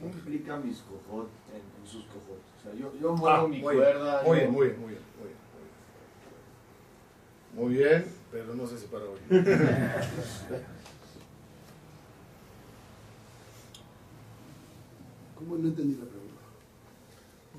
¿qué 0.00 0.06
implica 0.06 0.56
mis 0.58 0.78
cojot 0.78 1.28
en, 1.52 1.56
en 1.82 1.86
sus 1.90 2.04
cojot? 2.04 2.38
O 2.58 2.62
sea, 2.62 2.72
yo, 2.74 2.92
yo 3.00 3.12
muevo 3.14 3.28
Ah, 3.28 3.42
mi 3.48 3.58
muy 3.60 3.74
bien, 3.76 3.84
cuerda. 3.92 4.22
Muy 4.22 4.36
yo- 4.36 4.42
bien, 4.42 4.52
muy 4.52 4.66
bien, 4.68 4.80
muy 4.80 4.88
bien, 4.90 5.02
muy 5.18 5.26
bien. 5.26 5.38
Muy 7.54 7.74
bien, 7.74 8.04
pero 8.30 8.54
no 8.54 8.66
sé 8.66 8.78
si 8.78 8.86
para 8.86 9.04
hoy. 9.04 9.18
¿Cómo 15.38 15.56
no 15.56 15.68
entendí 15.68 15.94
la 15.94 16.04
pregunta? 16.06 16.17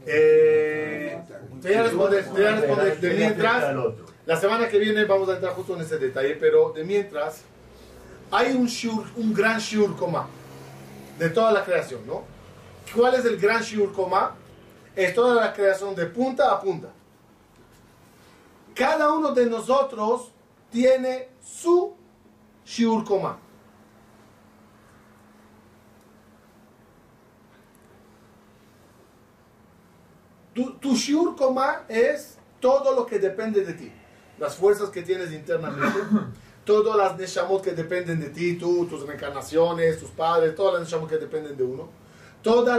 Te 0.06 1.22
voy 1.62 1.74
a 1.74 1.84
responder. 1.84 3.00
De 3.00 3.14
mientras, 3.14 3.76
la 4.26 4.40
semana 4.40 4.68
que 4.68 4.80
viene 4.80 5.06
vamos 5.06 5.30
a 5.30 5.36
entrar 5.36 5.54
justo 5.54 5.76
en 5.76 5.82
ese 5.82 5.98
detalle, 5.98 6.36
pero 6.36 6.72
de 6.72 6.84
mientras, 6.84 7.42
hay 8.32 8.52
un 8.52 9.34
gran 9.34 9.60
shiur 9.60 9.96
coma 9.96 10.28
de 11.18 11.30
toda 11.30 11.52
la 11.52 11.64
creación, 11.64 12.06
¿no? 12.08 12.24
¿Cuál 12.96 13.16
es 13.16 13.26
el 13.26 13.38
gran 13.38 13.62
shiur 13.62 13.92
coma? 13.92 14.36
Es 14.96 15.14
toda 15.14 15.36
la 15.36 15.54
creación 15.54 15.96
de 15.96 16.06
punta 16.06 16.52
a 16.52 16.60
punta. 16.60 16.90
Cada 18.74 19.12
uno 19.12 19.32
de 19.32 19.46
nosotros 19.46 20.32
tiene 20.72 21.30
su 21.44 21.94
shiur 22.66 23.04
coma. 23.04 23.38
Tu, 30.60 30.74
tu 30.74 30.94
shiur 30.94 31.38
coma 31.38 31.86
es 31.88 32.38
todo 32.60 32.94
lo 32.94 33.06
que 33.06 33.18
depende 33.18 33.64
de 33.64 33.74
ti. 33.74 33.90
Las 34.38 34.58
fuerzas 34.58 34.90
que 34.90 35.04
tienes 35.04 35.32
internamente, 35.32 36.00
todas 36.66 36.98
las 36.98 37.18
neshamot 37.18 37.64
que 37.64 37.72
dependen 37.72 38.20
de 38.20 38.30
ti, 38.30 38.58
tú, 38.58 38.86
tus 38.86 39.08
reencarnaciones, 39.08 40.00
tus 40.00 40.10
padres, 40.10 40.56
todas 40.56 40.74
las 40.74 40.84
neshamot 40.84 41.10
que 41.10 41.18
dependen 41.18 41.56
de 41.56 41.64
uno, 41.64 41.88
todos 42.44 42.78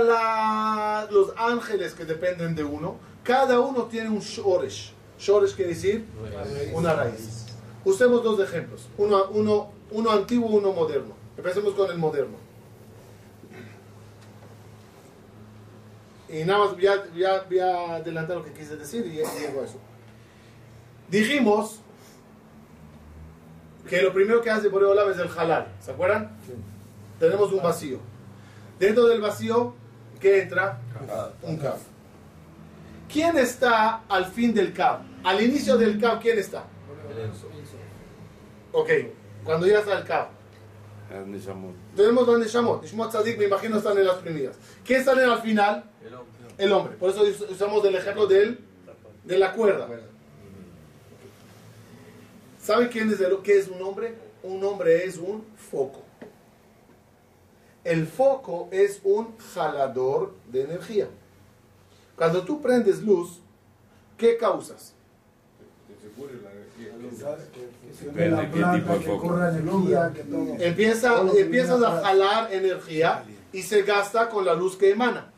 los 1.11 1.33
ángeles 1.39 1.95
que 1.95 2.05
dependen 2.05 2.55
de 2.55 2.65
uno, 2.65 2.97
cada 3.25 3.59
uno 3.61 3.85
tiene 3.85 4.11
un 4.11 4.21
shoresh. 4.21 4.93
Shoresh 5.19 5.55
quiere 5.55 5.71
decir 5.71 6.05
una 6.75 6.93
raíz. 6.93 7.47
Usemos 7.83 8.23
dos 8.23 8.41
ejemplos, 8.41 8.89
uno, 8.99 9.25
uno, 9.31 9.71
uno 9.91 10.11
antiguo, 10.11 10.51
uno 10.51 10.75
moderno. 10.75 11.15
Empecemos 11.39 11.73
con 11.73 11.91
el 11.91 11.97
moderno. 11.97 12.37
Y 16.33 16.45
nada 16.45 16.61
más 16.61 16.73
voy 16.75 16.87
a, 16.87 16.97
voy 17.13 17.25
a- 17.25 17.43
voy 17.43 17.59
a 17.59 17.95
adelantar 17.97 18.37
lo 18.37 18.45
que 18.45 18.53
quise 18.53 18.77
decir 18.77 19.05
y 19.07 19.17
ya 19.17 19.25
llego 19.39 19.61
a 19.61 19.65
eso. 19.65 19.79
Dijimos 21.09 21.81
que 23.89 24.01
lo 24.03 24.13
primero 24.13 24.41
que 24.41 24.51
hace 24.51 24.69
Boreolam 24.69 25.11
es 25.11 25.19
el 25.19 25.29
halal. 25.37 25.67
¿Se 25.81 25.91
acuerdan? 25.91 26.31
Tenemos 27.19 27.53
un 27.53 27.63
vacío. 27.63 27.99
Dentro 28.79 29.07
del 29.07 29.21
vacío, 29.21 29.75
¿qué 30.21 30.43
entra? 30.43 30.79
Un 31.43 31.57
cab. 31.57 31.77
¿Quién 33.13 33.37
está 33.37 34.03
al 34.09 34.27
fin 34.27 34.55
del 34.55 34.73
cab? 34.73 35.01
Al 35.25 35.43
inicio 35.43 35.77
del 35.77 36.01
cab, 36.01 36.21
¿quién 36.21 36.39
está? 36.39 36.65
Ok, 38.73 38.89
cuando 39.45 39.67
ya 39.67 39.81
está 39.81 39.99
el 39.99 40.05
cab. 40.05 40.29
Tenemos 41.97 42.27
donde 42.27 42.47
Neshamot. 42.47 42.83
Nishmot 42.83 43.11
Tzadik, 43.11 43.39
me 43.39 43.45
imagino, 43.47 43.79
están 43.79 43.99
en 43.99 44.07
las 44.07 44.17
primeras. 44.17 44.57
¿Quién 44.85 45.05
sale 45.05 45.25
al 45.25 45.41
final? 45.43 45.85
El 46.59 46.73
hombre. 46.73 46.97
Por 46.97 47.11
eso 47.11 47.23
us- 47.23 47.51
usamos 47.51 47.85
el 47.85 47.95
ejemplo 47.97 48.27
del, 48.27 48.59
de 49.25 49.39
la 49.39 49.53
cuerda. 49.53 49.87
¿Saben 52.63 52.89
quién 52.89 53.11
es 53.11 53.21
el, 53.21 53.37
qué 53.43 53.59
es 53.59 53.69
un 53.69 53.83
hombre? 53.83 54.15
Un 54.43 54.63
hombre 54.65 55.05
es 55.05 55.17
un 55.19 55.45
foco. 55.57 56.03
El 57.83 58.07
foco 58.07 58.69
es 58.71 59.01
un 59.05 59.37
jalador 59.55 60.35
de 60.51 60.63
energía. 60.63 61.09
Cuando 62.17 62.45
tú 62.45 62.61
prendes 62.61 63.03
luz, 63.03 63.41
¿qué 64.19 64.37
causas? 64.37 64.95
Depende 68.05 68.37
de 68.37 68.51
qué 68.51 68.65
tipo 68.79 68.93
de 68.95 69.01
foco. 69.01 69.39
energía, 69.39 70.13
que 70.15 70.23
todo. 70.23 70.57
Empieza, 70.59 71.09
Todo 71.11 71.25
lo 71.25 71.33
que 71.33 71.41
empiezas 71.41 71.83
a 71.83 72.01
jalar 72.03 72.53
energía 72.53 73.25
y 73.53 73.63
se 73.63 73.83
gasta 73.83 74.29
con 74.29 74.45
la 74.45 74.55
luz 74.55 74.77
que 74.77 74.91
emana. 74.91 75.31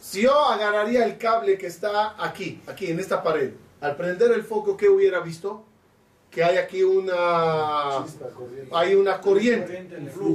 Si 0.00 0.22
yo 0.22 0.34
agarraría 0.34 1.04
el 1.04 1.18
cable 1.18 1.56
que 1.56 1.66
está 1.66 2.16
aquí, 2.18 2.60
aquí 2.66 2.90
en 2.90 2.98
esta 2.98 3.22
pared, 3.22 3.52
al 3.80 3.96
prender 3.96 4.32
el 4.32 4.42
foco, 4.42 4.76
¿qué 4.76 4.88
hubiera 4.88 5.20
visto? 5.20 5.64
Que 6.30 6.42
hay 6.42 6.56
aquí 6.56 6.82
una, 6.82 8.04
hay 8.72 8.94
una 8.94 9.20
corriente, 9.20 9.88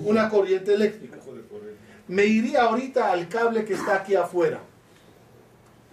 una 0.03 0.29
corriente 0.29 0.73
eléctrica. 0.73 1.17
Me 2.07 2.25
iría 2.25 2.63
ahorita 2.63 3.11
al 3.11 3.27
cable 3.27 3.65
que 3.65 3.73
está 3.73 3.95
aquí 3.95 4.15
afuera. 4.15 4.61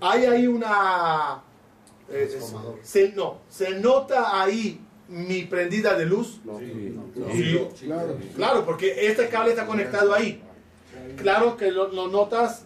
Hay 0.00 0.26
ahí 0.26 0.46
una... 0.46 1.42
eh, 2.12 2.38
se, 2.82 3.12
no, 3.12 3.38
se 3.48 3.70
nota 3.80 4.40
ahí 4.42 4.80
mi 5.08 5.42
prendida 5.42 5.94
de 5.96 6.06
luz. 6.06 6.40
Sí. 7.32 7.68
Claro. 7.84 8.18
Claro, 8.36 8.64
porque 8.64 9.06
este 9.08 9.28
cable 9.28 9.50
está 9.50 9.66
conectado 9.66 10.14
ahí. 10.14 10.42
Claro 11.16 11.56
que 11.56 11.70
lo, 11.70 11.88
lo 11.88 12.08
notas 12.08 12.64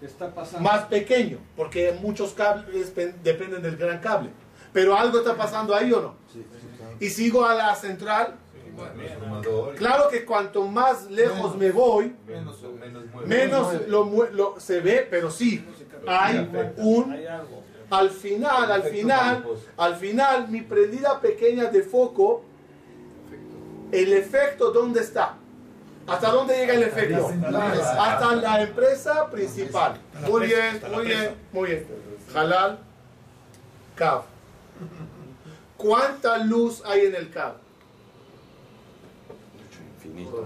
¿Qué 0.00 0.06
está 0.06 0.32
pasando? 0.34 0.68
más 0.68 0.84
pequeño, 0.86 1.38
porque 1.56 1.92
muchos 2.00 2.32
cables 2.34 2.90
pen- 2.90 3.16
dependen 3.22 3.62
del 3.62 3.76
gran 3.76 4.00
cable. 4.00 4.30
Pero 4.72 4.96
algo 4.96 5.18
está 5.18 5.36
pasando 5.36 5.74
ahí 5.74 5.92
o 5.92 6.00
no. 6.00 6.14
Y 7.00 7.08
sigo 7.10 7.44
a 7.44 7.54
la 7.54 7.74
central. 7.74 8.36
Claro 9.76 10.08
que 10.08 10.24
cuanto 10.24 10.66
más 10.66 11.10
lejos 11.10 11.56
me 11.56 11.70
voy, 11.70 12.14
Menos, 12.26 12.58
menos 12.80 13.04
mueve. 13.12 13.28
menos 13.28 13.88
lo, 13.88 14.30
lo- 14.32 14.58
se 14.60 14.80
ve, 14.80 15.06
pero 15.10 15.30
sí. 15.30 15.64
Hay 16.06 16.38
un 16.78 17.12
al 17.92 18.08
final, 18.08 18.72
al 18.72 18.82
final, 18.84 19.44
al 19.76 19.96
final, 19.96 20.48
mi 20.48 20.62
prendida 20.62 21.20
pequeña 21.20 21.66
de 21.66 21.82
foco, 21.82 22.42
el 23.92 24.14
efecto, 24.14 24.70
¿dónde 24.72 25.00
está? 25.00 25.34
¿Hasta 26.06 26.30
dónde 26.30 26.56
llega 26.56 26.72
el 26.72 26.84
efecto? 26.84 27.30
Hasta 27.98 28.34
la 28.36 28.62
empresa 28.62 29.30
principal. 29.30 30.00
Muy 30.26 30.46
bien, 30.46 30.80
muy 30.90 31.04
bien, 31.04 31.34
muy 31.52 31.68
bien. 31.68 31.86
Halal, 32.34 32.78
cab. 33.94 34.22
¿Cuánta 35.76 36.38
luz 36.38 36.82
hay 36.86 37.06
en 37.06 37.14
el 37.14 37.30
cab? 37.30 37.56
Infinito. 40.04 40.36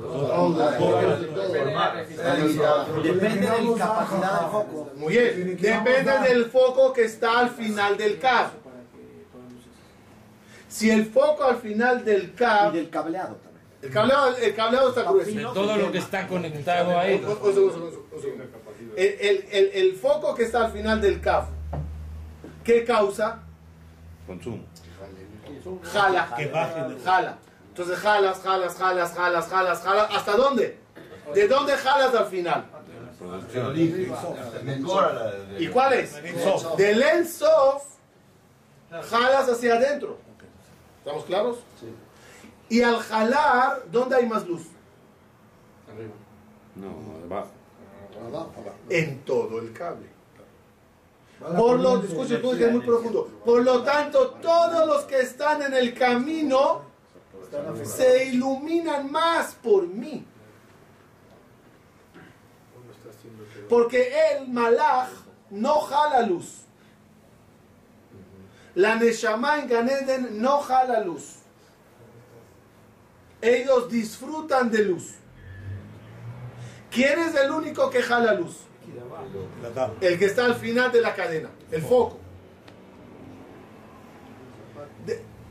Depende 3.03 3.47
de 3.47 3.63
la 3.63 3.79
capacidad 3.79 4.41
del 4.41 4.51
foco. 4.51 4.91
Muy 4.97 5.13
bien. 5.13 5.57
Depende 5.61 6.19
del 6.29 6.45
foco 6.47 6.93
que 6.93 7.05
está 7.05 7.39
al 7.41 7.51
final 7.51 7.97
del 7.97 8.19
cab. 8.19 8.49
Si 10.69 10.91
el 10.91 11.07
foco 11.07 11.45
al 11.45 11.57
final 11.59 12.05
del 12.05 12.25
Y 12.25 12.29
cab, 12.37 12.73
del 12.73 12.91
cableado 12.91 13.37
también. 13.37 13.63
el 13.83 13.91
cableado, 13.91 14.37
el 14.37 14.55
cableado 14.55 14.89
está 14.91 15.03
grueso. 15.05 15.53
Todo 15.55 15.77
lo 15.77 15.93
que 15.93 15.99
está 15.99 16.27
conectado 16.29 16.91
un 16.91 17.55
segundo. 17.55 18.07
El, 18.97 19.07
el- 19.21 19.45
el- 19.51 19.71
el 19.75 19.93
foco 19.97 20.35
que 20.35 20.45
está 20.45 20.67
al 20.67 20.73
final 20.73 21.01
del 21.01 21.21
CAF, 21.21 21.47
¿qué 22.65 22.85
causa? 22.85 23.41
Consumo. 24.27 24.65
Jala. 25.93 26.35
Que 26.37 26.47
baje. 26.47 26.81
Jala. 27.05 27.39
Entonces 27.77 27.99
jalas, 27.99 28.41
jalas, 28.41 28.75
jalas, 28.75 29.13
jalas, 29.13 29.49
jalas, 29.49 29.83
jalas. 29.83 30.09
¿Hasta 30.11 30.33
dónde? 30.35 30.79
¿De 31.35 31.47
dónde 31.47 31.77
jalas 31.77 32.15
al 32.15 32.25
final? 32.25 32.65
¿Y 35.59 35.67
cuál 35.69 35.93
es? 35.93 36.15
Del 36.79 37.03
Ensof 37.03 37.83
jalas 39.11 39.51
hacia 39.51 39.75
adentro. 39.75 40.17
¿Estamos 41.01 41.27
claros? 41.27 41.59
Y 42.71 42.81
al 42.81 42.97
jalar, 42.97 43.83
¿dónde 43.93 44.17
hay 44.17 44.27
más 44.27 44.47
luz? 44.47 44.63
No, 46.77 46.89
abajo. 47.27 47.51
Abajo, 48.27 48.53
abajo. 48.57 48.77
En 48.89 49.21
todo 49.21 49.59
el 49.59 49.75
cable. 49.75 50.07
Por 51.59 51.79
lo, 51.81 52.01
tú, 52.01 52.23
es 52.23 52.73
muy 52.73 52.81
profundo. 52.81 53.29
Por 53.45 53.63
lo 53.63 53.83
tanto, 53.83 54.31
todos 54.41 54.87
los 54.87 55.05
que 55.05 55.21
están 55.21 55.61
en 55.61 55.75
el 55.75 55.93
camino 55.93 56.96
se 57.85 58.27
iluminan 58.27 59.11
más 59.11 59.55
por 59.55 59.87
mí. 59.87 60.25
Porque 63.69 64.13
el 64.33 64.49
malach 64.49 65.11
no 65.51 65.81
jala 65.81 66.23
luz. 66.23 66.63
La 68.75 68.97
Neshama 68.97 69.59
en 69.59 69.69
Gan 69.69 69.89
Eden 69.89 70.41
no 70.41 70.61
jala 70.61 71.01
luz. 71.01 71.37
Ellos 73.41 73.91
disfrutan 73.91 74.71
de 74.71 74.85
luz. 74.85 75.15
¿Quién 76.91 77.19
es 77.19 77.35
el 77.35 77.51
único 77.51 77.91
que 77.91 78.03
jala 78.03 78.35
luz? 78.35 78.61
El 80.01 80.19
que 80.19 80.27
está 80.27 80.47
al 80.47 80.55
final 80.55 80.93
de 80.93 81.01
la 81.01 81.15
cadena, 81.15 81.51
el 81.71 81.83
foco. 81.83 82.19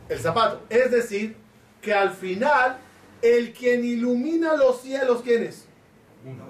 El 0.08 0.20
zapato. 0.20 0.62
Es 0.70 0.92
decir, 0.92 1.36
que 1.86 1.94
al 1.94 2.12
final, 2.12 2.78
el 3.22 3.54
quien 3.54 3.86
ilumina 3.86 4.56
los 4.58 4.82
cielos, 4.82 5.22
¿quién 5.24 5.44
es? 5.44 5.66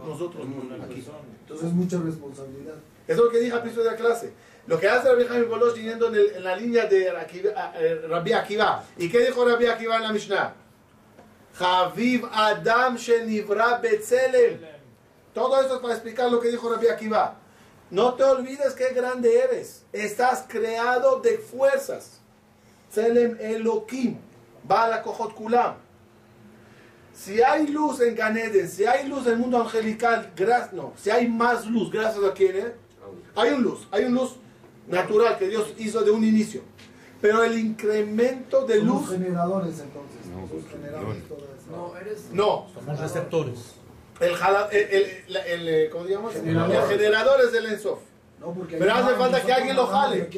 Nosotros. 0.07 0.45
Aquí. 0.83 1.05
Entonces 1.41 1.67
es 1.67 1.73
mucha 1.73 1.97
responsabilidad. 1.99 2.75
Eso 3.07 3.19
es 3.19 3.25
lo 3.25 3.29
que 3.29 3.39
dije 3.39 3.51
al 3.53 3.61
principio 3.61 3.83
de 3.83 3.91
la 3.91 3.97
clase. 3.97 4.31
Lo 4.67 4.79
que 4.79 4.87
hace 4.87 5.09
Rabbi 5.09 5.25
Jaime 5.25 5.45
Bolosh 5.45 5.75
yendo 5.75 6.07
en, 6.07 6.15
el- 6.15 6.35
en 6.37 6.43
la 6.43 6.55
línea 6.55 6.85
de 6.85 7.07
eh, 7.07 8.01
Rabbi 8.07 8.31
Akiva. 8.33 8.83
¿Y 8.97 9.09
qué 9.09 9.19
dijo 9.19 9.45
Rabbi 9.47 9.67
Akiva 9.67 9.97
en 9.97 10.03
la 10.03 10.11
Mishnah? 10.13 10.53
Javiv 11.53 12.25
Adam 12.31 12.95
Shenivra 12.97 13.77
Betzelem. 13.77 14.59
Todo 15.33 15.61
eso 15.61 15.75
es 15.75 15.81
para 15.81 15.93
explicar 15.93 16.31
lo 16.31 16.39
que 16.39 16.49
dijo 16.49 16.69
Rabbi 16.73 16.87
Akiva. 16.87 17.35
No 17.91 18.15
te 18.15 18.23
olvides 18.23 18.73
qué 18.73 18.89
grande 18.93 19.37
eres. 19.39 19.83
Estás 19.93 20.45
creado 20.47 21.19
de 21.19 21.37
fuerzas. 21.37 22.19
Tzelem 22.89 23.37
Elohim. 23.39 24.17
Bala 24.67 25.01
Kohot 25.01 25.33
Kulam. 25.33 25.75
Si 27.13 27.41
hay 27.41 27.67
luz 27.67 28.01
en 28.01 28.13
Ganeden, 28.15 28.67
si 28.69 28.85
hay 28.85 29.07
luz 29.07 29.25
en 29.27 29.33
el 29.33 29.37
mundo 29.39 29.61
angelical, 29.61 30.31
gra- 30.35 30.69
no, 30.73 30.93
si 30.97 31.09
hay 31.09 31.27
más 31.27 31.65
luz, 31.65 31.89
gracias 31.91 32.23
a 32.23 32.33
quién, 32.33 32.57
eh? 32.57 32.73
Hay 33.35 33.51
un 33.51 33.63
luz, 33.63 33.87
hay 33.91 34.03
un 34.05 34.13
luz 34.15 34.35
natural 34.87 35.37
que 35.37 35.47
Dios 35.47 35.73
hizo 35.77 36.01
de 36.01 36.11
un 36.11 36.23
inicio. 36.23 36.61
Pero 37.21 37.43
el 37.43 37.57
incremento 37.57 38.65
de 38.65 38.79
Somos 38.79 39.01
luz, 39.01 39.11
generadores 39.17 39.79
entonces. 39.79 40.25
No, 40.27 40.47
Somos 40.47 40.69
generadores 40.69 41.23
todo 41.27 41.37
eso. 41.39 41.71
No, 41.71 41.97
eres. 41.97 42.25
no. 42.33 42.67
Somos 42.73 42.99
receptores. 42.99 43.59
El, 44.19 44.31
el, 44.71 45.25
el- 45.27 45.35
el, 45.37 45.69
eh, 45.69 45.89
¿cómo 45.91 46.05
se 46.05 46.11
llama? 46.11 46.31
Generador. 46.31 46.75
El 46.75 46.81
generador 46.99 47.41
es 47.41 47.53
el 47.53 47.65
Ensof. 47.67 47.99
No, 48.39 48.53
porque 48.53 48.77
Pero 48.77 48.93
hace 48.93 49.15
falta 49.15 49.41
que 49.41 49.53
alguien 49.53 49.75
lo 49.75 49.87
jale. 49.87 50.29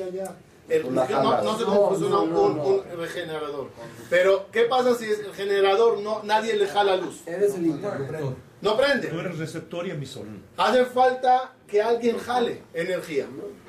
El- 0.69 0.81
Tú 0.83 0.91
no, 0.91 1.41
no 1.43 1.57
se 1.57 1.63
confusiona 1.63 2.15
no, 2.15 2.21
un, 2.23 2.33
no, 2.33 2.63
un- 2.63 2.79
un 2.91 2.97
regenerador. 2.97 3.69
Pero, 4.09 4.47
¿qué 4.51 4.63
pasa 4.63 4.95
si 4.95 5.05
el 5.05 5.33
generador 5.33 5.99
no, 5.99 6.21
nadie 6.23 6.55
le 6.55 6.67
jala 6.67 6.97
luz? 6.97 7.21
Eres 7.25 7.55
el 7.55 7.67
interruptor. 7.67 8.35
No 8.61 8.71
Tú 8.71 8.77
prende. 8.77 9.07
eres 9.07 9.37
receptor 9.37 9.85
y 9.87 9.91
emisor. 9.91 10.25
Hace 10.57 10.85
falta 10.85 11.53
que 11.67 11.81
alguien 11.81 12.17
jale 12.17 12.63
energía. 12.73 13.27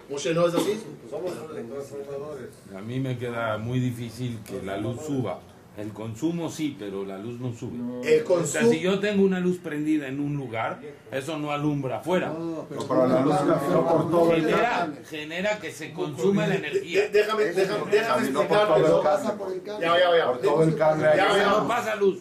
Moshe, 0.09 0.32
¿no 0.32 0.46
es 0.49 0.55
así? 0.55 0.82
Somos 1.11 1.32
transformadores. 1.34 2.49
A 2.74 2.80
mí 2.80 2.99
me 2.99 3.18
queda 3.18 3.59
muy 3.59 3.78
difícil 3.78 4.40
que 4.44 4.62
la 4.62 4.76
luz 4.78 5.03
suba. 5.07 5.38
El 5.79 5.93
consumo 5.93 6.51
sí, 6.51 6.74
pero 6.76 7.05
la 7.05 7.18
luz 7.18 7.39
no 7.39 7.55
sube. 7.55 7.76
El 8.05 8.24
O 8.29 8.45
sea, 8.45 8.64
si 8.64 8.81
yo 8.81 8.99
tengo 8.99 9.24
una 9.24 9.39
luz 9.39 9.59
prendida 9.59 10.09
en 10.09 10.18
un 10.18 10.37
lugar, 10.37 10.81
eso 11.12 11.39
no 11.39 11.53
alumbra 11.53 11.99
afuera. 11.99 12.31
No, 12.37 12.66
pero, 12.68 12.85
pero 12.89 13.07
la 13.07 13.20
luz 13.20 13.37
por 13.37 14.11
todo 14.11 14.33
el 14.35 14.41
Genera, 14.45 14.93
genera 15.09 15.59
que 15.61 15.70
se 15.70 15.93
consume 15.93 16.49
la 16.49 16.49
De- 16.49 16.57
energía. 16.57 17.09
déjame, 17.12 17.45
déjame, 17.45 17.91
déjame 17.93 18.22
el 18.22 18.29
explicártelo. 18.29 19.03
pasa 19.05 19.39
por 19.39 19.53
el 19.53 19.62
cable. 19.62 19.87
Ya, 19.87 19.99
ya, 20.01 20.16
ya. 20.18 20.26
Por 20.26 20.39
todo 20.41 20.62
el 20.64 20.76
cable 20.76 21.03
Ya, 21.16 21.33
ahí. 21.33 21.41
ya. 21.41 21.47
No 21.47 21.68
pasa 21.68 21.95
luz. 21.95 22.18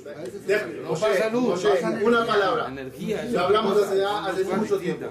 No 0.84 0.90
pasa 0.92 1.30
luz, 1.32 1.66
una 2.04 2.26
palabra. 2.28 2.68
Energía. 2.68 3.24
Lo 3.26 3.40
hablamos 3.40 3.78
hace, 3.82 4.06
hace 4.06 4.44
mucho 4.56 4.78
tiempo. 4.78 5.08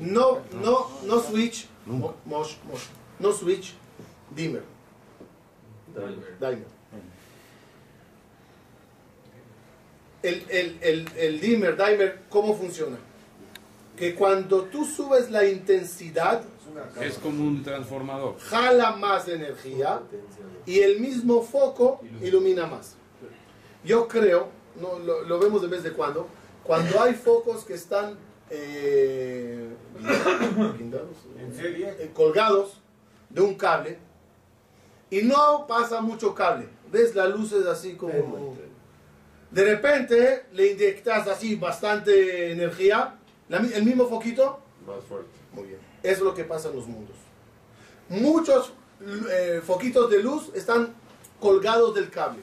No, 0.00 0.38
no, 0.60 0.88
no 1.06 1.20
switch. 1.20 1.68
Mo- 1.86 2.14
Mosh, 2.24 2.54
Mosh. 2.68 2.82
No 3.20 3.32
switch. 3.32 3.74
Dimmer. 4.34 4.62
Dimer. 5.94 6.66
El, 10.24 10.44
el, 10.48 10.78
el, 10.80 11.08
el 11.16 11.40
dimmer, 11.40 11.76
dimer, 11.76 12.20
¿cómo 12.30 12.56
funciona? 12.56 12.96
que 13.96 14.14
cuando 14.16 14.64
tú 14.64 14.84
subes 14.84 15.30
la 15.30 15.44
intensidad, 15.44 16.42
Es 17.00 17.18
como 17.18 17.44
un 17.44 17.62
transformador. 17.62 18.36
jala 18.40 18.96
más 18.96 19.28
energía 19.28 20.00
y 20.66 20.80
el 20.80 20.98
mismo 20.98 21.42
foco 21.42 22.00
ilumina 22.20 22.66
más. 22.66 22.96
Yo 23.84 24.08
creo, 24.08 24.48
no, 24.80 24.98
lo, 24.98 25.22
lo 25.22 25.38
vemos 25.38 25.62
de 25.62 25.68
vez 25.68 25.84
de 25.84 25.92
cuando, 25.92 26.26
cuando 26.64 27.00
hay 27.00 27.14
focos 27.14 27.64
que 27.64 27.74
están 27.74 28.16
eh, 28.50 29.68
eh, 31.62 32.10
colgados 32.12 32.80
de 33.30 33.40
un 33.42 33.54
cable 33.54 33.98
y 35.10 35.22
no 35.22 35.66
pasa 35.68 36.00
mucho 36.00 36.34
cable. 36.34 36.66
Ves 36.90 37.14
las 37.14 37.28
luces 37.30 37.64
así 37.66 37.94
como... 37.94 38.56
De 39.54 39.64
repente 39.64 40.46
le 40.52 40.72
inyectas 40.72 41.28
así 41.28 41.54
bastante 41.54 42.50
energía, 42.52 43.14
la 43.48 43.60
mi- 43.60 43.72
el 43.72 43.84
mismo 43.84 44.08
foquito 44.08 44.58
Más 44.86 44.96
fuerte. 45.08 45.30
muy 45.52 45.64
bien. 45.68 45.78
Eso 46.02 46.12
es 46.12 46.20
lo 46.20 46.34
que 46.34 46.44
pasa 46.44 46.68
en 46.70 46.76
los 46.76 46.86
mundos. 46.88 47.16
Muchos 48.08 48.72
eh, 49.30 49.60
foquitos 49.64 50.10
de 50.10 50.22
luz 50.22 50.50
están 50.54 50.92
colgados 51.40 51.94
del 51.94 52.10
cable. 52.10 52.42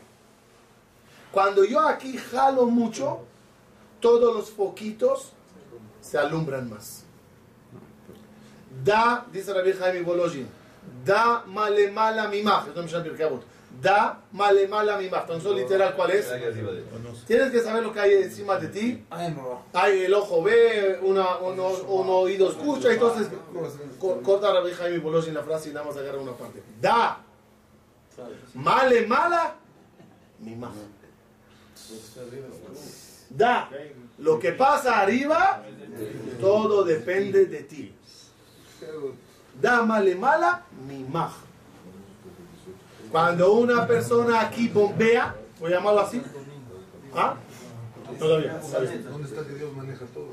Cuando 1.31 1.63
yo 1.65 1.79
aquí 1.81 2.17
jalo 2.17 2.65
mucho, 2.65 3.19
todos 3.99 4.33
los 4.35 4.49
foquitos 4.49 5.33
se 6.01 6.17
alumbran 6.17 6.69
más. 6.69 7.03
Da, 8.83 9.25
dice 9.31 9.53
Rabbi 9.53 9.73
Jaime 9.73 10.01
Bolojin, 10.01 10.47
da 11.05 11.43
male 11.45 11.91
mala 11.91 12.27
mimach. 12.29 12.67
Es 12.67 12.73
Da 13.79 14.19
male 14.31 14.67
mala 14.67 14.97
mimach. 14.97 15.21
Entonces, 15.21 15.51
literal, 15.53 15.95
¿cuál 15.95 16.11
es? 16.11 16.27
Tienes 17.25 17.51
que 17.51 17.59
saber 17.61 17.83
lo 17.83 17.93
que 17.93 17.99
hay 17.99 18.13
encima 18.23 18.57
de 18.57 18.67
ti. 18.67 19.05
Hay 19.73 20.03
el 20.03 20.13
ojo 20.13 20.43
ve, 20.43 20.99
una, 21.01 21.37
uno, 21.37 21.67
un 21.67 22.09
oído 22.09 22.49
escucha, 22.49 22.91
entonces 22.93 23.27
co- 23.99 24.21
corta 24.21 24.51
Rabbi 24.53 24.71
Jaime 24.73 24.99
Boloshin 24.99 25.33
la 25.33 25.41
frase 25.43 25.69
y 25.69 25.73
nada 25.73 25.85
más 25.85 25.97
agarra 25.97 26.19
una 26.19 26.33
parte. 26.33 26.61
Da, 26.81 27.19
male, 28.53 29.07
mala, 29.07 29.55
mi 30.39 30.55
ma. 30.55 30.71
Da, 33.29 33.69
lo 34.19 34.37
que 34.39 34.51
pasa 34.51 34.99
arriba, 34.99 35.63
todo 36.39 36.83
depende 36.83 37.45
de 37.45 37.63
ti. 37.63 37.95
Da, 39.59 39.83
male, 39.83 40.15
mala, 40.15 40.65
mi 40.87 41.03
ma. 41.03 41.31
Cuando 43.11 43.53
una 43.53 43.85
persona 43.87 44.41
aquí 44.41 44.67
bombea, 44.69 45.35
voy 45.59 45.71
a 45.73 45.75
llamarlo 45.77 46.01
así, 46.01 46.21
¿ah? 47.15 47.35
Todavía. 48.17 48.59
¿Dónde 49.11 49.27
está 49.27 49.45
que 49.45 49.53
Dios 49.55 49.73
maneja 49.75 50.05
todo? 50.13 50.27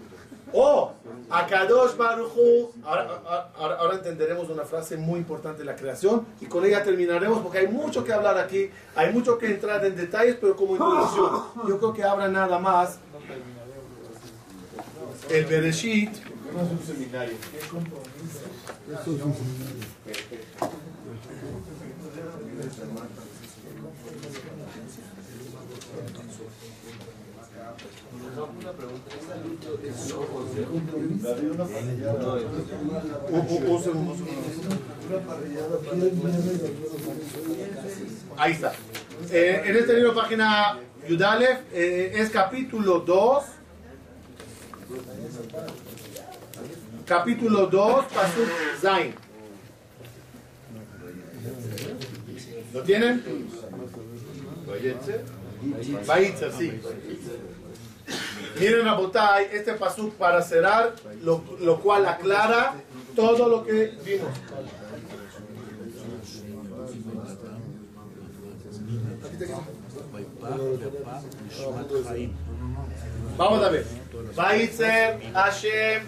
Oh, 0.52 0.92
Akadosh 1.28 1.94
Baruchu. 1.96 2.72
Ahora, 2.82 3.02
ahora- 3.24 3.50
ahora, 3.56 3.74
ahora 3.76 3.94
entenderemos 3.96 4.48
una 4.48 4.64
frase 4.64 4.96
muy 4.96 5.18
importante 5.18 5.58
de 5.60 5.66
la 5.66 5.76
creación 5.76 6.24
y 6.40 6.46
con 6.46 6.64
ella 6.64 6.82
terminaremos 6.82 7.40
porque 7.40 7.58
hay 7.58 7.68
mucho 7.68 8.02
que 8.04 8.12
hablar 8.14 8.38
aquí, 8.38 8.70
hay 8.96 9.12
mucho 9.12 9.36
que 9.38 9.46
entrar 9.46 9.84
en 9.84 9.94
detalles, 9.94 10.36
pero 10.40 10.56
como 10.56 10.72
introducción, 10.72 11.30
yo 11.68 11.78
creo 11.78 11.92
que 11.92 12.02
habrá 12.02 12.28
nada 12.28 12.58
más 12.58 12.98
el 15.30 15.44
Bereshit. 15.44 16.10
No 16.54 16.62
es 16.62 16.70
un 16.70 16.82
seminario. 16.86 17.36
Un, 17.72 17.78
un- 17.78 17.82
un 17.82 19.04
segundo, 19.04 19.24
un 19.26 19.34
segundo. 19.34 19.68
Ahí 38.36 38.52
está. 38.52 38.72
Eh, 39.30 39.62
en 39.64 39.76
este 39.76 39.94
libro, 39.94 40.14
página 40.14 40.80
Yudalev, 41.08 41.58
eh, 41.72 42.12
es 42.16 42.30
capítulo 42.30 43.00
2. 43.00 43.44
Capítulo 47.06 47.66
2, 47.66 48.04
Pasuk 48.06 48.48
Zain. 48.80 49.27
¿Lo 52.72 52.82
tienen? 52.82 53.24
Baitzer, 56.06 56.52
sí. 56.52 56.80
Miren 58.58 58.88
a 58.88 58.94
Botay, 58.94 59.48
este 59.52 59.74
pasuk 59.74 60.14
para 60.14 60.42
cerrar, 60.42 60.94
lo, 61.22 61.44
lo 61.60 61.80
cual 61.80 62.06
aclara 62.06 62.74
todo 63.14 63.48
lo 63.48 63.64
que 63.64 63.92
vimos. 64.04 64.30
Vamos 73.36 73.64
a 73.64 73.68
ver. 73.68 73.86
Baitzer 74.34 75.20
Hashem, 75.32 76.02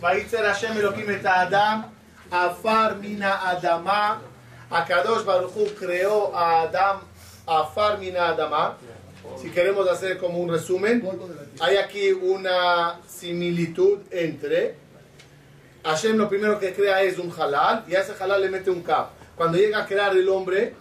Baitzer 0.00 0.44
Hashem 0.44 0.76
Elohim 0.76 1.10
et 1.10 1.26
Adam, 1.26 1.84
Afar 2.30 2.96
mina 2.96 3.50
Adama, 3.50 4.20
Akadosh 4.70 5.24
Baruch 5.24 5.52
Hu 5.54 5.66
creó 5.78 6.34
a 6.34 6.62
Adam, 6.62 7.00
Afar 7.46 7.98
mina 7.98 8.28
Adama. 8.28 8.76
Si 9.40 9.50
queremos 9.50 9.88
hacer 9.88 10.18
como 10.18 10.38
un 10.38 10.48
resumen, 10.48 11.06
hay 11.60 11.76
aquí 11.76 12.12
una 12.12 13.00
similitud 13.06 13.98
entre 14.10 14.76
Hashem 15.84 16.16
lo 16.16 16.28
primero 16.28 16.58
que 16.58 16.74
crea 16.74 17.02
es 17.02 17.18
un 17.18 17.32
halal 17.32 17.84
y 17.88 17.94
a 17.94 18.00
ese 18.00 18.12
halal 18.20 18.42
le 18.42 18.50
mete 18.50 18.70
un 18.70 18.82
kaf. 18.82 19.08
Cuando 19.34 19.56
llega 19.56 19.82
a 19.82 19.86
crear 19.86 20.14
el 20.14 20.28
hombre, 20.28 20.74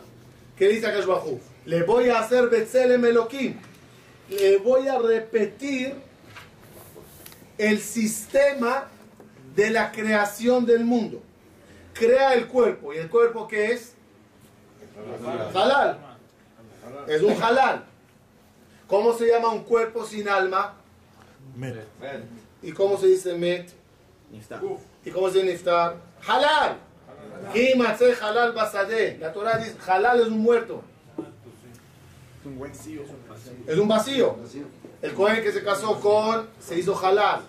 ¿qué 0.57 0.67
dice 0.67 0.87
Akash 0.87 1.05
Bajú? 1.05 1.39
Le 1.65 1.83
voy 1.83 2.09
a 2.09 2.19
hacer 2.19 2.49
Betzelem 2.49 3.03
Elohim. 3.05 3.55
Le 4.29 4.57
voy 4.57 4.87
a 4.87 4.99
repetir 4.99 5.93
el 7.57 7.79
sistema 7.79 8.87
de 9.55 9.69
la 9.69 9.91
creación 9.91 10.65
del 10.65 10.83
mundo. 10.83 11.21
Crea 11.99 12.33
el 12.33 12.47
cuerpo. 12.47 12.93
¿Y 12.93 12.97
el 12.97 13.09
cuerpo 13.09 13.45
qué 13.47 13.73
es? 13.73 13.93
Halal. 15.53 15.97
Es 17.07 17.21
un 17.21 17.43
halal. 17.43 17.83
¿Cómo 18.87 19.13
se 19.13 19.27
llama 19.27 19.51
un 19.51 19.63
cuerpo 19.63 20.05
sin 20.05 20.29
alma? 20.29 20.75
¿Y 22.63 22.71
cómo 22.71 22.97
se 22.97 23.07
dice 23.07 23.33
met? 23.35 23.69
¿Y 25.05 25.11
cómo 25.11 25.29
se 25.29 25.39
dice 25.39 25.51
niftar? 25.51 25.97
Halal. 26.25 26.77
Halal 28.21 28.53
basadeh. 28.53 29.17
La 29.19 29.33
Torah 29.33 29.57
dice, 29.57 29.75
halal 29.85 30.21
es 30.21 30.27
un 30.27 30.39
muerto. 30.39 30.81
Es 33.67 33.77
un 33.77 33.87
vacío. 33.87 34.37
El 35.01 35.13
Cohen 35.13 35.43
que 35.43 35.51
se 35.51 35.63
casó 35.63 35.99
con, 35.99 36.47
se 36.59 36.79
hizo 36.79 36.97
halal. 36.97 37.41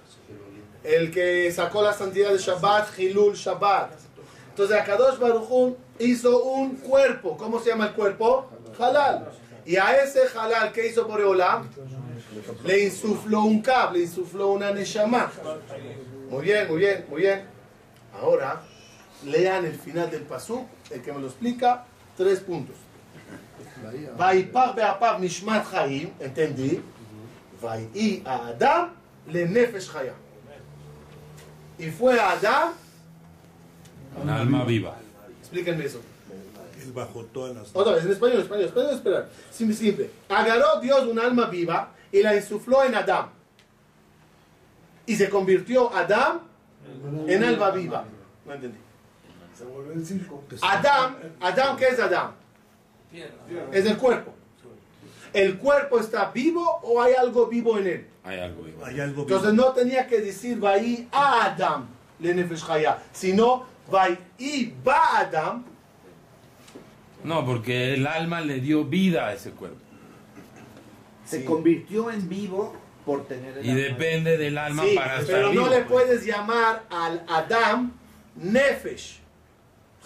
El 0.83 1.11
que 1.13 1.51
sacó 1.53 1.83
la 1.83 1.93
santidad 1.93 2.33
de 2.33 2.39
Shabbat, 2.39 2.99
Hilul 2.99 3.35
Shabbat. 3.35 4.10
Entonces 4.51 4.77
Akadosh 4.77 5.19
Baruchum 5.19 5.75
hizo 5.99 6.45
un 6.45 6.77
cuerpo. 6.77 7.37
¿Cómo 7.37 7.61
se 7.61 7.71
llama 7.71 7.87
el 7.87 7.93
cuerpo? 7.95 8.49
Halal. 8.79 9.29
Y 9.65 9.77
a 9.77 10.03
ese 10.03 10.23
halal 10.37 10.73
que 10.73 10.89
hizo 10.89 11.07
Boreolam, 11.07 11.69
le 12.65 12.85
insufló 12.85 13.43
un 13.43 13.61
cable, 13.61 13.99
le 13.99 14.05
insufló 14.05 14.49
una 14.53 14.73
neshama. 14.73 15.31
Muy 16.29 16.45
bien, 16.45 16.69
muy 16.69 16.79
bien, 16.79 17.07
muy 17.09 17.21
bien. 17.23 17.45
Ahora, 18.21 18.63
lean 19.25 19.65
el 19.67 19.79
final 19.79 20.11
del 20.11 20.23
pasú, 20.23 20.67
el 20.91 21.03
que 21.03 21.13
me 21.13 21.21
lo 21.21 21.27
explica, 21.27 21.85
tres 22.17 22.41
puntos. 22.41 22.77
Vaipar 24.17 24.75
beapav 24.75 25.21
nishmat 25.21 25.71
chayim, 25.71 26.11
entendí. 26.19 26.83
Vai 27.61 28.23
a 28.25 28.49
Adam 28.49 28.91
le 29.29 29.47
nefesh 29.47 29.93
chayam. 29.93 30.15
Y 31.79 31.91
fue 31.91 32.19
a 32.19 32.33
Adam 32.33 32.73
un 34.17 34.29
alma 34.29 34.65
viva. 34.65 34.97
explíquenme 35.41 35.85
eso. 35.85 36.01
Él 36.83 36.93
bajó 36.93 37.25
todas 37.25 37.55
las... 37.55 37.71
Otra 37.75 37.95
vez, 37.95 38.05
en 38.05 38.13
español, 38.13 38.37
en 38.37 38.43
español, 38.43 38.65
español, 38.67 38.95
esperar. 38.95 39.29
Simple, 39.51 39.77
simple. 39.77 40.11
Agarró 40.29 40.81
Dios 40.81 41.07
un 41.07 41.19
alma 41.19 41.47
viva 41.47 41.93
y 42.11 42.23
la 42.23 42.35
insufló 42.35 42.85
en 42.85 42.95
Adán. 42.95 43.27
Y 45.07 45.17
se 45.17 45.29
convirtió 45.29 45.95
Adán 45.95 46.41
en 47.27 47.45
alma 47.45 47.71
viva. 47.71 48.05
No 48.47 48.55
entendí. 48.55 48.79
Se 49.57 49.65
volvió 49.65 49.93
el 49.93 50.07
circo. 50.07 50.43
Adán, 50.63 51.17
Adán, 51.41 51.77
¿qué 51.77 51.89
es 51.89 51.99
Adán? 51.99 52.33
Es 53.73 53.85
el 53.85 53.97
cuerpo. 53.99 54.35
¿El 55.33 55.59
cuerpo 55.59 56.01
está 56.01 56.31
vivo 56.31 56.81
o 56.83 57.01
hay 57.01 57.15
algo 57.15 57.47
vivo 57.47 57.79
en 57.79 57.87
él? 57.87 58.07
Hay 58.25 58.41
algo 58.41 58.63
vivo. 58.63 58.85
Hay 58.85 59.01
algo 59.01 59.23
Entonces 59.23 59.55
no 59.55 59.73
tenía 59.73 60.07
que 60.07 60.21
decir 60.21 60.59
Vaí 60.59 61.09
a 61.13 61.45
Adam 61.45 61.87
le 62.21 62.35
nefesh 62.35 62.67
chaya, 62.67 62.99
sino 63.13 63.67
Vaí 63.91 64.75
ba 64.85 65.19
Adam 65.21 65.65
No, 67.25 67.45
porque 67.45 67.95
el 67.95 68.07
alma 68.07 68.41
le 68.41 68.61
dio 68.61 68.85
vida 68.85 69.27
a 69.29 69.33
ese 69.35 69.51
cuerpo. 69.51 69.79
Se 71.25 71.45
convirtió 71.45 72.11
en 72.11 72.29
vivo 72.29 72.75
Por 73.05 73.27
tener 73.27 73.59
el 73.59 73.67
Y 73.67 73.71
alma. 73.71 73.83
depende 73.83 74.37
del 74.37 74.59
alma 74.59 74.83
Sí, 74.85 74.95
para 74.97 75.21
estar 75.21 75.37
pero 75.37 75.51
vivo. 75.51 75.65
no 75.65 75.71
le 75.71 75.81
puedes 75.83 76.25
llamar 76.25 76.85
al 76.91 77.25
Adam 77.29 77.93
Nefesh. 78.37 79.19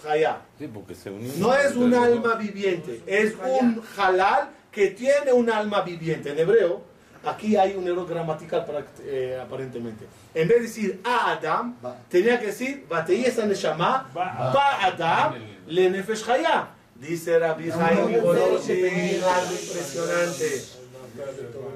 Hayá. 0.07 0.41
Sí, 0.59 0.67
porque 0.71 0.93
se 0.93 1.09
unió. 1.09 1.31
No 1.37 1.53
es 1.55 1.75
un 1.75 1.93
alma 1.93 2.35
viviente, 2.35 3.01
es 3.07 3.33
un 3.43 3.81
halal 3.97 4.49
que 4.71 4.87
tiene 4.91 5.31
un 5.33 5.49
alma 5.49 5.81
viviente. 5.81 6.29
En 6.31 6.37
hebreo, 6.37 6.83
aquí 7.25 7.55
hay 7.55 7.75
un 7.75 7.87
error 7.87 8.07
gramatical 8.07 8.65
para- 8.65 8.85
eh, 9.03 9.39
aparentemente. 9.41 10.05
En 10.33 10.47
vez 10.47 10.57
de 10.57 10.63
decir 10.63 11.01
a 11.03 11.31
Adam, 11.31 11.75
tenía 12.09 12.39
que 12.39 12.47
decir 12.47 12.85
Bateyesa 12.89 13.45
Neshama, 13.45 14.09
ba 14.13 14.85
Adam, 14.85 15.33
le 15.67 15.89
Nefesh 15.89 16.29
Hayá. 16.29 16.69
Dice 16.95 17.37
Rabbi 17.39 17.69
Jaime 17.71 18.15
algo 18.15 18.33
impresionante. 19.51 20.63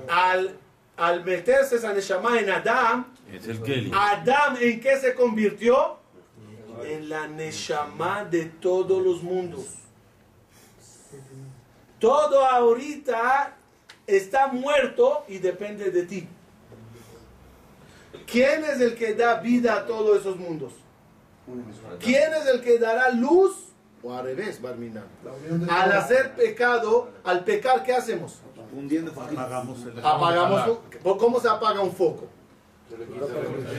Al, 0.09 0.55
al 0.97 1.23
meterse 1.25 1.75
esa 1.75 1.93
Neshama 1.93 2.39
en 2.39 2.49
Adam, 2.49 3.05
Es 3.31 3.47
el 3.47 3.61
Kelly. 3.61 3.91
Adam 3.93 4.57
en 4.59 4.79
qué 4.79 4.97
se 4.97 5.13
convirtió? 5.13 5.97
En 6.85 7.09
la 7.09 7.27
Neshama 7.27 8.23
de 8.25 8.45
todos 8.45 9.03
los 9.03 9.21
mundos. 9.21 9.65
Todo 11.99 12.45
ahorita 12.45 13.55
está 14.17 14.47
muerto 14.47 15.23
y 15.27 15.37
depende 15.37 15.91
de 15.91 16.03
ti. 16.03 16.27
¿Quién 18.25 18.63
es 18.63 18.79
el 18.81 18.95
que 18.95 19.13
da 19.15 19.35
vida 19.39 19.75
a 19.75 19.85
todos 19.85 20.19
esos 20.19 20.37
mundos? 20.37 20.73
¿Quién 21.99 22.33
es 22.33 22.45
el 22.47 22.61
que 22.61 22.77
dará 22.77 23.09
luz? 23.11 23.55
O 24.03 24.13
al 24.13 24.23
revés, 24.23 24.61
Barminan. 24.61 25.03
Al 25.69 25.91
hacer 25.91 26.33
pecado, 26.35 27.09
al 27.23 27.43
pecar, 27.43 27.83
¿qué 27.83 27.93
hacemos? 27.93 28.39
Apagamos 29.41 29.79
el 29.85 29.99
Apagamos. 29.99 30.79
un- 31.03 31.17
¿Cómo 31.17 31.39
se 31.39 31.49
apaga 31.49 31.81
un 31.81 31.91
foco? 31.91 32.27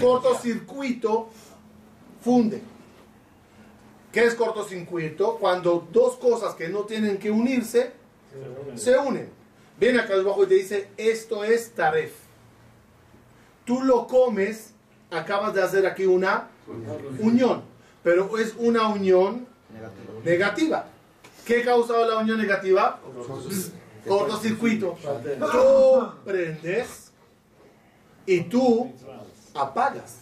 Cortocircuito 0.01 1.29
funde. 2.21 2.63
¿Qué 4.13 4.25
es 4.25 4.35
cortocircuito? 4.35 5.37
Cuando 5.39 5.87
dos 5.93 6.17
cosas 6.17 6.55
que 6.55 6.69
no 6.69 6.81
tienen 6.81 7.19
que 7.19 7.31
unirse 7.31 7.93
se 8.77 8.99
unen. 8.99 9.31
Viene 9.81 9.99
acá 9.99 10.13
abajo 10.13 10.45
y 10.45 10.47
te 10.47 10.55
dice, 10.57 10.89
esto 10.99 11.43
es 11.43 11.71
taref. 11.73 12.13
Tú 13.65 13.83
lo 13.83 14.07
comes, 14.07 14.75
acabas 15.11 15.55
de 15.55 15.63
hacer 15.63 15.87
aquí 15.87 16.05
una 16.05 16.49
unión, 17.19 17.63
pero 18.03 18.37
es 18.37 18.55
una 18.59 18.89
unión 18.89 19.47
negativa. 20.23 20.85
¿Qué 21.47 21.65
causa 21.65 21.97
la 22.07 22.19
unión 22.19 22.39
negativa? 22.39 23.01
Cortocircuito. 24.07 24.99
Tú 25.51 26.13
prendes 26.27 27.11
y 28.27 28.43
tú 28.43 28.93
apagas. 29.55 30.19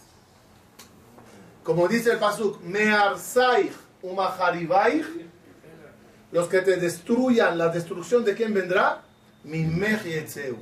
Como 1.63 1.85
dice 1.89 2.13
el 2.13 2.17
pasuk, 2.17 2.61
mearsaich 2.61 3.73
umaharibaich, 4.01 5.05
los 6.31 6.47
que 6.47 6.61
te 6.61 6.77
destruyan, 6.77 7.57
la 7.57 7.67
destrucción 7.67 8.23
de 8.23 8.35
quién 8.35 8.53
vendrá? 8.53 9.03
Mimech 9.43 10.03
yetzeu. 10.03 10.57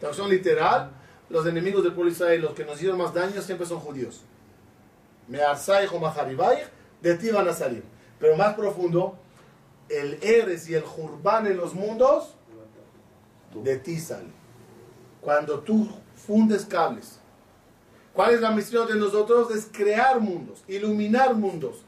Traducción 0.00 0.30
literal, 0.30 0.90
los 1.28 1.46
enemigos 1.46 1.82
del 1.82 1.92
pueblo 1.92 2.10
de 2.10 2.16
Israel, 2.16 2.40
los 2.42 2.54
que 2.54 2.64
nos 2.64 2.76
hicieron 2.76 2.98
más 2.98 3.14
daño, 3.14 3.40
siempre 3.40 3.66
son 3.66 3.80
judíos. 3.80 4.22
Mearsaich 5.28 5.92
umaharibaich, 5.92 6.64
de 7.00 7.14
ti 7.16 7.30
van 7.30 7.48
a 7.48 7.52
salir. 7.52 7.84
Pero 8.18 8.36
más 8.36 8.54
profundo, 8.54 9.16
el 9.88 10.18
Eres 10.22 10.68
y 10.68 10.74
el 10.74 10.82
Jurban 10.82 11.46
en 11.46 11.56
los 11.56 11.74
mundos, 11.74 12.34
de 13.54 13.76
ti 13.78 13.98
sale. 13.98 14.30
Cuando 15.20 15.60
tú 15.60 15.88
fundes 16.26 16.64
cables. 16.64 17.18
¿Cuál 18.12 18.34
es 18.34 18.40
la 18.40 18.50
misión 18.50 18.86
de 18.88 18.96
nosotros? 18.96 19.50
Es 19.54 19.68
crear 19.72 20.20
mundos, 20.20 20.62
iluminar 20.68 21.34
mundos. 21.34 21.84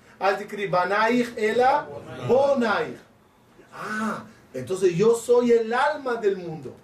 Ah, 3.73 4.25
entonces 4.55 4.95
yo 4.95 5.15
soy 5.15 5.53
el 5.53 5.73
alma 5.75 6.15
del 6.17 6.37
mundo. 6.37 6.75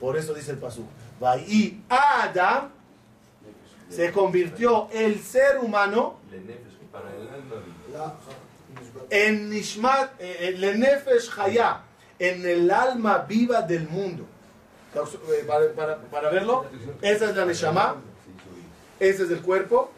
Por 0.00 0.16
eso 0.16 0.32
dice 0.32 0.52
el 0.52 0.58
pasú. 0.58 0.84
Y 1.46 1.80
Adam 1.88 2.70
se 3.88 4.10
convirtió 4.12 4.88
el 4.92 5.20
ser 5.20 5.58
humano 5.58 6.18
en 9.10 9.50
Nishmat, 9.50 10.20
eh, 10.20 10.48
en 10.48 10.60
Lenefesh 10.60 11.30
Hayá, 11.38 11.82
en 12.18 12.46
el 12.46 12.70
alma 12.70 13.18
viva 13.18 13.62
del 13.62 13.88
mundo. 13.88 14.24
Eh, 14.94 15.46
para 16.10 16.30
verlo, 16.30 16.66
esa 17.02 17.30
es 17.30 17.36
la 17.36 17.44
Neshama, 17.44 17.96
ese 18.98 19.24
es 19.24 19.30
el 19.30 19.42
cuerpo 19.42 19.90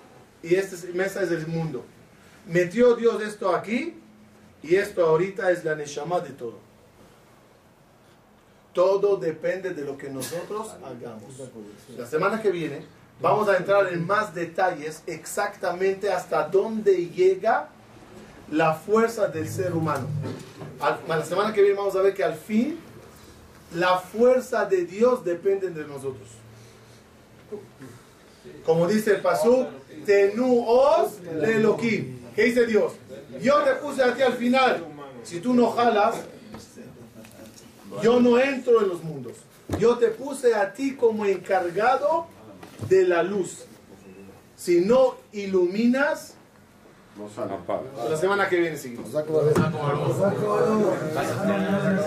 y 0.42 0.56
esta 0.56 0.74
es, 0.74 0.84
esa 0.84 1.22
es 1.22 1.30
el 1.30 1.46
mundo. 1.46 1.84
Metió 2.46 2.96
Dios 2.96 3.22
esto 3.22 3.54
aquí 3.54 3.99
y 4.62 4.76
esto 4.76 5.04
ahorita 5.04 5.50
es 5.50 5.64
la 5.64 5.74
Neshama 5.74 6.20
de 6.20 6.30
todo. 6.30 6.58
Todo 8.72 9.16
depende 9.16 9.74
de 9.74 9.84
lo 9.84 9.96
que 9.98 10.08
nosotros 10.10 10.68
hagamos. 10.84 11.34
La 11.96 12.06
semana 12.06 12.40
que 12.40 12.50
viene 12.50 12.84
vamos 13.20 13.48
a 13.48 13.56
entrar 13.56 13.92
en 13.92 14.06
más 14.06 14.34
detalles 14.34 15.02
exactamente 15.06 16.10
hasta 16.10 16.46
dónde 16.48 17.08
llega 17.08 17.68
la 18.50 18.74
fuerza 18.74 19.28
del 19.28 19.48
ser 19.48 19.74
humano. 19.74 20.06
La 21.08 21.24
semana 21.24 21.52
que 21.52 21.62
viene 21.62 21.76
vamos 21.76 21.96
a 21.96 22.02
ver 22.02 22.14
que 22.14 22.24
al 22.24 22.34
fin 22.34 22.78
la 23.74 23.98
fuerza 23.98 24.64
de 24.64 24.84
Dios 24.84 25.24
depende 25.24 25.70
de 25.70 25.84
nosotros. 25.86 26.28
Como 28.64 28.86
dice 28.86 29.16
el 29.16 29.20
Pasuk, 29.20 29.68
Tenu 30.04 30.64
os 30.66 31.20
le 31.20 31.56
Elohim. 31.56 32.18
¿Qué 32.34 32.44
dice 32.44 32.66
Dios? 32.66 32.92
Yo 33.40 33.62
te 33.62 33.72
puse 33.74 34.02
a 34.02 34.14
ti 34.14 34.22
al 34.22 34.32
final. 34.34 34.84
Si 35.22 35.40
tú 35.40 35.54
no 35.54 35.70
jalas, 35.70 36.16
yo 38.02 38.20
no 38.20 38.38
entro 38.38 38.80
en 38.82 38.88
los 38.88 39.02
mundos. 39.02 39.34
Yo 39.78 39.98
te 39.98 40.08
puse 40.08 40.54
a 40.54 40.72
ti 40.72 40.96
como 40.96 41.24
encargado 41.26 42.26
de 42.88 43.06
la 43.06 43.22
luz. 43.22 43.64
Si 44.56 44.80
no 44.80 45.14
iluminas, 45.32 46.34
Apaga. 47.36 47.82
la 48.08 48.16
semana 48.16 48.48
que 48.48 48.56
viene 48.60 48.76
seguimos. 48.76 49.14